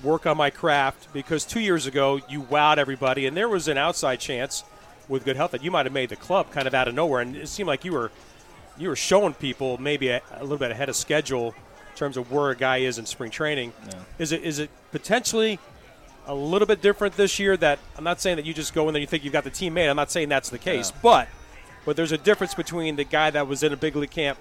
work 0.04 0.26
on 0.26 0.38
my 0.38 0.50
craft? 0.50 1.12
Because 1.14 1.46
two 1.46 1.60
years 1.60 1.86
ago 1.86 2.20
you 2.30 2.42
wowed 2.42 2.78
everybody, 2.78 3.26
and 3.26 3.36
there 3.36 3.50
was 3.50 3.68
an 3.68 3.78
outside 3.78 4.20
chance 4.20 4.64
with 5.08 5.26
good 5.26 5.36
health 5.36 5.52
that 5.52 5.64
you 5.64 5.72
might 5.72 5.86
have 5.86 5.94
made 5.94 6.10
the 6.10 6.16
club 6.16 6.52
kind 6.52 6.68
of 6.68 6.74
out 6.74 6.88
of 6.88 6.96
nowhere, 6.96 7.22
and 7.22 7.36
it 7.36 7.48
seemed 7.48 7.68
like 7.68 7.86
you 7.86 7.94
were 7.94 8.12
you 8.78 8.90
were 8.90 8.96
showing 8.96 9.34
people 9.34 9.78
maybe 9.80 10.10
a, 10.10 10.22
a 10.36 10.44
little 10.44 10.58
bit 10.58 10.70
ahead 10.70 10.88
of 10.88 10.96
schedule 10.96 11.48
in 11.48 11.96
terms 11.96 12.16
of 12.16 12.32
where 12.32 12.52
a 12.52 12.56
guy 12.56 12.78
is 12.78 13.00
in 13.00 13.06
spring 13.06 13.32
training. 13.32 13.74
Yeah. 13.88 14.00
Is 14.20 14.32
it 14.32 14.44
is 14.44 14.60
it 14.60 14.70
potentially 14.92 15.60
a 16.28 16.36
little 16.36 16.68
bit 16.68 16.82
different 16.82 17.16
this 17.16 17.40
year. 17.40 17.58
That 17.58 17.80
I'm 17.98 18.04
not 18.04 18.22
saying 18.22 18.36
that 18.36 18.46
you 18.46 18.54
just 18.54 18.74
go 18.74 18.88
in 18.88 18.94
there 18.94 19.00
and 19.00 19.02
you 19.02 19.08
think 19.08 19.24
you've 19.24 19.34
got 19.34 19.44
the 19.44 19.50
team 19.50 19.74
made. 19.74 19.88
I'm 19.88 19.96
not 19.96 20.12
saying 20.12 20.30
that's 20.30 20.50
the 20.50 20.60
case, 20.60 20.92
yeah. 20.92 21.00
but 21.02 21.28
but 21.86 21.96
there's 21.96 22.12
a 22.12 22.18
difference 22.18 22.54
between 22.54 22.98
the 22.98 23.04
guy 23.06 23.32
that 23.32 23.48
was 23.48 23.64
in 23.64 23.74
a 23.74 23.78
big 23.78 23.96
league 23.96 24.12
camp 24.12 24.38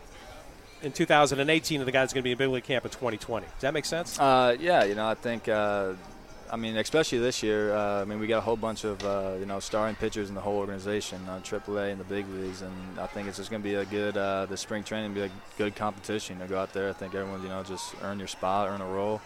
in 0.87 0.93
2018 0.93 1.81
and 1.81 1.87
the 1.87 1.93
guy 1.93 2.01
that's 2.01 2.13
going 2.13 2.23
to 2.23 2.25
be 2.25 2.33
in 2.33 2.39
big 2.39 2.49
league 2.49 2.65
camp 2.65 2.85
in 2.85 2.91
2020. 2.91 3.45
Does 3.47 3.61
that 3.61 3.75
make 3.75 3.85
sense? 3.85 4.19
Uh, 4.19 4.57
yeah, 4.59 4.85
you 4.85 4.95
know, 4.95 5.07
I 5.07 5.15
think. 5.15 5.49
Uh, 5.49 5.95
I 6.49 6.55
mean, 6.55 6.77
especially 6.77 7.19
this 7.19 7.43
year. 7.43 7.75
Uh, 7.75 8.03
I 8.03 8.05
mean, 8.05 8.21
we 8.21 8.29
got 8.29 8.39
a 8.39 8.43
whole 8.43 8.57
bunch 8.57 8.85
of 8.85 9.05
uh, 9.05 9.35
you 9.39 9.47
know 9.47 9.59
starring 9.59 9.97
pitchers 9.97 10.29
in 10.29 10.37
the 10.37 10.41
whole 10.41 10.59
organization, 10.59 11.21
uh, 11.29 11.41
AAA 11.43 11.91
and 11.91 12.01
the 12.01 12.05
big 12.05 12.29
leagues, 12.29 12.63
and 12.63 13.01
I 13.01 13.07
think 13.09 13.27
it's 13.27 13.37
just 13.37 13.51
going 13.51 13.63
to 13.63 13.69
be 13.69 13.75
a 13.75 13.85
good. 13.85 14.17
Uh, 14.17 14.47
the 14.47 14.57
spring 14.57 14.85
training 14.85 15.13
be 15.13 15.23
a 15.23 15.31
good 15.59 15.75
competition 15.75 16.39
to 16.39 16.47
go 16.47 16.59
out 16.59 16.73
there. 16.73 16.89
I 16.89 16.93
think 16.93 17.17
everyone, 17.17 17.43
you 17.43 17.49
know, 17.49 17.65
just 17.65 17.95
earn 18.03 18.19
your 18.19 18.29
spot, 18.29 18.69
earn 18.69 18.81
a 18.81 18.87
role, 18.87 19.21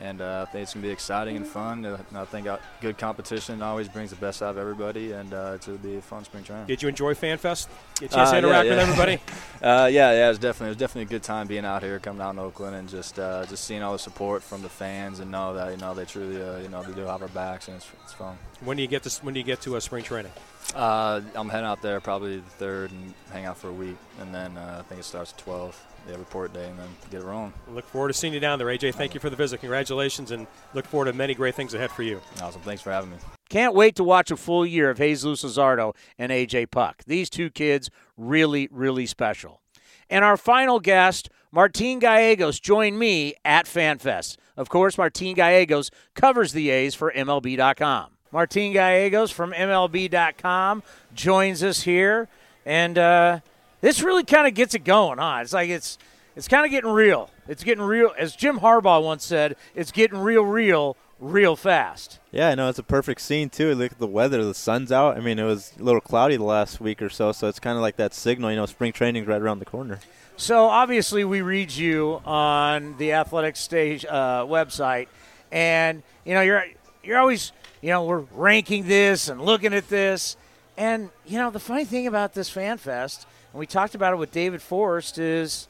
and 0.00 0.20
uh, 0.20 0.44
I 0.46 0.50
think 0.52 0.62
it's 0.62 0.74
gonna 0.74 0.86
be 0.86 0.90
exciting 0.92 1.36
and 1.36 1.46
fun. 1.46 1.84
Uh, 1.84 1.98
I 2.14 2.24
think 2.24 2.46
uh, 2.46 2.58
good 2.80 2.98
competition 2.98 3.62
always 3.62 3.88
brings 3.88 4.10
the 4.10 4.16
best 4.16 4.42
out 4.42 4.50
of 4.50 4.58
everybody, 4.58 5.12
and 5.12 5.32
uh, 5.34 5.52
it's 5.54 5.66
gonna 5.66 5.78
be 5.78 5.96
a 5.96 6.02
fun 6.02 6.24
spring 6.24 6.44
training. 6.44 6.66
Did 6.66 6.82
you 6.82 6.88
enjoy 6.88 7.14
FanFest? 7.14 7.68
Get 8.00 8.12
a 8.12 8.14
chance 8.14 8.30
Uh, 8.30 8.32
to 8.32 8.32
yeah, 8.32 8.38
interact 8.38 8.64
yeah. 8.66 8.70
with 8.72 8.78
everybody? 8.80 9.14
uh, 9.62 9.88
yeah, 9.90 10.12
yeah, 10.12 10.26
it 10.26 10.28
was 10.28 10.38
definitely 10.38 10.66
it 10.68 10.70
was 10.70 10.76
definitely 10.78 11.02
a 11.02 11.18
good 11.18 11.22
time 11.22 11.46
being 11.46 11.64
out 11.64 11.82
here, 11.82 11.98
coming 11.98 12.22
out 12.22 12.30
in 12.30 12.38
Oakland, 12.38 12.76
and 12.76 12.88
just 12.88 13.18
uh, 13.18 13.44
just 13.46 13.64
seeing 13.64 13.82
all 13.82 13.92
the 13.92 13.98
support 13.98 14.42
from 14.42 14.62
the 14.62 14.68
fans, 14.68 15.20
and 15.20 15.30
know 15.30 15.54
that 15.54 15.70
you 15.70 15.76
know 15.78 15.94
they 15.94 16.04
truly 16.04 16.40
uh, 16.42 16.58
you 16.58 16.68
know 16.68 16.82
they 16.82 16.92
do 16.94 17.02
have 17.06 17.22
our 17.22 17.28
backs, 17.28 17.68
and 17.68 17.76
it's, 17.76 17.86
it's 18.04 18.12
fun. 18.12 18.36
when 18.62 18.76
do 18.76 18.82
you 18.82 18.88
get 18.88 19.02
to 19.02 19.24
When 19.24 19.34
do 19.34 19.40
you 19.40 19.46
get 19.46 19.60
to 19.62 19.76
a 19.76 19.80
spring 19.80 20.04
training? 20.04 20.32
Uh, 20.74 21.22
I'm 21.34 21.48
heading 21.48 21.64
out 21.66 21.80
there 21.80 21.98
probably 21.98 22.36
the 22.36 22.50
third 22.50 22.90
and 22.90 23.14
hang 23.32 23.46
out 23.46 23.56
for 23.56 23.68
a 23.68 23.72
week, 23.72 23.96
and 24.20 24.34
then 24.34 24.56
uh, 24.58 24.76
I 24.80 24.82
think 24.82 25.00
it 25.00 25.04
starts 25.04 25.32
at 25.32 25.38
12. 25.38 25.82
They 26.06 26.16
report 26.16 26.52
day, 26.52 26.68
and 26.68 26.78
then 26.78 26.88
get 27.10 27.20
it 27.20 27.24
rolling. 27.24 27.52
Look 27.68 27.86
forward 27.86 28.08
to 28.08 28.14
seeing 28.14 28.32
you 28.32 28.40
down 28.40 28.58
there, 28.58 28.68
AJ. 28.68 28.94
Thank 28.94 29.14
you 29.14 29.20
for 29.20 29.30
the 29.30 29.36
visit. 29.36 29.60
Congratulations, 29.60 30.30
and 30.30 30.46
look 30.74 30.86
forward 30.86 31.06
to 31.06 31.12
many 31.12 31.34
great 31.34 31.54
things 31.54 31.74
ahead 31.74 31.90
for 31.90 32.02
you. 32.02 32.20
Awesome. 32.40 32.62
Thanks 32.62 32.82
for 32.82 32.90
having 32.90 33.10
me. 33.10 33.16
Can't 33.48 33.74
wait 33.74 33.96
to 33.96 34.04
watch 34.04 34.30
a 34.30 34.36
full 34.36 34.66
year 34.66 34.90
of 34.90 34.98
Jesus 34.98 35.42
Luzardo 35.42 35.94
and 36.18 36.30
AJ 36.30 36.70
Puk. 36.70 37.02
These 37.06 37.30
two 37.30 37.50
kids 37.50 37.90
really, 38.16 38.68
really 38.70 39.06
special. 39.06 39.62
And 40.10 40.24
our 40.24 40.36
final 40.36 40.80
guest, 40.80 41.30
Martin 41.50 41.98
Gallegos, 41.98 42.60
joined 42.60 42.98
me 42.98 43.34
at 43.44 43.66
FanFest. 43.66 44.36
Of 44.56 44.68
course, 44.68 44.98
Martin 44.98 45.34
Gallegos 45.34 45.90
covers 46.14 46.52
the 46.52 46.70
A's 46.70 46.94
for 46.94 47.12
MLB.com. 47.12 48.10
Martin 48.30 48.72
Gallegos 48.72 49.30
from 49.30 49.52
MLB.com 49.52 50.82
joins 51.14 51.62
us 51.62 51.82
here, 51.82 52.28
and 52.66 52.98
uh, 52.98 53.40
this 53.80 54.02
really 54.02 54.24
kind 54.24 54.46
of 54.46 54.54
gets 54.54 54.74
it 54.74 54.84
going, 54.84 55.18
huh? 55.18 55.40
It's 55.42 55.52
like 55.52 55.70
it's 55.70 55.98
it's 56.36 56.48
kind 56.48 56.64
of 56.64 56.70
getting 56.70 56.90
real. 56.90 57.30
It's 57.48 57.64
getting 57.64 57.82
real, 57.82 58.12
as 58.18 58.36
Jim 58.36 58.60
Harbaugh 58.60 59.02
once 59.02 59.24
said. 59.24 59.56
It's 59.74 59.90
getting 59.90 60.18
real, 60.18 60.44
real, 60.44 60.96
real 61.18 61.56
fast. 61.56 62.20
Yeah, 62.30 62.50
I 62.50 62.54
know 62.54 62.68
it's 62.68 62.78
a 62.78 62.84
perfect 62.84 63.20
scene 63.20 63.50
too. 63.50 63.74
Look 63.74 63.92
at 63.92 63.98
the 63.98 64.06
weather; 64.06 64.44
the 64.44 64.54
sun's 64.54 64.92
out. 64.92 65.16
I 65.16 65.20
mean, 65.20 65.38
it 65.38 65.44
was 65.44 65.72
a 65.78 65.82
little 65.82 66.00
cloudy 66.00 66.36
the 66.36 66.44
last 66.44 66.80
week 66.80 67.02
or 67.02 67.08
so, 67.08 67.32
so 67.32 67.48
it's 67.48 67.58
kind 67.58 67.76
of 67.76 67.82
like 67.82 67.96
that 67.96 68.14
signal. 68.14 68.50
You 68.50 68.56
know, 68.56 68.66
spring 68.66 68.92
training's 68.92 69.26
right 69.26 69.40
around 69.40 69.58
the 69.58 69.64
corner. 69.64 70.00
So 70.36 70.66
obviously, 70.66 71.24
we 71.24 71.42
read 71.42 71.72
you 71.72 72.20
on 72.24 72.96
the 72.98 73.12
athletic 73.14 73.56
stage 73.56 74.04
uh, 74.04 74.44
website, 74.44 75.08
and 75.50 76.02
you 76.24 76.34
know 76.34 76.42
you're 76.42 76.64
you're 77.02 77.18
always 77.18 77.50
you 77.82 77.88
know 77.88 78.04
we're 78.04 78.24
ranking 78.34 78.86
this 78.86 79.28
and 79.28 79.40
looking 79.40 79.74
at 79.74 79.88
this, 79.88 80.36
and 80.76 81.10
you 81.26 81.38
know 81.38 81.50
the 81.50 81.58
funny 81.58 81.84
thing 81.84 82.06
about 82.06 82.34
this 82.34 82.48
fan 82.48 82.78
fest, 82.78 83.26
and 83.52 83.60
we 83.60 83.66
talked 83.66 83.94
about 83.94 84.12
it 84.12 84.16
with 84.16 84.32
David 84.32 84.62
Forst, 84.62 85.18
is 85.18 85.68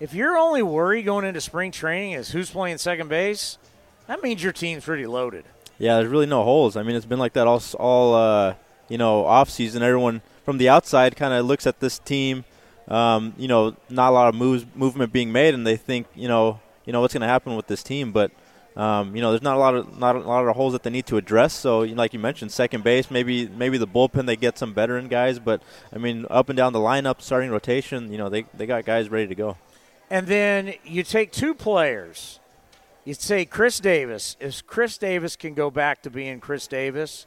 if 0.00 0.14
your 0.14 0.36
only 0.36 0.62
worry 0.62 1.02
going 1.02 1.24
into 1.24 1.40
spring 1.40 1.70
training 1.70 2.12
is 2.12 2.30
who's 2.30 2.50
playing 2.50 2.78
second 2.78 3.08
base, 3.08 3.58
that 4.06 4.22
means 4.22 4.42
your 4.42 4.52
team's 4.52 4.84
pretty 4.84 5.06
loaded. 5.06 5.44
Yeah, 5.78 5.96
there's 5.96 6.10
really 6.10 6.26
no 6.26 6.44
holes. 6.44 6.76
I 6.76 6.82
mean, 6.82 6.94
it's 6.96 7.06
been 7.06 7.18
like 7.18 7.32
that 7.34 7.46
all 7.46 7.62
all 7.78 8.14
uh, 8.14 8.54
you 8.88 8.98
know 8.98 9.24
off 9.24 9.50
season. 9.50 9.82
Everyone 9.82 10.22
from 10.44 10.58
the 10.58 10.68
outside 10.68 11.16
kind 11.16 11.34
of 11.34 11.46
looks 11.46 11.66
at 11.66 11.80
this 11.80 11.98
team. 11.98 12.44
Um, 12.86 13.34
you 13.38 13.48
know, 13.48 13.76
not 13.88 14.10
a 14.10 14.12
lot 14.12 14.28
of 14.28 14.34
moves 14.34 14.66
movement 14.74 15.12
being 15.12 15.32
made, 15.32 15.54
and 15.54 15.66
they 15.66 15.76
think 15.76 16.06
you 16.14 16.28
know 16.28 16.60
you 16.84 16.92
know 16.92 17.00
what's 17.00 17.14
going 17.14 17.22
to 17.22 17.26
happen 17.26 17.56
with 17.56 17.66
this 17.66 17.82
team, 17.82 18.12
but. 18.12 18.30
Um, 18.76 19.14
you 19.14 19.22
know, 19.22 19.30
there's 19.30 19.42
not 19.42 19.56
a 19.56 19.58
lot 19.58 19.74
of 19.76 19.98
not 19.98 20.16
a 20.16 20.20
lot 20.20 20.46
of 20.46 20.56
holes 20.56 20.72
that 20.72 20.82
they 20.82 20.90
need 20.90 21.06
to 21.06 21.16
address. 21.16 21.52
So, 21.52 21.80
like 21.80 22.12
you 22.12 22.18
mentioned, 22.18 22.50
second 22.50 22.82
base, 22.82 23.10
maybe 23.10 23.46
maybe 23.48 23.78
the 23.78 23.86
bullpen 23.86 24.26
they 24.26 24.36
get 24.36 24.58
some 24.58 24.74
veteran 24.74 25.06
guys, 25.06 25.38
but 25.38 25.62
I 25.92 25.98
mean, 25.98 26.26
up 26.28 26.48
and 26.48 26.56
down 26.56 26.72
the 26.72 26.80
lineup, 26.80 27.20
starting 27.20 27.50
rotation, 27.50 28.10
you 28.10 28.18
know, 28.18 28.28
they 28.28 28.46
they 28.52 28.66
got 28.66 28.84
guys 28.84 29.08
ready 29.08 29.28
to 29.28 29.34
go. 29.34 29.56
And 30.10 30.26
then 30.26 30.74
you 30.84 31.02
take 31.04 31.30
two 31.30 31.54
players. 31.54 32.40
You 33.04 33.14
say 33.14 33.44
Khris 33.44 33.80
Davis. 33.80 34.36
If 34.40 34.66
Khris 34.66 34.98
Davis 34.98 35.36
can 35.36 35.54
go 35.54 35.70
back 35.70 36.02
to 36.02 36.10
being 36.10 36.40
Khris 36.40 36.66
Davis, 36.66 37.26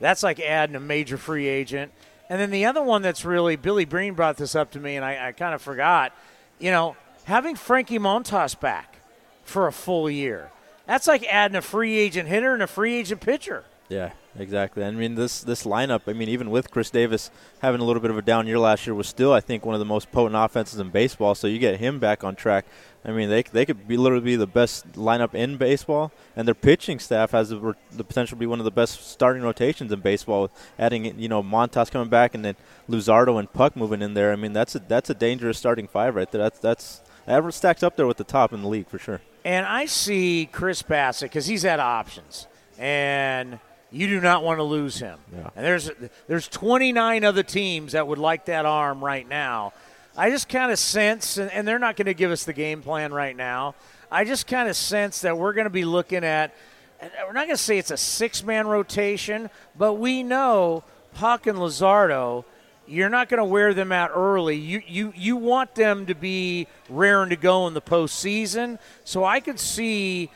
that's 0.00 0.22
like 0.22 0.40
adding 0.40 0.74
a 0.74 0.80
major 0.80 1.16
free 1.16 1.46
agent. 1.46 1.92
And 2.28 2.40
then 2.40 2.50
the 2.50 2.64
other 2.64 2.82
one 2.82 3.02
that's 3.02 3.24
really 3.24 3.56
Billy 3.56 3.84
Beane 3.84 4.14
brought 4.14 4.36
this 4.36 4.56
up 4.56 4.70
to 4.72 4.80
me, 4.80 4.96
and 4.96 5.04
I, 5.04 5.28
I 5.28 5.32
kind 5.32 5.54
of 5.54 5.62
forgot. 5.62 6.12
You 6.58 6.70
know, 6.70 6.96
having 7.24 7.54
Frankie 7.54 7.98
Montas 7.98 8.58
back 8.58 8.96
for 9.44 9.66
a 9.66 9.72
full 9.72 10.10
year. 10.10 10.50
That's 10.92 11.08
like 11.08 11.24
adding 11.24 11.56
a 11.56 11.62
free 11.62 11.96
agent 11.96 12.28
hitter 12.28 12.52
and 12.52 12.62
a 12.62 12.66
free 12.66 12.96
agent 12.96 13.22
pitcher. 13.22 13.64
Yeah, 13.88 14.10
exactly. 14.38 14.84
I 14.84 14.90
mean, 14.90 15.14
this 15.14 15.40
this 15.40 15.64
lineup. 15.64 16.02
I 16.06 16.12
mean, 16.12 16.28
even 16.28 16.50
with 16.50 16.70
Khris 16.70 16.90
Davis 16.90 17.30
having 17.60 17.80
a 17.80 17.84
little 17.84 18.02
bit 18.02 18.10
of 18.10 18.18
a 18.18 18.20
down 18.20 18.46
year 18.46 18.58
last 18.58 18.86
year, 18.86 18.94
was 18.94 19.06
still 19.06 19.32
I 19.32 19.40
think 19.40 19.64
one 19.64 19.74
of 19.74 19.78
the 19.78 19.86
most 19.86 20.12
potent 20.12 20.36
offenses 20.36 20.78
in 20.78 20.90
baseball. 20.90 21.34
So 21.34 21.46
you 21.46 21.58
get 21.58 21.80
him 21.80 21.98
back 21.98 22.24
on 22.24 22.36
track. 22.36 22.66
I 23.06 23.10
mean, 23.10 23.30
they 23.30 23.42
they 23.42 23.64
could 23.64 23.88
be 23.88 23.96
literally 23.96 24.22
be 24.22 24.36
the 24.36 24.46
best 24.46 24.92
lineup 24.92 25.32
in 25.32 25.56
baseball, 25.56 26.12
and 26.36 26.46
their 26.46 26.54
pitching 26.54 26.98
staff 26.98 27.30
has 27.30 27.48
the, 27.48 27.74
the 27.90 28.04
potential 28.04 28.36
to 28.36 28.40
be 28.40 28.44
one 28.44 28.58
of 28.58 28.66
the 28.66 28.70
best 28.70 29.08
starting 29.08 29.42
rotations 29.42 29.92
in 29.92 30.00
baseball. 30.00 30.50
Adding 30.78 31.18
you 31.18 31.28
know 31.30 31.42
Montas 31.42 31.90
coming 31.90 32.10
back, 32.10 32.34
and 32.34 32.44
then 32.44 32.56
Luzardo 32.86 33.38
and 33.38 33.50
Puk 33.50 33.76
moving 33.76 34.02
in 34.02 34.12
there. 34.12 34.30
I 34.30 34.36
mean, 34.36 34.52
that's 34.52 34.74
a 34.74 34.78
that's 34.80 35.08
a 35.08 35.14
dangerous 35.14 35.56
starting 35.56 35.88
five 35.88 36.16
right 36.16 36.30
there. 36.30 36.42
That's 36.42 36.58
that's 36.58 37.00
that 37.24 37.54
stacks 37.54 37.82
up 37.82 37.96
there 37.96 38.06
with 38.06 38.18
the 38.18 38.24
top 38.24 38.52
in 38.52 38.60
the 38.60 38.68
league 38.68 38.88
for 38.88 38.98
sure. 38.98 39.22
And 39.44 39.66
I 39.66 39.86
see 39.86 40.48
Chris 40.50 40.82
Bassitt 40.82 41.22
because 41.22 41.46
he's 41.46 41.62
had 41.62 41.80
options, 41.80 42.46
and 42.78 43.58
you 43.90 44.06
do 44.06 44.20
not 44.20 44.44
want 44.44 44.58
to 44.58 44.62
lose 44.62 44.98
him. 44.98 45.18
Yeah. 45.32 45.50
And 45.56 45.64
there's 45.64 45.90
there's 46.28 46.48
29 46.48 47.24
other 47.24 47.42
teams 47.42 47.92
that 47.92 48.06
would 48.06 48.18
like 48.18 48.46
that 48.46 48.66
arm 48.66 49.04
right 49.04 49.28
now. 49.28 49.72
I 50.16 50.30
just 50.30 50.48
kind 50.48 50.70
of 50.70 50.78
sense, 50.78 51.38
and, 51.38 51.50
and 51.50 51.66
they're 51.66 51.78
not 51.78 51.96
going 51.96 52.06
to 52.06 52.14
give 52.14 52.30
us 52.30 52.44
the 52.44 52.52
game 52.52 52.82
plan 52.82 53.12
right 53.12 53.36
now. 53.36 53.74
I 54.10 54.24
just 54.24 54.46
kind 54.46 54.68
of 54.68 54.76
sense 54.76 55.22
that 55.22 55.38
we're 55.38 55.54
going 55.54 55.64
to 55.64 55.70
be 55.70 55.84
looking 55.84 56.22
at. 56.22 56.54
We're 57.00 57.32
not 57.32 57.46
going 57.46 57.56
to 57.56 57.62
say 57.62 57.78
it's 57.78 57.90
a 57.90 57.96
six-man 57.96 58.66
rotation, 58.66 59.50
but 59.76 59.94
we 59.94 60.22
know 60.22 60.84
Puk 61.14 61.46
and 61.46 61.58
Luzardo. 61.58 62.44
You're 62.92 63.08
not 63.08 63.28
going 63.28 63.38
to 63.38 63.44
wear 63.44 63.72
them 63.72 63.90
out 63.90 64.10
early. 64.14 64.56
You, 64.56 64.82
you 64.86 65.12
you 65.16 65.36
want 65.36 65.74
them 65.74 66.06
to 66.06 66.14
be 66.14 66.66
raring 66.90 67.30
to 67.30 67.36
go 67.36 67.66
in 67.66 67.74
the 67.74 67.80
postseason. 67.80 68.78
So 69.04 69.24
I 69.24 69.40
could 69.40 69.58
see 69.58 70.30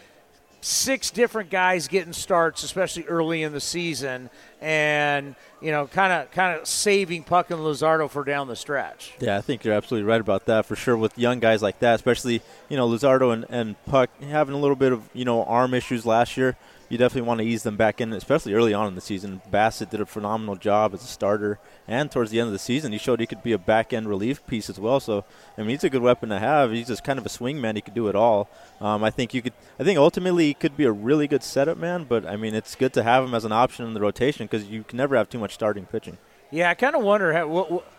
six 0.67 1.11
different 1.11 1.51
guys 1.51 1.87
getting 1.87 2.13
starts, 2.13 2.63
especially 2.63 3.05
early 3.05 3.43
in 3.43 3.53
the 3.53 3.61
season, 3.61 4.31
and 4.61 5.37
you 5.61 5.71
know, 5.71 5.87
kind 5.87 6.13
of 6.13 6.31
kind 6.31 6.59
of 6.59 6.67
saving 6.67 7.23
Puk 7.25 7.51
and 7.51 7.61
Luzardo 7.61 8.11
for 8.11 8.25
down 8.25 8.49
the 8.49 8.57
stretch. 8.57 9.13
Yeah, 9.21 9.37
I 9.37 9.43
think 9.43 9.65
you're 9.65 9.75
absolutely 9.75 10.09
right 10.09 10.21
about 10.21 10.47
that 10.47 10.67
for 10.67 10.77
sure. 10.77 10.97
With 10.97 11.17
young 11.19 11.41
guys 11.41 11.63
like 11.63 11.79
that, 11.81 11.95
especially 11.95 12.43
you 12.69 12.77
know 12.77 12.89
Luzardo 12.89 13.33
and, 13.33 13.47
and 13.49 13.85
Puk 13.87 14.11
having 14.23 14.55
a 14.55 14.59
little 14.59 14.77
bit 14.77 14.93
of 14.93 15.09
you 15.13 15.25
know 15.25 15.45
arm 15.45 15.75
issues 15.75 16.05
last 16.05 16.37
year, 16.37 16.57
you 16.89 16.99
definitely 16.99 17.27
want 17.27 17.41
to 17.41 17.47
ease 17.47 17.63
them 17.63 17.77
back 17.77 18.01
in, 18.01 18.13
especially 18.13 18.55
early 18.55 18.73
on 18.73 18.87
in 18.87 18.95
the 18.95 19.01
season. 19.01 19.41
Bassitt 19.51 19.91
did 19.91 20.01
a 20.01 20.07
phenomenal 20.07 20.57
job 20.57 20.95
as 20.95 21.03
a 21.03 21.07
starter, 21.07 21.59
and 21.89 22.11
towards 22.11 22.31
the 22.31 22.39
end 22.39 22.47
of 22.47 22.53
the 22.53 22.59
season, 22.59 22.93
he 22.93 22.99
showed 22.99 23.19
he 23.19 23.27
could 23.27 23.43
be 23.43 23.53
a 23.53 23.59
back 23.59 23.93
end 23.93 24.09
relief 24.09 24.47
piece 24.47 24.71
as 24.71 24.79
well. 24.79 25.01
So 25.01 25.25
I 25.59 25.63
mean, 25.63 25.71
he's 25.71 25.85
a 25.85 25.91
good 25.91 26.03
weapon 26.03 26.29
to 26.29 26.39
have. 26.39 26.71
He's 26.71 26.89
just 26.89 27.05
kind 27.05 27.19
of 27.19 27.27
a 27.27 27.31
swing 27.31 27.61
man; 27.61 27.77
he 27.77 27.83
could 27.83 27.95
do 27.95 28.09
it 28.09 28.15
all. 28.15 28.49
Um, 28.81 29.03
I 29.03 29.11
think 29.11 29.35
you 29.35 29.43
could. 29.43 29.55
I 29.81 29.85
think 29.85 29.99
ultimately 29.99 30.47
he 30.47 30.55
could 30.55 30.77
be 30.77 30.85
a 30.85 30.93
really 30.93 31.27
good 31.27 31.43
setup 31.43 31.79
man, 31.79 32.05
but 32.05 32.25
I 32.25 32.37
mean, 32.37 32.55
it's 32.55 32.75
good 32.75 32.93
to 32.95 33.03
have 33.03 33.25
him 33.25 33.35
as 33.35 33.45
an 33.45 33.53
option 33.53 33.87
in 33.87 33.95
the 33.95 34.01
rotation 34.01 34.47
because 34.47 34.67
you 34.67 34.85
can 34.85 34.97
never 34.97 35.17
have 35.17 35.29
too 35.29 35.39
much 35.39 35.55
starting 35.55 35.87
pitching. 35.87 36.19
Yeah, 36.51 36.71
I 36.71 36.75
kind 36.75 36.95
of 36.95 37.03
wonder 37.03 37.33
how. 37.33 37.49
What, 37.49 37.71
what, 37.71 37.93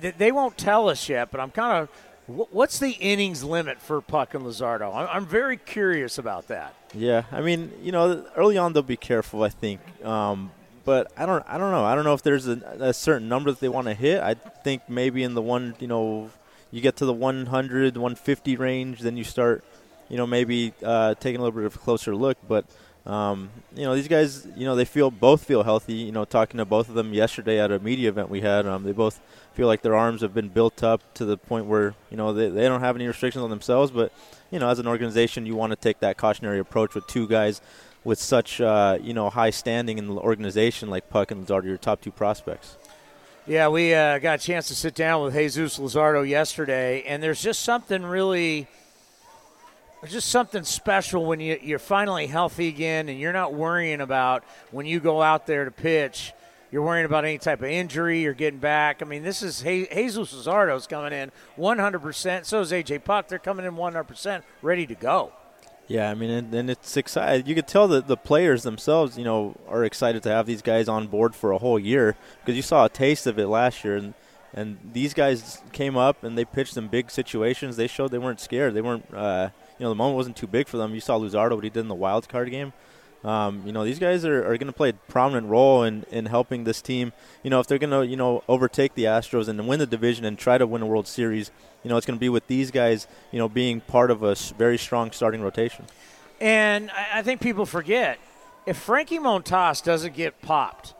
they 0.00 0.32
won't 0.32 0.56
tell 0.56 0.88
us 0.88 1.08
yet, 1.08 1.30
but 1.30 1.40
I'm 1.40 1.50
kind 1.50 1.82
of. 1.82 1.88
Wh- 2.26 2.52
What's 2.52 2.78
the 2.78 2.90
innings 2.92 3.42
limit 3.44 3.80
for 3.80 4.00
Puk 4.00 4.34
and 4.34 4.44
Luzardo? 4.44 4.94
I'm, 4.94 5.08
I'm 5.10 5.26
very 5.26 5.56
curious 5.56 6.18
about 6.18 6.48
that. 6.48 6.74
Yeah, 6.94 7.22
I 7.32 7.40
mean, 7.40 7.72
you 7.82 7.92
know, 7.92 8.24
early 8.36 8.58
on 8.58 8.72
they'll 8.72 8.82
be 8.82 8.96
careful, 8.96 9.42
I 9.42 9.48
think. 9.48 9.80
Um, 10.04 10.50
but 10.84 11.10
I 11.16 11.26
don't, 11.26 11.44
I 11.48 11.58
don't 11.58 11.70
know. 11.70 11.84
I 11.84 11.94
don't 11.94 12.04
know 12.04 12.14
if 12.14 12.22
there's 12.22 12.48
a, 12.48 12.60
a 12.80 12.92
certain 12.94 13.28
number 13.28 13.50
that 13.50 13.60
they 13.60 13.68
want 13.68 13.86
to 13.86 13.94
hit. 13.94 14.20
I 14.22 14.34
think 14.34 14.82
maybe 14.88 15.22
in 15.22 15.34
the 15.34 15.42
one, 15.42 15.74
you 15.78 15.86
know, 15.86 16.30
you 16.70 16.80
get 16.80 16.96
to 16.96 17.06
the 17.06 17.12
100, 17.12 17.96
150 17.96 18.56
range, 18.56 19.00
then 19.00 19.16
you 19.16 19.24
start, 19.24 19.62
you 20.08 20.16
know, 20.16 20.26
maybe 20.26 20.72
uh, 20.82 21.14
taking 21.14 21.40
a 21.40 21.44
little 21.44 21.56
bit 21.60 21.66
of 21.66 21.76
a 21.76 21.78
closer 21.78 22.16
look. 22.16 22.36
But 22.48 22.64
um, 23.06 23.50
you 23.74 23.82
know, 23.82 23.94
these 23.94 24.08
guys, 24.08 24.46
you 24.56 24.64
know, 24.64 24.76
they 24.76 24.84
feel 24.84 25.10
both 25.10 25.44
feel 25.44 25.62
healthy. 25.62 25.94
You 25.94 26.12
know, 26.12 26.24
talking 26.24 26.58
to 26.58 26.64
both 26.64 26.88
of 26.88 26.94
them 26.94 27.12
yesterday 27.12 27.60
at 27.60 27.72
a 27.72 27.78
media 27.78 28.08
event 28.08 28.28
we 28.28 28.40
had, 28.40 28.66
um, 28.66 28.84
they 28.84 28.92
both 28.92 29.20
feel 29.54 29.66
like 29.66 29.82
their 29.82 29.96
arms 29.96 30.20
have 30.22 30.32
been 30.32 30.48
built 30.48 30.82
up 30.82 31.00
to 31.14 31.24
the 31.24 31.36
point 31.36 31.66
where 31.66 31.94
you 32.10 32.16
know 32.16 32.32
they, 32.32 32.48
they 32.48 32.62
don't 32.62 32.80
have 32.80 32.96
any 32.96 33.06
restrictions 33.06 33.42
on 33.42 33.50
themselves. 33.50 33.90
But 33.90 34.12
you 34.50 34.58
know, 34.58 34.68
as 34.68 34.78
an 34.78 34.86
organization, 34.86 35.46
you 35.46 35.56
want 35.56 35.70
to 35.72 35.76
take 35.76 36.00
that 36.00 36.16
cautionary 36.16 36.58
approach 36.60 36.94
with 36.94 37.06
two 37.06 37.26
guys 37.26 37.60
with 38.04 38.20
such 38.20 38.60
uh, 38.60 38.98
you 39.00 39.14
know 39.14 39.30
high 39.30 39.50
standing 39.50 39.98
in 39.98 40.06
the 40.06 40.14
organization 40.14 40.88
like 40.88 41.10
Puk 41.10 41.30
and 41.30 41.46
Luzardo, 41.46 41.64
your 41.64 41.78
top 41.78 42.00
two 42.00 42.12
prospects. 42.12 42.76
Yeah, 43.46 43.68
we 43.68 43.92
uh, 43.92 44.20
got 44.20 44.38
a 44.38 44.42
chance 44.42 44.68
to 44.68 44.74
sit 44.76 44.94
down 44.94 45.24
with 45.24 45.34
Jesus 45.34 45.76
Luzardo 45.76 46.26
yesterday, 46.26 47.02
and 47.02 47.20
there's 47.20 47.42
just 47.42 47.62
something 47.62 48.04
really, 48.04 48.68
there's 50.02 50.12
just 50.14 50.30
something 50.30 50.64
special 50.64 51.24
when 51.24 51.38
you, 51.38 51.60
you're 51.62 51.78
finally 51.78 52.26
healthy 52.26 52.66
again, 52.66 53.08
and 53.08 53.20
you're 53.20 53.32
not 53.32 53.54
worrying 53.54 54.00
about 54.00 54.42
when 54.72 54.84
you 54.84 54.98
go 54.98 55.22
out 55.22 55.46
there 55.46 55.64
to 55.64 55.70
pitch. 55.70 56.32
You're 56.72 56.82
worrying 56.82 57.06
about 57.06 57.24
any 57.24 57.38
type 57.38 57.60
of 57.60 57.68
injury. 57.68 58.20
You're 58.20 58.34
getting 58.34 58.58
back. 58.58 59.00
I 59.00 59.04
mean, 59.04 59.22
this 59.22 59.42
is 59.42 59.62
Jesus 59.62 60.34
Luzardo's 60.34 60.88
coming 60.88 61.12
in 61.12 61.30
100%. 61.56 62.44
So 62.46 62.60
is 62.60 62.72
AJ 62.72 63.04
Puk. 63.04 63.28
They're 63.28 63.38
coming 63.38 63.64
in 63.64 63.74
100% 63.74 64.42
ready 64.60 64.88
to 64.88 64.94
go. 64.96 65.32
Yeah, 65.86 66.10
I 66.10 66.14
mean, 66.14 66.30
and, 66.30 66.52
and 66.52 66.68
it's 66.68 66.96
exciting. 66.96 67.46
You 67.46 67.54
could 67.54 67.68
tell 67.68 67.86
that 67.88 68.08
the 68.08 68.16
players 68.16 68.64
themselves, 68.64 69.16
you 69.16 69.24
know, 69.24 69.54
are 69.68 69.84
excited 69.84 70.24
to 70.24 70.30
have 70.30 70.46
these 70.46 70.62
guys 70.62 70.88
on 70.88 71.06
board 71.06 71.36
for 71.36 71.52
a 71.52 71.58
whole 71.58 71.78
year 71.78 72.16
because 72.40 72.56
you 72.56 72.62
saw 72.62 72.86
a 72.86 72.88
taste 72.88 73.28
of 73.28 73.38
it 73.38 73.46
last 73.46 73.84
year, 73.84 73.96
and 73.96 74.14
and 74.54 74.78
these 74.92 75.14
guys 75.14 75.62
came 75.72 75.96
up 75.96 76.24
and 76.24 76.36
they 76.36 76.44
pitched 76.44 76.76
in 76.76 76.88
big 76.88 77.10
situations. 77.10 77.76
They 77.76 77.86
showed 77.86 78.10
they 78.10 78.18
weren't 78.18 78.40
scared. 78.40 78.74
They 78.74 78.82
weren't, 78.82 79.06
uh, 79.12 79.48
you 79.78 79.84
know, 79.84 79.88
the 79.88 79.94
moment 79.94 80.16
wasn't 80.16 80.36
too 80.36 80.46
big 80.46 80.68
for 80.68 80.76
them. 80.76 80.94
You 80.94 81.00
saw 81.00 81.18
Luzardo 81.18 81.54
what 81.54 81.64
he 81.64 81.70
did 81.70 81.80
in 81.80 81.88
the 81.88 81.94
wild 81.94 82.28
card 82.28 82.50
game. 82.50 82.72
Um, 83.24 83.62
you 83.64 83.72
know, 83.72 83.84
these 83.84 84.00
guys 84.00 84.24
are, 84.24 84.40
are 84.40 84.56
going 84.56 84.66
to 84.66 84.72
play 84.72 84.88
a 84.88 84.94
prominent 84.94 85.46
role 85.46 85.84
in, 85.84 86.04
in 86.10 86.26
helping 86.26 86.64
this 86.64 86.82
team. 86.82 87.12
You 87.44 87.50
know, 87.50 87.60
if 87.60 87.68
they're 87.68 87.78
going 87.78 87.90
to, 87.90 88.04
you 88.04 88.16
know, 88.16 88.42
overtake 88.48 88.94
the 88.94 89.04
Astros 89.04 89.48
and 89.48 89.68
win 89.68 89.78
the 89.78 89.86
division 89.86 90.24
and 90.24 90.36
try 90.36 90.58
to 90.58 90.66
win 90.66 90.82
a 90.82 90.86
World 90.86 91.06
Series, 91.06 91.52
you 91.84 91.90
know, 91.90 91.96
it's 91.96 92.06
going 92.06 92.18
to 92.18 92.20
be 92.20 92.28
with 92.28 92.46
these 92.48 92.70
guys, 92.72 93.06
you 93.30 93.38
know, 93.38 93.48
being 93.48 93.80
part 93.80 94.10
of 94.10 94.22
a 94.22 94.34
very 94.58 94.76
strong 94.76 95.12
starting 95.12 95.40
rotation. 95.40 95.86
And 96.40 96.90
I 96.90 97.22
think 97.22 97.40
people 97.40 97.64
forget 97.64 98.18
if 98.66 98.76
Frankie 98.76 99.18
Montas 99.18 99.82
doesn't 99.82 100.14
get 100.14 100.42
popped, 100.42 100.94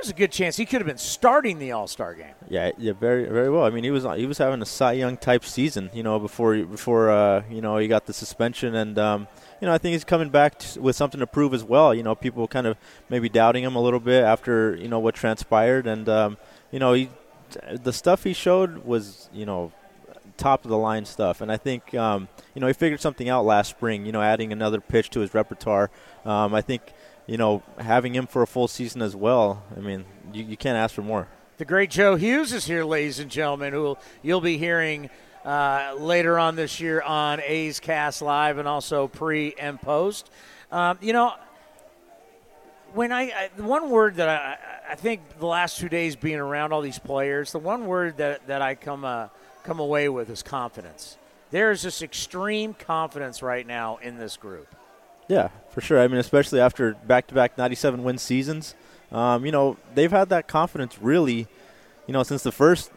there's 0.00 0.10
a 0.10 0.14
good 0.14 0.32
chance 0.32 0.56
he 0.56 0.64
could 0.64 0.80
have 0.80 0.86
been 0.86 0.96
starting 0.96 1.58
the 1.58 1.72
All 1.72 1.86
Star 1.86 2.14
game. 2.14 2.34
Yeah, 2.48 2.70
yeah, 2.78 2.92
very, 2.92 3.26
very 3.26 3.50
well. 3.50 3.64
I 3.64 3.70
mean, 3.70 3.84
he 3.84 3.90
was 3.90 4.04
he 4.16 4.26
was 4.26 4.38
having 4.38 4.62
a 4.62 4.66
Cy 4.66 4.92
Young 4.92 5.16
type 5.16 5.44
season, 5.44 5.90
you 5.92 6.02
know, 6.02 6.18
before 6.18 6.56
before 6.64 7.10
uh, 7.10 7.42
you 7.50 7.60
know 7.60 7.76
he 7.76 7.86
got 7.86 8.06
the 8.06 8.12
suspension, 8.12 8.74
and 8.74 8.98
um, 8.98 9.28
you 9.60 9.66
know 9.66 9.74
I 9.74 9.78
think 9.78 9.92
he's 9.92 10.04
coming 10.04 10.30
back 10.30 10.62
with 10.78 10.96
something 10.96 11.20
to 11.20 11.26
prove 11.26 11.52
as 11.52 11.62
well. 11.62 11.94
You 11.94 12.02
know, 12.02 12.14
people 12.14 12.48
kind 12.48 12.66
of 12.66 12.78
maybe 13.10 13.28
doubting 13.28 13.62
him 13.62 13.76
a 13.76 13.80
little 13.80 14.00
bit 14.00 14.24
after 14.24 14.74
you 14.76 14.88
know 14.88 14.98
what 14.98 15.14
transpired, 15.14 15.86
and 15.86 16.08
um, 16.08 16.38
you 16.70 16.78
know 16.78 16.94
he 16.94 17.10
the 17.70 17.92
stuff 17.92 18.24
he 18.24 18.32
showed 18.32 18.84
was 18.84 19.28
you 19.32 19.44
know 19.44 19.72
top 20.36 20.64
of 20.64 20.70
the 20.70 20.78
line 20.78 21.04
stuff, 21.04 21.42
and 21.42 21.52
I 21.52 21.58
think 21.58 21.94
um, 21.94 22.28
you 22.54 22.60
know 22.60 22.66
he 22.66 22.72
figured 22.72 23.00
something 23.00 23.28
out 23.28 23.44
last 23.44 23.68
spring. 23.68 24.06
You 24.06 24.12
know, 24.12 24.22
adding 24.22 24.52
another 24.52 24.80
pitch 24.80 25.10
to 25.10 25.20
his 25.20 25.34
repertoire. 25.34 25.90
Um, 26.24 26.54
I 26.54 26.62
think 26.62 26.82
you 27.30 27.36
know, 27.36 27.62
having 27.78 28.12
him 28.12 28.26
for 28.26 28.42
a 28.42 28.46
full 28.46 28.66
season 28.66 29.00
as 29.00 29.14
well, 29.14 29.62
I 29.76 29.78
mean, 29.78 30.04
you, 30.32 30.42
you 30.42 30.56
can't 30.56 30.76
ask 30.76 30.92
for 30.92 31.02
more. 31.02 31.28
The 31.58 31.64
great 31.64 31.88
Joe 31.88 32.16
Hughes 32.16 32.52
is 32.52 32.64
here, 32.64 32.82
ladies 32.82 33.20
and 33.20 33.30
gentlemen, 33.30 33.72
who 33.72 33.96
you'll 34.20 34.40
be 34.40 34.58
hearing 34.58 35.10
uh, 35.44 35.94
later 35.96 36.40
on 36.40 36.56
this 36.56 36.80
year 36.80 37.00
on 37.00 37.40
A's 37.40 37.78
Cast 37.78 38.20
Live 38.20 38.58
and 38.58 38.66
also 38.66 39.06
pre 39.06 39.54
and 39.60 39.80
post. 39.80 40.28
Um, 40.72 40.98
you 41.00 41.12
know, 41.12 41.34
when 42.94 43.12
I, 43.12 43.22
I, 43.22 43.50
the 43.56 43.62
one 43.62 43.90
word 43.90 44.16
that 44.16 44.28
I, 44.28 44.58
I 44.90 44.94
think 44.96 45.38
the 45.38 45.46
last 45.46 45.78
two 45.78 45.88
days 45.88 46.16
being 46.16 46.40
around 46.40 46.72
all 46.72 46.80
these 46.80 46.98
players, 46.98 47.52
the 47.52 47.60
one 47.60 47.86
word 47.86 48.16
that, 48.16 48.48
that 48.48 48.60
I 48.60 48.74
come 48.74 49.04
uh, 49.04 49.28
come 49.62 49.78
away 49.78 50.08
with 50.08 50.30
is 50.30 50.42
confidence. 50.42 51.16
There 51.52 51.70
is 51.70 51.82
this 51.82 52.02
extreme 52.02 52.74
confidence 52.74 53.40
right 53.40 53.64
now 53.64 53.98
in 53.98 54.18
this 54.18 54.36
group. 54.36 54.74
Yeah, 55.28 55.50
for 55.70 55.80
sure. 55.80 56.00
I 56.00 56.08
mean, 56.08 56.18
especially 56.18 56.60
after 56.60 56.94
back-to-back 57.06 57.56
97 57.56 58.02
win 58.02 58.18
seasons, 58.18 58.74
um, 59.12 59.44
you 59.44 59.52
know 59.52 59.76
they've 59.94 60.10
had 60.10 60.28
that 60.28 60.46
confidence 60.46 61.00
really, 61.00 61.48
you 62.06 62.12
know, 62.12 62.22
since 62.22 62.42
the 62.42 62.52
first 62.52 62.90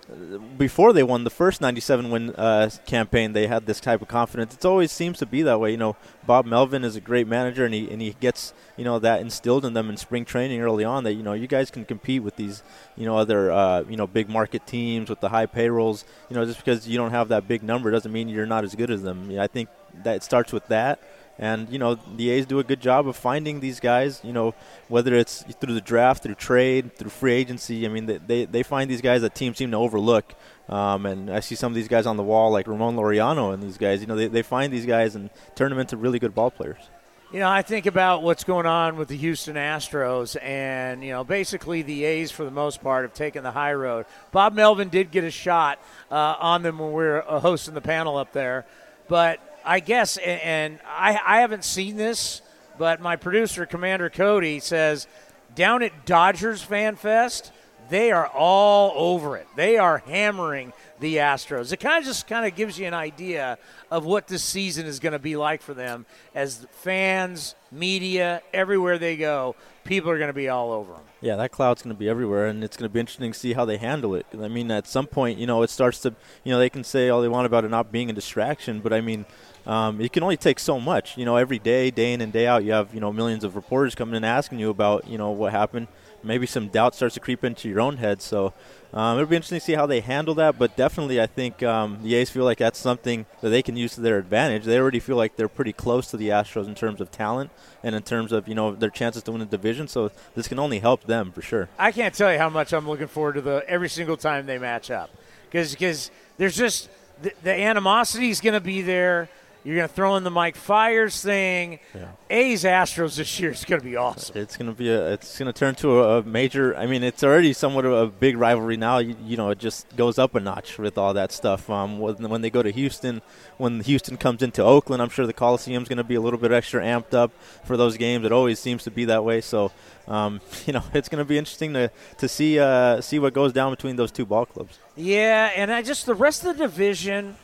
before 0.57 0.93
they 0.93 1.03
won 1.03 1.23
the 1.23 1.29
first 1.29 1.61
97 1.61 2.09
win 2.09 2.35
uh, 2.35 2.69
campaign. 2.85 3.33
They 3.33 3.47
had 3.47 3.65
this 3.65 3.79
type 3.79 4.01
of 4.01 4.07
confidence. 4.07 4.53
It 4.53 4.65
always 4.65 4.91
seems 4.91 5.19
to 5.19 5.25
be 5.25 5.41
that 5.43 5.59
way. 5.59 5.71
You 5.71 5.77
know, 5.77 5.95
Bob 6.25 6.45
Melvin 6.45 6.83
is 6.83 6.95
a 6.95 7.01
great 7.01 7.27
manager, 7.27 7.65
and 7.65 7.73
he 7.73 7.89
and 7.89 8.01
he 8.01 8.15
gets 8.19 8.53
you 8.77 8.83
know 8.83 8.99
that 8.99 9.21
instilled 9.21 9.65
in 9.65 9.73
them 9.73 9.89
in 9.89 9.97
spring 9.97 10.25
training 10.25 10.61
early 10.61 10.83
on 10.83 11.03
that 11.03 11.13
you 11.13 11.23
know 11.23 11.33
you 11.33 11.47
guys 11.47 11.69
can 11.71 11.85
compete 11.85 12.23
with 12.23 12.35
these 12.35 12.63
you 12.95 13.05
know 13.05 13.17
other 13.17 13.51
uh, 13.51 13.83
you 13.89 13.97
know 13.97 14.07
big 14.07 14.29
market 14.29 14.65
teams 14.67 15.09
with 15.09 15.19
the 15.19 15.29
high 15.29 15.45
payrolls. 15.45 16.05
You 16.29 16.35
know, 16.35 16.45
just 16.45 16.57
because 16.57 16.87
you 16.87 16.97
don't 16.97 17.11
have 17.11 17.29
that 17.29 17.47
big 17.47 17.63
number 17.63 17.91
doesn't 17.91 18.11
mean 18.11 18.29
you're 18.29 18.45
not 18.45 18.63
as 18.63 18.75
good 18.75 18.91
as 18.91 19.01
them. 19.03 19.37
I 19.39 19.47
think 19.47 19.69
that 20.03 20.23
starts 20.23 20.51
with 20.51 20.67
that 20.67 20.99
and 21.39 21.69
you 21.69 21.79
know 21.79 21.95
the 21.95 22.29
A's 22.29 22.45
do 22.45 22.59
a 22.59 22.63
good 22.63 22.81
job 22.81 23.07
of 23.07 23.15
finding 23.15 23.59
these 23.59 23.79
guys. 23.79 24.21
You 24.23 24.33
know 24.33 24.53
whether 24.87 25.13
it's 25.15 25.43
through 25.59 25.73
the 25.73 25.81
draft, 25.81 26.23
through 26.23 26.35
trade, 26.35 26.95
through 26.95 27.09
free 27.09 27.33
agency. 27.33 27.85
I 27.85 27.89
mean 27.89 28.05
they 28.05 28.17
they, 28.17 28.45
they 28.45 28.63
find 28.63 28.89
these 28.89 29.01
guys 29.01 29.21
that 29.21 29.35
teams 29.35 29.57
seem 29.57 29.71
to 29.71 29.77
overlook. 29.77 30.33
Um, 30.69 31.05
and 31.05 31.29
I 31.29 31.41
see 31.41 31.55
some 31.55 31.71
of 31.71 31.75
these 31.75 31.89
guys 31.89 32.05
on 32.05 32.15
the 32.15 32.23
wall 32.23 32.51
like 32.51 32.67
Ramon 32.67 32.95
Laureano 32.95 33.53
and 33.53 33.61
these 33.61 33.77
guys. 33.77 34.01
You 34.01 34.07
know 34.07 34.15
they, 34.15 34.27
they 34.27 34.43
find 34.43 34.71
these 34.71 34.85
guys 34.85 35.15
and 35.15 35.29
turn 35.55 35.69
them 35.69 35.79
into 35.79 35.97
really 35.97 36.19
good 36.19 36.33
ball 36.33 36.51
players. 36.51 36.89
You 37.33 37.39
know, 37.39 37.49
I 37.49 37.63
think 37.63 37.87
about 37.87 38.21
what's 38.21 38.43
going 38.43 38.67
on 38.67 38.95
with 38.95 39.07
the 39.07 39.17
Houston 39.17 39.55
Astros, 39.55 40.37
and, 40.39 41.03
you 41.03 41.09
know, 41.09 41.23
basically 41.23 41.81
the 41.81 42.03
A's, 42.03 42.29
for 42.29 42.43
the 42.45 42.51
most 42.51 42.79
part, 42.83 43.05
have 43.05 43.15
taken 43.15 43.41
the 43.41 43.49
high 43.49 43.73
road. 43.73 44.05
Bob 44.31 44.53
Melvin 44.53 44.89
did 44.89 45.09
get 45.09 45.23
a 45.23 45.31
shot 45.31 45.79
uh, 46.11 46.35
on 46.39 46.61
them 46.61 46.77
when 46.77 46.89
we 46.89 47.03
were 47.03 47.27
uh, 47.27 47.39
hosting 47.39 47.73
the 47.73 47.81
panel 47.81 48.17
up 48.17 48.33
there, 48.33 48.67
but 49.07 49.39
I 49.65 49.79
guess, 49.79 50.17
and 50.17 50.79
I, 50.85 51.19
I 51.25 51.41
haven't 51.41 51.63
seen 51.63 51.95
this, 51.95 52.41
but 52.77 53.01
my 53.01 53.15
producer, 53.15 53.65
Commander 53.65 54.09
Cody, 54.09 54.59
says 54.59 55.07
down 55.55 55.83
at 55.83 56.05
Dodgers 56.05 56.61
Fan 56.61 56.95
Fest, 56.95 57.51
they 57.89 58.11
are 58.11 58.27
all 58.27 58.93
over 58.95 59.37
it. 59.37 59.47
They 59.55 59.77
are 59.77 59.99
hammering 59.99 60.73
the 60.99 61.17
Astros. 61.17 61.71
It 61.71 61.77
kind 61.77 61.99
of 61.99 62.05
just 62.05 62.27
kind 62.27 62.45
of 62.45 62.55
gives 62.55 62.79
you 62.79 62.85
an 62.85 62.93
idea 62.93 63.57
of 63.91 64.05
what 64.05 64.27
this 64.27 64.43
season 64.43 64.85
is 64.85 64.99
going 64.99 65.13
to 65.13 65.19
be 65.19 65.35
like 65.35 65.61
for 65.61 65.73
them 65.73 66.05
as 66.33 66.65
fans, 66.71 67.55
media, 67.71 68.41
everywhere 68.53 68.97
they 68.97 69.17
go, 69.17 69.55
people 69.83 70.09
are 70.09 70.17
going 70.17 70.29
to 70.29 70.33
be 70.33 70.49
all 70.49 70.71
over 70.71 70.93
them. 70.93 71.01
Yeah, 71.21 71.35
that 71.35 71.51
cloud's 71.51 71.81
going 71.81 71.95
to 71.95 71.99
be 71.99 72.09
everywhere, 72.09 72.47
and 72.47 72.63
it's 72.63 72.77
going 72.77 72.89
to 72.89 72.93
be 72.93 72.99
interesting 72.99 73.31
to 73.31 73.37
see 73.37 73.53
how 73.53 73.65
they 73.65 73.77
handle 73.77 74.15
it. 74.15 74.25
I 74.33 74.47
mean, 74.47 74.71
at 74.71 74.87
some 74.87 75.07
point, 75.07 75.37
you 75.37 75.45
know, 75.45 75.61
it 75.61 75.69
starts 75.69 75.99
to, 75.99 76.15
you 76.43 76.51
know, 76.51 76.59
they 76.59 76.69
can 76.69 76.83
say 76.83 77.09
all 77.09 77.21
they 77.21 77.27
want 77.27 77.45
about 77.45 77.65
it 77.65 77.69
not 77.69 77.91
being 77.91 78.09
a 78.09 78.13
distraction, 78.13 78.79
but 78.79 78.93
I 78.93 79.01
mean, 79.01 79.25
um, 79.65 80.01
it 80.01 80.11
can 80.11 80.23
only 80.23 80.37
take 80.37 80.59
so 80.59 80.79
much. 80.79 81.17
You 81.17 81.25
know, 81.25 81.37
every 81.37 81.59
day, 81.59 81.89
day 81.91 82.13
in 82.13 82.21
and 82.21 82.33
day 82.33 82.47
out, 82.47 82.63
you 82.63 82.73
have 82.73 82.93
you 82.93 82.99
know 82.99 83.13
millions 83.13 83.43
of 83.43 83.55
reporters 83.55 83.95
coming 83.95 84.15
in 84.15 84.23
asking 84.23 84.59
you 84.59 84.69
about 84.69 85.07
you 85.07 85.17
know 85.17 85.31
what 85.31 85.51
happened. 85.51 85.87
Maybe 86.25 86.45
some 86.45 86.69
doubt 86.69 86.95
starts 86.95 87.15
to 87.15 87.19
creep 87.19 87.43
into 87.43 87.67
your 87.67 87.81
own 87.81 87.97
head. 87.97 88.21
So 88.21 88.53
um, 88.93 89.17
it'll 89.17 89.29
be 89.29 89.35
interesting 89.35 89.59
to 89.59 89.65
see 89.65 89.73
how 89.73 89.85
they 89.85 89.99
handle 89.99 90.33
that. 90.35 90.57
But 90.57 90.77
definitely, 90.77 91.19
I 91.19 91.27
think 91.27 91.61
um, 91.63 91.99
the 92.01 92.15
A's 92.15 92.29
feel 92.29 92.45
like 92.45 92.59
that's 92.59 92.79
something 92.79 93.25
that 93.41 93.49
they 93.49 93.61
can 93.61 93.75
use 93.75 93.95
to 93.95 94.01
their 94.01 94.17
advantage. 94.17 94.63
They 94.63 94.77
already 94.77 95.01
feel 95.01 95.17
like 95.17 95.35
they're 95.35 95.49
pretty 95.49 95.73
close 95.73 96.07
to 96.11 96.17
the 96.17 96.29
Astros 96.29 96.67
in 96.67 96.75
terms 96.75 97.01
of 97.01 97.11
talent 97.11 97.51
and 97.83 97.93
in 97.93 98.03
terms 98.03 98.31
of 98.31 98.47
you 98.47 98.55
know 98.55 98.73
their 98.73 98.89
chances 98.89 99.23
to 99.23 99.31
win 99.31 99.39
the 99.39 99.45
division. 99.45 99.87
So 99.87 100.11
this 100.35 100.47
can 100.47 100.59
only 100.59 100.79
help 100.79 101.03
them 101.03 101.31
for 101.31 101.41
sure. 101.41 101.69
I 101.77 101.91
can't 101.91 102.13
tell 102.13 102.31
you 102.31 102.37
how 102.37 102.49
much 102.49 102.73
I'm 102.73 102.87
looking 102.87 103.07
forward 103.07 103.33
to 103.33 103.41
the 103.41 103.63
every 103.67 103.89
single 103.89 104.17
time 104.17 104.45
they 104.45 104.57
match 104.57 104.91
up 104.91 105.09
because 105.49 105.71
because 105.71 106.11
there's 106.37 106.55
just 106.55 106.89
the, 107.21 107.33
the 107.43 107.53
animosity 107.53 108.29
is 108.29 108.41
going 108.41 108.53
to 108.53 108.61
be 108.61 108.81
there 108.81 109.29
you're 109.63 109.77
going 109.77 109.87
to 109.87 109.93
throw 109.93 110.17
in 110.17 110.23
the 110.23 110.31
Mike 110.31 110.57
Fiers 110.57 111.21
thing. 111.21 111.79
Yeah. 111.95 112.07
A's 112.29 112.63
Astros 112.63 113.15
this 113.15 113.39
year 113.39 113.51
is 113.51 113.63
going 113.63 113.79
to 113.79 113.85
be 113.85 113.95
awesome. 113.95 114.37
It's 114.37 114.57
going 114.57 114.69
to 114.69 114.75
be 114.75 114.89
a. 114.89 115.13
It's 115.13 115.37
going 115.39 115.51
to 115.51 115.57
turn 115.57 115.75
to 115.75 116.01
a, 116.01 116.19
a, 116.19 116.23
major. 116.23 116.75
I 116.75 116.85
mean, 116.85 117.01
it's 117.01 117.23
already 117.23 117.53
somewhat 117.53 117.85
of 117.85 117.93
a 117.93 118.07
big 118.07 118.37
rivalry 118.37 118.75
now. 118.75 118.97
You, 118.97 119.15
you, 119.23 119.37
know, 119.37 119.51
it 119.51 119.59
just 119.59 119.95
goes 119.95 120.19
up 120.19 120.35
a 120.35 120.41
notch 120.41 120.77
with 120.77 120.97
all 120.97 121.13
that 121.13 121.31
stuff. 121.31 121.69
Um, 121.69 121.99
when, 121.99 122.29
when 122.29 122.41
they 122.41 122.49
go 122.49 122.61
to 122.61 122.71
Houston, 122.71 123.21
when 123.57 123.79
Houston 123.81 124.17
comes 124.17 124.43
into 124.43 124.61
Oakland, 124.61 125.01
I'm 125.01 125.09
sure 125.09 125.25
the 125.25 125.33
Coliseum's 125.33 125.87
going 125.87 125.97
to 125.97 126.03
be 126.03 126.15
a 126.15 126.21
little 126.21 126.39
bit 126.39 126.51
extra 126.51 126.83
amped 126.83 127.13
up 127.13 127.31
for 127.63 127.77
those 127.77 127.95
games. 127.95 128.25
It 128.25 128.33
always 128.33 128.59
seems 128.59 128.83
to 128.83 128.91
be 128.91 129.05
that 129.05 129.23
way. 129.23 129.39
So, 129.39 129.71
um, 130.09 130.41
you 130.65 130.73
know, 130.73 130.83
it's 130.93 131.07
going 131.07 131.23
to 131.23 131.25
be 131.25 131.37
interesting 131.37 131.73
to 131.73 131.89
to 132.17 132.27
see 132.27 132.59
uh, 132.59 132.99
see 132.99 133.19
what 133.19 133.33
goes 133.33 133.53
down 133.53 133.71
between 133.71 133.95
those 133.95 134.11
two 134.11 134.25
ball 134.25 134.45
clubs. 134.45 134.77
Yeah, 134.97 135.51
and 135.55 135.71
I 135.71 135.83
just 135.83 136.05
the 136.05 136.15
rest 136.15 136.43
of 136.43 136.57
the 136.57 136.65
division 136.65 137.37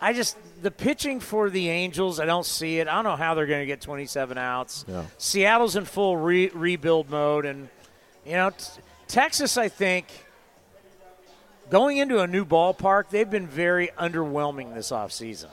I 0.00 0.12
just 0.12 0.36
the 0.62 0.70
pitching 0.70 1.20
for 1.20 1.50
the 1.50 1.68
Angels, 1.68 2.20
I 2.20 2.26
don't 2.26 2.46
see 2.46 2.78
it. 2.78 2.88
I 2.88 2.94
don't 2.94 3.04
know 3.04 3.16
how 3.16 3.34
they're 3.34 3.46
going 3.46 3.60
to 3.60 3.66
get 3.66 3.80
27 3.80 4.38
outs. 4.38 4.84
Yeah. 4.88 5.04
Seattle's 5.18 5.76
in 5.76 5.84
full 5.84 6.16
re- 6.16 6.50
rebuild 6.54 7.10
mode, 7.10 7.44
and 7.44 7.68
you 8.24 8.32
know, 8.32 8.50
t- 8.50 8.80
Texas, 9.08 9.56
I 9.56 9.68
think, 9.68 10.06
going 11.68 11.98
into 11.98 12.20
a 12.20 12.26
new 12.26 12.44
ballpark, 12.44 13.10
they've 13.10 13.28
been 13.28 13.46
very 13.46 13.88
underwhelming 13.98 14.74
this 14.74 14.90
offseason. 14.90 15.50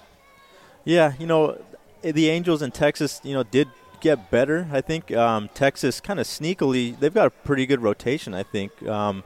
Yeah, 0.86 1.14
you 1.20 1.28
know, 1.28 1.62
the 2.02 2.30
Angels 2.30 2.62
in 2.62 2.72
Texas, 2.72 3.20
you 3.24 3.34
know, 3.34 3.44
did 3.44 3.68
get 4.00 4.32
better. 4.32 4.68
I 4.72 4.80
think 4.80 5.12
um, 5.12 5.50
Texas 5.54 6.00
kind 6.00 6.20
of 6.20 6.26
sneakily, 6.28 6.98
they've 6.98 7.14
got 7.14 7.28
a 7.28 7.32
pretty 7.32 7.66
good 7.66 7.82
rotation. 7.82 8.34
I 8.34 8.44
think. 8.44 8.82
Um, 8.88 9.24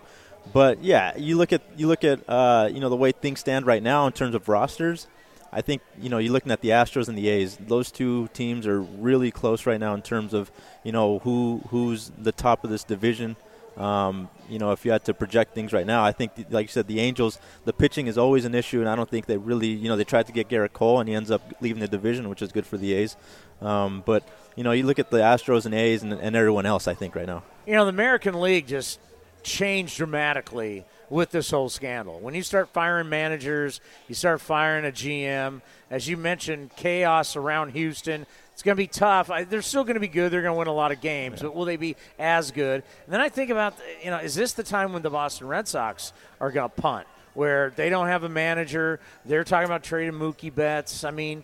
but 0.54 0.84
yeah, 0.84 1.16
you 1.18 1.38
look 1.38 1.54
at 1.54 1.62
you 1.78 1.88
look 1.88 2.04
at 2.04 2.28
uh, 2.30 2.70
you 2.72 2.80
know 2.80 2.90
the 2.90 2.96
way 2.96 3.12
things 3.12 3.40
stand 3.40 3.66
right 3.66 3.82
now 3.82 4.08
in 4.08 4.14
terms 4.14 4.36
of 4.36 4.48
rosters. 4.50 5.08
I 5.54 5.62
think 5.62 5.82
you 6.00 6.10
know 6.10 6.18
you're 6.18 6.34
looking 6.34 6.52
at 6.52 6.62
the 6.62 6.70
Astros 6.70 7.08
and 7.08 7.18
the 7.18 7.28
A's. 7.28 7.58
Those 7.58 7.92
two 7.92 8.30
teams 8.34 8.66
are 8.66 8.82
really 8.82 9.32
close 9.32 9.66
right 9.66 9.80
now 9.80 9.94
in 9.94 10.02
terms 10.02 10.34
of 10.34 10.52
you 10.84 10.92
know 10.92 11.20
who 11.20 11.62
who's 11.70 12.12
the 12.18 12.32
top 12.32 12.64
of 12.64 12.70
this 12.70 12.84
division. 12.84 13.36
Um, 13.78 14.30
you 14.50 14.60
know, 14.60 14.72
if 14.72 14.86
you 14.86 14.92
had 14.92 15.06
to 15.06 15.14
project 15.14 15.56
things 15.56 15.72
right 15.72 15.86
now, 15.86 16.04
I 16.04 16.12
think, 16.12 16.34
like 16.50 16.66
you 16.66 16.72
said, 16.72 16.88
the 16.88 17.00
Angels, 17.00 17.40
the 17.64 17.72
pitching 17.72 18.08
is 18.08 18.18
always 18.18 18.44
an 18.44 18.54
issue, 18.54 18.82
and 18.82 18.90
I 18.90 18.96
don't 18.98 19.10
think 19.10 19.28
they 19.28 19.38
really, 19.38 19.70
you 19.70 19.88
know, 19.88 19.96
they 19.96 20.04
tried 20.04 20.28
to 20.28 20.34
get 20.34 20.50
Gerrit 20.50 20.74
Cole, 20.74 21.00
and 21.00 21.08
he 21.08 21.16
ends 21.16 21.32
up 21.32 21.42
leaving 21.62 21.80
the 21.80 21.88
division, 21.88 22.28
which 22.28 22.42
is 22.42 22.52
good 22.52 22.66
for 22.66 22.78
the 22.78 22.94
A's. 22.94 23.16
Um, 23.62 24.04
but 24.06 24.28
you 24.56 24.64
know, 24.64 24.72
you 24.72 24.84
look 24.84 25.00
at 25.00 25.10
the 25.10 25.20
Astros 25.20 25.66
and 25.66 25.74
A's 25.74 26.04
and, 26.04 26.12
and 26.12 26.36
everyone 26.36 26.66
else. 26.66 26.88
I 26.88 26.94
think 26.94 27.16
right 27.16 27.26
now. 27.26 27.44
You 27.66 27.74
know, 27.76 27.86
the 27.86 27.90
American 27.90 28.42
League 28.42 28.68
just 28.68 29.00
changed 29.44 29.98
dramatically 29.98 30.86
with 31.10 31.32
this 31.32 31.52
whole 31.52 31.70
scandal. 31.70 32.20
When 32.20 32.34
you 32.34 32.42
start 32.42 32.70
firing 32.70 33.10
managers, 33.10 33.82
you 34.08 34.16
start 34.16 34.40
firing 34.42 34.86
a 34.86 34.92
GM. 34.92 35.62
As 35.90 36.08
you 36.08 36.16
mentioned, 36.16 36.72
chaos 36.76 37.36
around 37.36 37.72
Houston. 37.72 38.26
It's 38.54 38.64
going 38.64 38.78
to 38.78 38.82
be 38.82 38.88
tough. 38.88 39.30
I, 39.30 39.44
they're 39.44 39.62
still 39.62 39.84
going 39.84 39.96
to 39.96 40.00
be 40.00 40.08
good. 40.08 40.32
They're 40.32 40.42
going 40.42 40.54
to 40.54 40.60
win 40.60 40.68
a 40.68 40.74
lot 40.74 40.92
of 40.92 41.02
games, 41.02 41.42
but 41.42 41.54
will 41.54 41.66
they 41.66 41.78
be 41.78 41.96
as 42.18 42.52
good? 42.52 42.84
And 43.06 43.14
then 43.14 43.20
I 43.20 43.30
think 43.30 43.50
about, 43.50 43.74
you 44.04 44.10
know, 44.10 44.18
is 44.18 44.36
this 44.36 44.54
the 44.54 44.64
time 44.64 44.94
when 44.94 45.02
the 45.02 45.10
Boston 45.10 45.48
Red 45.48 45.68
Sox 45.68 46.14
are 46.40 46.52
going 46.52 46.70
to 46.70 46.82
punt, 46.82 47.08
where 47.34 47.72
they 47.76 47.90
don't 47.90 48.08
have 48.08 48.24
a 48.24 48.30
manager? 48.30 49.00
They're 49.26 49.44
talking 49.44 49.66
about 49.66 49.84
trading 49.84 50.14
Mookie 50.14 50.54
Betts. 50.54 51.04
I 51.04 51.12
mean, 51.12 51.44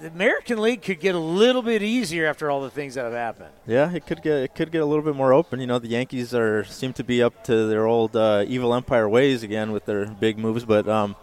the 0.00 0.06
American 0.06 0.60
League 0.60 0.82
could 0.82 1.00
get 1.00 1.14
a 1.14 1.18
little 1.18 1.62
bit 1.62 1.82
easier 1.82 2.26
after 2.26 2.50
all 2.50 2.60
the 2.60 2.70
things 2.70 2.94
that 2.94 3.04
have 3.04 3.12
happened. 3.12 3.50
Yeah, 3.66 3.92
it 3.92 4.06
could 4.06 4.22
get 4.22 4.36
it 4.38 4.54
could 4.54 4.70
get 4.70 4.82
a 4.82 4.86
little 4.86 5.04
bit 5.04 5.16
more 5.16 5.32
open. 5.32 5.60
You 5.60 5.66
know, 5.66 5.78
the 5.78 5.88
Yankees 5.88 6.34
are 6.34 6.64
seem 6.64 6.92
to 6.94 7.04
be 7.04 7.22
up 7.22 7.44
to 7.44 7.66
their 7.66 7.86
old 7.86 8.14
uh, 8.14 8.44
evil 8.46 8.74
empire 8.74 9.08
ways 9.08 9.42
again 9.42 9.72
with 9.72 9.86
their 9.86 10.06
big 10.06 10.38
moves, 10.38 10.64
but 10.64 10.88
um, 10.88 11.16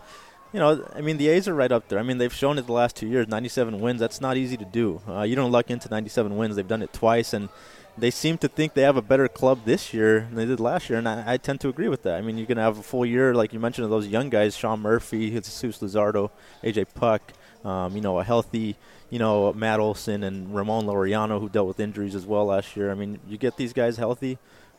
you 0.52 0.60
know, 0.60 0.86
I 0.96 1.02
mean, 1.02 1.18
the 1.18 1.30
A's 1.30 1.48
are 1.48 1.54
right 1.54 1.72
up 1.72 1.88
there. 1.90 2.00
I 2.00 2.04
mean, 2.04 2.18
they've 2.18 2.34
shown 2.34 2.58
it 2.58 2.66
the 2.66 2.74
last 2.74 2.96
two 2.96 3.08
years, 3.08 3.28
97 3.28 3.80
wins. 3.80 4.00
That's 4.00 4.22
not 4.22 4.38
easy 4.38 4.56
to 4.58 4.66
do. 4.66 5.02
Uh, 5.08 5.24
you 5.24 5.36
don't 5.36 5.52
luck 5.52 5.70
into 5.70 5.90
97 5.90 6.36
wins. 6.38 6.56
They've 6.56 6.68
done 6.68 6.82
it 6.82 6.94
twice, 6.94 7.34
and 7.34 7.50
they 7.98 8.12
seem 8.12 8.38
to 8.38 8.48
think 8.48 8.74
they 8.74 8.82
have 8.82 8.98
a 8.98 9.02
better 9.02 9.28
club 9.28 9.60
this 9.66 9.94
year 9.94 10.22
than 10.22 10.36
they 10.36 10.46
did 10.46 10.60
last 10.60 10.90
year, 10.90 11.00
and 11.00 11.08
I, 11.08 11.34
I 11.34 11.38
tend 11.38 11.62
to 11.62 11.70
agree 11.70 11.90
with 11.90 12.04
that. 12.04 12.16
I 12.16 12.22
mean, 12.22 12.38
you're 12.38 12.48
going 12.48 12.58
to 12.58 12.64
have 12.64 12.78
a 12.78 12.84
full 12.84 13.06
year, 13.06 13.34
like 13.34 13.54
you 13.54 13.60
mentioned, 13.60 13.86
of 13.86 13.92
those 13.92 14.08
young 14.08 14.30
guys, 14.30 14.56
Sean 14.56 14.82
Murphy, 14.82 15.30
Jesus 15.30 15.82
Luzardo, 15.82 16.30
AJ 16.64 16.88
Puk, 16.94 17.34
um, 17.66 17.96
you 17.96 18.02
know, 18.02 18.20
a 18.20 18.24
healthy, 18.24 18.78
you 19.10 19.20
know, 19.20 19.52
Matt 19.54 19.80
Olson 19.80 20.24
and 20.24 20.56
Ramon 20.56 20.86
Laureano, 20.86 21.40
who 21.40 21.50
dealt 21.50 21.68
with 21.68 21.80
injuries 21.80 22.16
as 22.16 22.26
well 22.26 22.46
last 22.46 22.78
year. 22.78 22.92
I 22.92 22.94
mean, 22.94 23.20
you 23.28 23.38
get 23.38 23.58
these 23.58 23.74
guys 23.74 23.98
healthy. 23.98 24.38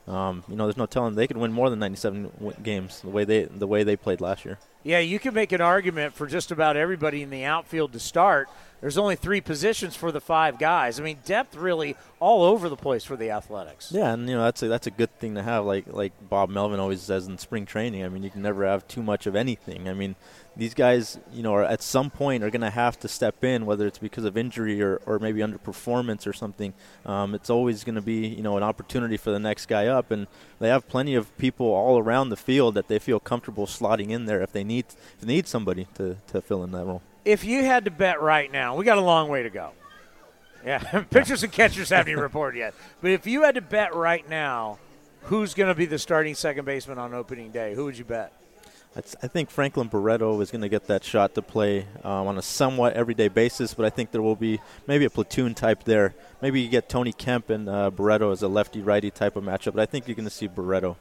Um, 0.08 0.44
you 0.48 0.54
know, 0.54 0.66
there's 0.66 0.76
no 0.76 0.86
telling 0.86 1.16
they 1.16 1.26
could 1.26 1.36
win 1.36 1.52
more 1.52 1.68
than 1.68 1.80
97 1.80 2.30
w- 2.38 2.52
games 2.62 3.00
the 3.00 3.08
way 3.08 3.24
they 3.24 3.42
the 3.42 3.66
way 3.66 3.82
they 3.82 3.96
played 3.96 4.20
last 4.20 4.44
year. 4.44 4.58
Yeah, 4.84 5.00
you 5.00 5.18
can 5.18 5.34
make 5.34 5.50
an 5.50 5.60
argument 5.60 6.14
for 6.14 6.28
just 6.28 6.52
about 6.52 6.76
everybody 6.76 7.22
in 7.22 7.30
the 7.30 7.42
outfield 7.42 7.92
to 7.92 7.98
start. 7.98 8.48
There's 8.86 8.98
only 8.98 9.16
three 9.16 9.40
positions 9.40 9.96
for 9.96 10.12
the 10.12 10.20
five 10.20 10.60
guys. 10.60 11.00
I 11.00 11.02
mean, 11.02 11.18
depth 11.24 11.56
really 11.56 11.96
all 12.20 12.44
over 12.44 12.68
the 12.68 12.76
place 12.76 13.02
for 13.02 13.16
the 13.16 13.32
Athletics. 13.32 13.90
Yeah, 13.90 14.12
and 14.12 14.28
you 14.28 14.36
know 14.36 14.44
that's 14.44 14.62
a, 14.62 14.68
that's 14.68 14.86
a 14.86 14.92
good 14.92 15.12
thing 15.18 15.34
to 15.34 15.42
have. 15.42 15.64
Like 15.64 15.86
like 15.88 16.12
Bob 16.30 16.50
Melvin 16.50 16.78
always 16.78 17.02
says 17.02 17.26
in 17.26 17.36
spring 17.36 17.66
training. 17.66 18.04
I 18.04 18.08
mean, 18.08 18.22
you 18.22 18.30
can 18.30 18.42
never 18.42 18.64
have 18.64 18.86
too 18.86 19.02
much 19.02 19.26
of 19.26 19.34
anything. 19.34 19.88
I 19.88 19.92
mean, 19.92 20.14
these 20.56 20.72
guys, 20.72 21.18
you 21.32 21.42
know, 21.42 21.52
are 21.54 21.64
at 21.64 21.82
some 21.82 22.10
point 22.10 22.44
are 22.44 22.50
going 22.50 22.60
to 22.60 22.70
have 22.70 22.96
to 23.00 23.08
step 23.08 23.42
in, 23.42 23.66
whether 23.66 23.88
it's 23.88 23.98
because 23.98 24.22
of 24.22 24.36
injury 24.36 24.80
or, 24.80 25.00
or 25.04 25.18
maybe 25.18 25.40
underperformance 25.40 26.24
or 26.24 26.32
something. 26.32 26.72
Um, 27.04 27.34
it's 27.34 27.50
always 27.50 27.82
going 27.82 27.96
to 27.96 28.00
be, 28.00 28.28
you 28.28 28.44
know, 28.44 28.56
an 28.56 28.62
opportunity 28.62 29.16
for 29.16 29.32
the 29.32 29.40
next 29.40 29.66
guy 29.66 29.88
up, 29.88 30.12
and 30.12 30.28
they 30.60 30.68
have 30.68 30.86
plenty 30.86 31.16
of 31.16 31.36
people 31.38 31.66
all 31.66 31.98
around 31.98 32.28
the 32.28 32.36
field 32.36 32.74
that 32.74 32.86
they 32.86 33.00
feel 33.00 33.18
comfortable 33.18 33.66
slotting 33.66 34.10
in 34.10 34.26
there 34.26 34.42
if 34.42 34.52
they 34.52 34.62
need 34.62 34.84
if 35.14 35.22
they 35.22 35.26
need 35.26 35.48
somebody 35.48 35.88
to, 35.94 36.18
to 36.28 36.40
fill 36.40 36.62
in 36.62 36.70
that 36.70 36.84
role. 36.84 37.02
If 37.26 37.44
you 37.44 37.64
had 37.64 37.86
to 37.86 37.90
bet 37.90 38.22
right 38.22 38.50
now, 38.50 38.76
we 38.76 38.84
got 38.84 38.98
a 38.98 39.02
long 39.02 39.28
way 39.28 39.42
to 39.42 39.50
go. 39.50 39.72
Yeah, 40.64 40.78
pitchers 41.10 41.42
and 41.42 41.52
catchers 41.52 41.90
haven't 41.90 42.12
even 42.12 42.22
reported 42.22 42.58
yet. 42.58 42.74
But 43.02 43.10
if 43.10 43.26
you 43.26 43.42
had 43.42 43.56
to 43.56 43.60
bet 43.60 43.96
right 43.96 44.26
now, 44.30 44.78
who's 45.22 45.52
going 45.52 45.68
to 45.68 45.74
be 45.74 45.86
the 45.86 45.98
starting 45.98 46.36
second 46.36 46.64
baseman 46.64 46.98
on 46.98 47.12
opening 47.14 47.50
day? 47.50 47.74
Who 47.74 47.84
would 47.84 47.98
you 47.98 48.04
bet? 48.04 48.32
I 48.94 49.28
think 49.28 49.50
Franklin 49.50 49.88
Barreto 49.88 50.40
is 50.40 50.50
going 50.50 50.62
to 50.62 50.70
get 50.70 50.86
that 50.86 51.04
shot 51.04 51.34
to 51.34 51.42
play 51.42 51.86
um, 52.02 52.28
on 52.28 52.38
a 52.38 52.42
somewhat 52.42 52.94
everyday 52.94 53.28
basis, 53.28 53.74
but 53.74 53.84
I 53.84 53.90
think 53.90 54.10
there 54.10 54.22
will 54.22 54.36
be 54.36 54.58
maybe 54.86 55.04
a 55.04 55.10
platoon 55.10 55.52
type 55.52 55.84
there. 55.84 56.14
Maybe 56.40 56.62
you 56.62 56.70
get 56.70 56.88
Tony 56.88 57.12
Kemp 57.12 57.50
and 57.50 57.68
uh, 57.68 57.90
Barreto 57.90 58.30
as 58.30 58.42
a 58.42 58.48
lefty 58.48 58.80
righty 58.80 59.10
type 59.10 59.36
of 59.36 59.44
matchup, 59.44 59.74
but 59.74 59.80
I 59.80 59.86
think 59.86 60.08
you're 60.08 60.14
going 60.14 60.24
to 60.24 60.30
see 60.30 60.46
Barreto. 60.46 60.96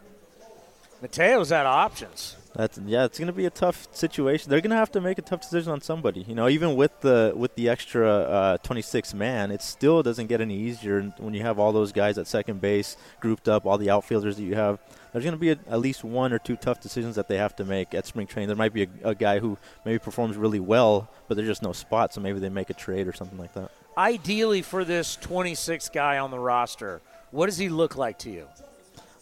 Mateo's 1.01 1.53
out 1.53 1.65
of 1.65 1.73
options. 1.73 2.35
That's 2.55 2.79
yeah, 2.85 3.05
it's 3.05 3.19
going 3.19 3.27
to 3.27 3.33
be 3.33 3.45
a 3.45 3.49
tough 3.49 3.87
situation. 3.91 4.49
They're 4.49 4.61
going 4.61 4.71
to 4.71 4.77
have 4.77 4.91
to 4.93 5.01
make 5.01 5.17
a 5.17 5.21
tough 5.21 5.41
decision 5.41 5.71
on 5.71 5.81
somebody. 5.81 6.21
You 6.21 6.35
know, 6.35 6.47
even 6.47 6.75
with 6.75 7.01
the 7.01 7.33
with 7.35 7.55
the 7.55 7.69
extra 7.69 8.07
uh, 8.09 8.57
26 8.59 9.13
man, 9.13 9.51
it 9.51 9.61
still 9.61 10.01
doesn't 10.01 10.27
get 10.27 10.41
any 10.41 10.57
easier 10.57 11.01
when 11.17 11.33
you 11.33 11.41
have 11.41 11.59
all 11.59 11.71
those 11.71 11.91
guys 11.91 12.17
at 12.17 12.27
second 12.27 12.61
base 12.61 12.95
grouped 13.19 13.49
up, 13.49 13.65
all 13.65 13.77
the 13.77 13.89
outfielders 13.89 14.37
that 14.37 14.43
you 14.43 14.55
have 14.55 14.79
there's 15.15 15.23
going 15.23 15.33
to 15.33 15.39
be 15.39 15.51
a, 15.51 15.57
at 15.69 15.79
least 15.79 16.03
one 16.03 16.33
or 16.33 16.39
two 16.39 16.57
tough 16.57 16.81
decisions 16.81 17.15
that 17.15 17.29
they 17.29 17.37
have 17.37 17.55
to 17.55 17.63
make 17.63 17.93
at 17.93 18.05
spring 18.05 18.27
training. 18.27 18.49
There 18.49 18.57
might 18.57 18.73
be 18.73 18.83
a, 18.83 19.11
a, 19.11 19.15
guy 19.15 19.39
who 19.39 19.57
maybe 19.85 19.97
performs 19.97 20.35
really 20.35 20.59
well, 20.59 21.09
but 21.29 21.37
there's 21.37 21.47
just 21.47 21.63
no 21.63 21.71
spot, 21.71 22.13
so 22.13 22.19
maybe 22.19 22.39
they 22.39 22.49
make 22.49 22.69
a 22.69 22.73
trade 22.73 23.07
or 23.07 23.13
something 23.13 23.37
like 23.37 23.53
that. 23.53 23.71
Ideally, 23.97 24.61
for 24.61 24.83
this 24.83 25.15
26 25.15 25.87
guy 25.87 26.17
on 26.17 26.31
the 26.31 26.39
roster, 26.39 26.99
what 27.31 27.45
does 27.45 27.57
he 27.57 27.69
look 27.69 27.95
like 27.95 28.19
to 28.19 28.29
you? 28.29 28.45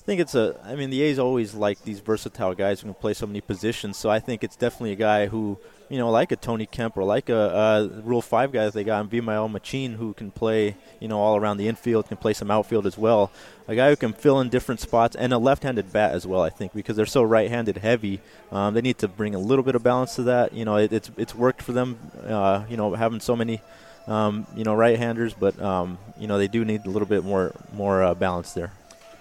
I 0.03 0.05
think 0.05 0.19
it's 0.19 0.35
a. 0.35 0.59
I 0.65 0.75
mean, 0.75 0.89
the 0.89 1.01
A's 1.01 1.17
always 1.17 1.53
like 1.53 1.81
these 1.83 2.01
versatile 2.01 2.53
guys 2.53 2.81
who 2.81 2.87
can 2.87 2.93
play 2.93 3.13
so 3.13 3.25
many 3.25 3.39
positions. 3.39 3.95
So 3.95 4.09
I 4.09 4.19
think 4.19 4.43
it's 4.43 4.57
definitely 4.57 4.91
a 4.91 4.97
guy 4.97 5.27
who, 5.27 5.57
you 5.87 5.97
know, 5.97 6.11
like 6.11 6.33
a 6.33 6.35
Tony 6.35 6.65
Kemp 6.65 6.97
or 6.97 7.05
like 7.05 7.29
a, 7.29 7.89
Rule 8.03 8.21
Five 8.21 8.51
guy 8.51 8.65
that 8.65 8.73
they 8.73 8.83
got 8.83 8.99
in 8.99 9.07
Vimael 9.09 9.49
Machin, 9.49 9.93
who 9.93 10.13
can 10.13 10.29
play, 10.29 10.75
you 10.99 11.07
know, 11.07 11.19
all 11.19 11.37
around 11.37 11.55
the 11.55 11.69
infield, 11.69 12.09
can 12.09 12.17
play 12.17 12.33
some 12.33 12.51
outfield 12.51 12.85
as 12.85 12.97
well. 12.97 13.31
A 13.69 13.75
guy 13.75 13.91
who 13.91 13.95
can 13.95 14.11
fill 14.11 14.41
in 14.41 14.49
different 14.49 14.81
spots 14.81 15.15
and 15.15 15.31
a 15.31 15.37
left-handed 15.37 15.93
bat 15.93 16.11
as 16.11 16.27
well. 16.27 16.41
I 16.41 16.49
think 16.49 16.73
because 16.73 16.97
they're 16.97 17.05
so 17.05 17.23
right-handed 17.23 17.77
heavy, 17.77 18.19
um, 18.51 18.73
they 18.73 18.81
need 18.81 18.97
to 18.97 19.07
bring 19.07 19.35
a 19.35 19.39
little 19.39 19.63
bit 19.63 19.73
of 19.73 19.83
balance 19.83 20.15
to 20.15 20.23
that. 20.23 20.51
You 20.51 20.65
know, 20.65 20.75
it, 20.75 20.91
it's 20.91 21.11
it's 21.15 21.33
worked 21.33 21.61
for 21.61 21.71
them. 21.71 21.97
Uh, 22.27 22.65
you 22.69 22.75
know, 22.75 22.93
having 22.93 23.21
so 23.21 23.37
many. 23.37 23.61
Um, 24.05 24.47
you 24.53 24.65
know, 24.65 24.75
right-handers, 24.75 25.33
but 25.33 25.57
um, 25.61 25.97
you 26.19 26.27
know 26.27 26.37
they 26.37 26.49
do 26.49 26.65
need 26.65 26.85
a 26.85 26.89
little 26.89 27.07
bit 27.07 27.23
more 27.23 27.53
more 27.73 28.03
uh, 28.03 28.13
balance 28.13 28.51
there. 28.51 28.73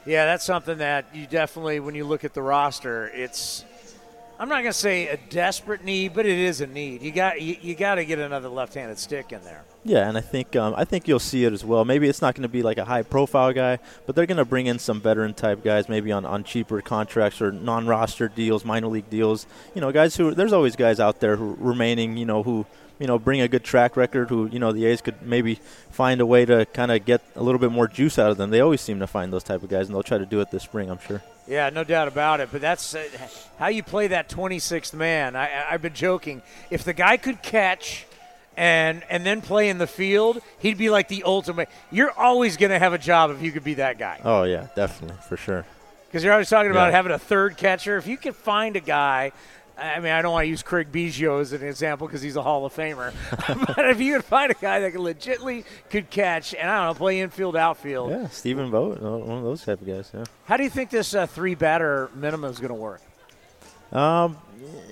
Yeah, 0.04 0.24
that's 0.24 0.44
something 0.44 0.78
that 0.78 1.06
you 1.14 1.26
definitely, 1.26 1.80
when 1.80 1.94
you 1.94 2.04
look 2.04 2.24
at 2.24 2.34
the 2.34 2.42
roster, 2.42 3.10
it's. 3.14 3.64
I'm 4.40 4.48
not 4.48 4.62
going 4.62 4.72
to 4.72 4.78
say 4.78 5.06
a 5.06 5.16
desperate 5.30 5.84
need, 5.84 6.14
but 6.14 6.26
it 6.26 6.36
is 6.36 6.60
a 6.60 6.66
need. 6.66 7.02
You 7.02 7.12
got 7.12 7.40
you, 7.40 7.56
you 7.60 7.76
got 7.76 7.96
to 7.96 8.04
get 8.04 8.18
another 8.18 8.48
left-handed 8.48 8.98
stick 8.98 9.30
in 9.30 9.40
there. 9.44 9.62
Yeah, 9.84 10.08
and 10.08 10.18
I 10.18 10.20
think 10.20 10.56
um, 10.56 10.74
I 10.76 10.84
think 10.84 11.06
you'll 11.06 11.20
see 11.20 11.44
it 11.44 11.52
as 11.52 11.64
well. 11.64 11.84
Maybe 11.84 12.08
it's 12.08 12.20
not 12.20 12.34
going 12.34 12.42
to 12.42 12.48
be 12.48 12.64
like 12.64 12.76
a 12.78 12.84
high-profile 12.84 13.52
guy, 13.52 13.78
but 14.04 14.16
they're 14.16 14.26
going 14.26 14.38
to 14.38 14.44
bring 14.44 14.66
in 14.66 14.80
some 14.80 15.00
veteran 15.00 15.34
type 15.34 15.62
guys, 15.62 15.88
maybe 15.88 16.10
on, 16.10 16.24
on 16.24 16.42
cheaper 16.42 16.80
contracts 16.80 17.40
or 17.40 17.52
non-roster 17.52 18.26
deals, 18.28 18.64
minor 18.64 18.88
league 18.88 19.08
deals. 19.10 19.46
You 19.76 19.80
know, 19.80 19.92
guys 19.92 20.16
who 20.16 20.34
there's 20.34 20.52
always 20.52 20.74
guys 20.74 20.98
out 20.98 21.20
there 21.20 21.36
who 21.36 21.56
remaining. 21.60 22.16
You 22.16 22.26
know, 22.26 22.42
who 22.42 22.66
you 23.02 23.08
know 23.08 23.18
bring 23.18 23.40
a 23.40 23.48
good 23.48 23.64
track 23.64 23.96
record. 23.96 24.28
Who 24.28 24.46
you 24.46 24.60
know 24.60 24.70
the 24.70 24.86
A's 24.86 25.00
could 25.00 25.20
maybe 25.22 25.56
find 25.90 26.20
a 26.20 26.26
way 26.26 26.44
to 26.44 26.64
kind 26.66 26.92
of 26.92 27.04
get 27.04 27.20
a 27.34 27.42
little 27.42 27.58
bit 27.58 27.72
more 27.72 27.88
juice 27.88 28.16
out 28.16 28.30
of 28.30 28.36
them. 28.36 28.50
They 28.50 28.60
always 28.60 28.80
seem 28.80 29.00
to 29.00 29.08
find 29.08 29.32
those 29.32 29.42
type 29.42 29.64
of 29.64 29.68
guys, 29.68 29.86
and 29.86 29.94
they'll 29.94 30.04
try 30.04 30.18
to 30.18 30.24
do 30.24 30.40
it 30.40 30.52
this 30.52 30.62
spring. 30.62 30.88
I'm 30.88 31.00
sure. 31.00 31.20
Yeah, 31.48 31.68
no 31.70 31.82
doubt 31.82 32.06
about 32.06 32.38
it. 32.38 32.50
But 32.52 32.60
that's 32.60 32.94
uh, 32.94 33.02
how 33.58 33.66
you 33.66 33.82
play 33.82 34.06
that 34.06 34.28
26th 34.28 34.94
man. 34.94 35.34
I, 35.34 35.64
I've 35.68 35.82
been 35.82 35.94
joking. 35.94 36.42
If 36.70 36.84
the 36.84 36.92
guy 36.92 37.16
could 37.16 37.42
catch 37.42 38.06
and 38.56 39.02
and 39.10 39.26
then 39.26 39.42
play 39.42 39.68
in 39.68 39.78
the 39.78 39.88
field, 39.88 40.40
he'd 40.60 40.78
be 40.78 40.88
like 40.88 41.08
the 41.08 41.24
ultimate. 41.24 41.68
You're 41.90 42.12
always 42.12 42.56
going 42.56 42.70
to 42.70 42.78
have 42.78 42.92
a 42.92 42.98
job 42.98 43.32
if 43.32 43.42
you 43.42 43.50
could 43.50 43.64
be 43.64 43.74
that 43.74 43.98
guy. 43.98 44.20
Oh 44.22 44.44
yeah, 44.44 44.68
definitely 44.76 45.16
for 45.28 45.36
sure. 45.36 45.66
Because 46.06 46.22
you're 46.22 46.34
always 46.34 46.48
talking 46.48 46.70
about 46.70 46.90
yeah. 46.90 46.96
having 46.98 47.10
a 47.10 47.18
third 47.18 47.56
catcher. 47.56 47.96
If 47.96 48.06
you 48.06 48.16
can 48.16 48.32
find 48.32 48.76
a 48.76 48.80
guy. 48.80 49.32
I 49.76 50.00
mean, 50.00 50.12
I 50.12 50.22
don't 50.22 50.32
want 50.32 50.44
to 50.44 50.48
use 50.48 50.62
Craig 50.62 50.92
Biggio 50.92 51.40
as 51.40 51.52
an 51.52 51.62
example 51.62 52.06
because 52.06 52.22
he's 52.22 52.36
a 52.36 52.42
Hall 52.42 52.64
of 52.66 52.74
Famer. 52.74 53.12
but 53.76 53.88
if 53.88 54.00
you 54.00 54.14
could 54.14 54.24
find 54.24 54.50
a 54.50 54.54
guy 54.54 54.80
that 54.80 54.92
could 54.92 55.00
legitimately 55.00 55.64
could 55.90 56.10
catch 56.10 56.54
and 56.54 56.70
I 56.70 56.84
don't 56.84 56.94
know 56.94 56.98
play 56.98 57.20
infield, 57.20 57.56
outfield. 57.56 58.10
Yeah, 58.10 58.28
Stephen 58.28 58.70
Vogt, 58.70 59.00
one 59.00 59.38
of 59.38 59.44
those 59.44 59.64
type 59.64 59.80
of 59.80 59.86
guys. 59.86 60.10
Yeah. 60.14 60.24
How 60.44 60.56
do 60.56 60.64
you 60.64 60.70
think 60.70 60.90
this 60.90 61.14
uh, 61.14 61.26
three 61.26 61.54
batter 61.54 62.10
minimum 62.14 62.50
is 62.50 62.58
going 62.58 62.68
to 62.68 62.74
work? 62.74 63.00
Um, 63.92 64.38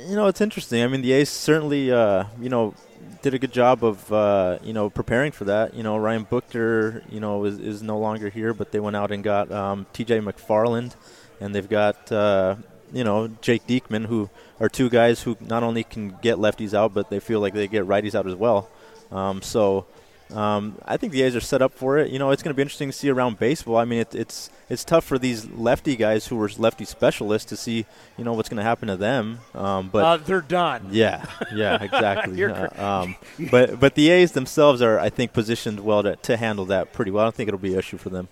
you 0.07 0.16
know, 0.16 0.26
it's 0.26 0.41
interesting. 0.41 0.83
I 0.83 0.87
mean, 0.87 1.03
the 1.03 1.12
A's 1.12 1.31
certainly, 1.31 1.91
uh, 1.91 2.24
you 2.41 2.49
know, 2.49 2.74
did 3.22 3.35
a 3.35 3.39
good 3.39 3.53
job 3.53 3.85
of 3.85 4.12
uh, 4.12 4.59
you 4.62 4.72
know 4.72 4.91
preparing 4.91 5.33
for 5.33 5.45
that. 5.45 5.74
You 5.74 5.83
know, 5.83 5.97
Ryan 5.97 6.24
Buchter, 6.26 7.03
you 7.11 7.20
know, 7.20 7.45
is, 7.45 7.59
is 7.59 7.83
no 7.83 7.99
longer 7.99 8.28
here, 8.28 8.55
but 8.55 8.72
they 8.72 8.81
went 8.81 8.97
out 8.97 9.12
and 9.12 9.22
got 9.22 9.51
um, 9.53 9.87
T.J. 9.93 10.20
McFarland, 10.20 10.95
and 11.41 11.55
they've 11.55 11.68
got 11.68 12.11
uh, 12.12 12.57
you 12.93 13.05
know 13.05 13.28
Jake 13.41 13.66
Diekman, 13.66 14.07
who 14.07 14.30
are 14.59 14.68
two 14.68 14.91
guys 14.91 15.22
who 15.22 15.36
not 15.41 15.62
only 15.62 15.84
can 15.84 16.16
get 16.22 16.38
lefties 16.38 16.74
out, 16.74 16.95
but 16.95 17.11
they 17.11 17.20
feel 17.20 17.41
like 17.41 17.55
they 17.55 17.68
get 17.68 17.86
righties 17.86 18.14
out 18.14 18.26
as 18.26 18.34
well. 18.34 18.68
Um, 19.11 19.43
so 19.43 19.86
um, 20.32 20.76
I 20.84 20.97
think 20.97 21.12
the 21.12 21.22
A's 21.22 21.34
are 21.34 21.41
set 21.41 21.62
up 21.62 21.72
for 21.72 21.99
it. 21.99 22.11
You 22.11 22.18
know, 22.18 22.30
it's 22.30 22.43
going 22.43 22.51
to 22.51 22.57
be 22.57 22.62
interesting 22.62 22.88
to 22.88 22.93
see 22.93 23.09
around 23.09 23.38
baseball. 23.38 23.76
I 23.76 23.84
mean, 23.84 24.01
it, 24.01 24.14
it's 24.14 24.51
it's 24.68 24.84
tough 24.84 25.05
for 25.05 25.18
these 25.18 25.49
lefty 25.51 25.97
guys 25.97 26.26
who 26.26 26.41
are 26.41 26.49
lefty 26.59 26.84
specialists 26.84 27.49
to 27.51 27.57
see, 27.57 27.86
you 28.16 28.24
know, 28.24 28.32
what's 28.32 28.49
going 28.49 28.59
to 28.59 28.62
happen 28.62 28.88
to 28.88 28.97
them. 28.97 29.41
Um, 29.55 29.88
but 29.88 30.05
uh, 30.05 30.16
they're 30.18 30.41
done. 30.41 30.88
Yeah, 30.91 31.26
yeah, 31.55 31.82
exactly. 31.82 32.45
uh, 32.45 32.82
um, 32.82 33.16
but 33.51 33.80
but 33.80 33.95
the 33.95 34.11
A's 34.11 34.32
themselves 34.32 34.82
are, 34.82 34.99
I 34.99 35.11
think, 35.11 35.32
positioned 35.32 35.80
well 35.80 36.03
to, 36.03 36.16
to 36.16 36.36
handle 36.36 36.66
that 36.66 36.93
pretty 36.93 37.11
well. 37.11 37.22
I 37.22 37.26
don't 37.26 37.34
think 37.34 37.49
it'll 37.49 37.59
be 37.59 37.72
an 37.72 37.78
issue 37.78 37.99
for 37.99 38.11
them. 38.11 38.28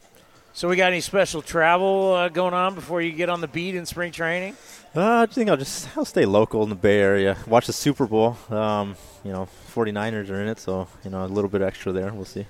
So 0.58 0.68
we 0.68 0.74
got 0.74 0.90
any 0.90 1.00
special 1.00 1.40
travel 1.40 2.14
uh, 2.14 2.28
going 2.30 2.52
on 2.52 2.74
before 2.74 3.00
you 3.00 3.12
get 3.12 3.28
on 3.28 3.40
the 3.40 3.46
beat 3.46 3.76
in 3.76 3.86
spring 3.86 4.10
training? 4.10 4.56
Uh, 4.92 5.18
I 5.18 5.26
think 5.26 5.48
I'll 5.48 5.56
just 5.56 5.96
I'll 5.96 6.04
stay 6.04 6.26
local 6.26 6.64
in 6.64 6.68
the 6.68 6.74
Bay 6.74 6.98
Area. 6.98 7.36
Watch 7.46 7.68
the 7.68 7.72
Super 7.72 8.06
Bowl. 8.06 8.36
Um, 8.50 8.96
you 9.22 9.30
know, 9.30 9.48
49ers 9.72 10.30
are 10.30 10.42
in 10.42 10.48
it, 10.48 10.58
so 10.58 10.88
you 11.04 11.10
know 11.10 11.24
a 11.24 11.26
little 11.26 11.48
bit 11.48 11.62
extra 11.62 11.92
there. 11.92 12.12
We'll 12.12 12.24
see. 12.24 12.44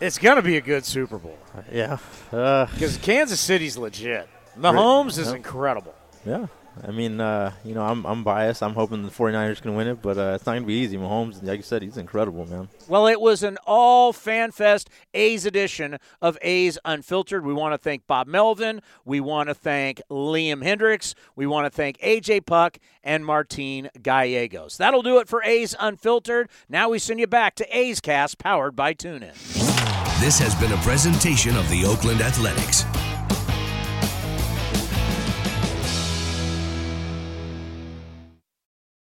It's 0.00 0.16
gonna 0.16 0.40
be 0.40 0.56
a 0.56 0.62
good 0.62 0.86
Super 0.86 1.18
Bowl. 1.18 1.36
Yeah, 1.70 1.98
because 2.30 2.96
uh, 2.96 3.00
Kansas 3.02 3.38
City's 3.38 3.76
legit. 3.76 4.26
Mahomes 4.58 5.18
is 5.18 5.30
incredible. 5.30 5.94
Yeah, 6.24 6.46
I 6.84 6.90
mean, 6.90 7.20
uh, 7.20 7.52
you 7.64 7.74
know, 7.74 7.82
I'm, 7.82 8.04
I'm 8.04 8.24
biased. 8.24 8.62
I'm 8.62 8.74
hoping 8.74 9.02
the 9.02 9.10
49ers 9.10 9.62
can 9.62 9.74
win 9.74 9.88
it, 9.88 10.02
but 10.02 10.18
uh, 10.18 10.32
it's 10.34 10.46
not 10.46 10.52
going 10.52 10.62
to 10.62 10.66
be 10.66 10.74
easy. 10.74 10.96
Mahomes, 10.96 11.42
like 11.42 11.58
you 11.58 11.62
said, 11.62 11.82
he's 11.82 11.96
incredible, 11.96 12.46
man. 12.46 12.68
Well, 12.88 13.06
it 13.06 13.20
was 13.20 13.42
an 13.42 13.58
all 13.66 14.12
FanFest 14.12 14.88
A's 15.14 15.46
edition 15.46 15.98
of 16.20 16.36
A's 16.42 16.78
Unfiltered. 16.84 17.44
We 17.44 17.54
want 17.54 17.74
to 17.74 17.78
thank 17.78 18.06
Bob 18.06 18.26
Melvin. 18.26 18.82
We 19.04 19.20
want 19.20 19.48
to 19.48 19.54
thank 19.54 20.00
Liam 20.10 20.62
Hendriks. 20.64 21.14
We 21.34 21.46
want 21.46 21.66
to 21.66 21.70
thank 21.70 21.98
AJ 21.98 22.46
Puk 22.46 22.78
and 23.02 23.24
Martin 23.24 23.88
Gallegos. 24.02 24.76
That'll 24.76 25.02
do 25.02 25.18
it 25.18 25.28
for 25.28 25.42
A's 25.44 25.74
Unfiltered. 25.78 26.48
Now 26.68 26.90
we 26.90 26.98
send 26.98 27.20
you 27.20 27.26
back 27.26 27.54
to 27.56 27.76
A's 27.76 28.00
Cast, 28.00 28.38
powered 28.38 28.76
by 28.76 28.94
TuneIn. 28.94 29.34
This 30.20 30.38
has 30.38 30.54
been 30.54 30.72
a 30.72 30.78
presentation 30.78 31.56
of 31.56 31.68
the 31.68 31.84
Oakland 31.84 32.20
Athletics. 32.20 32.84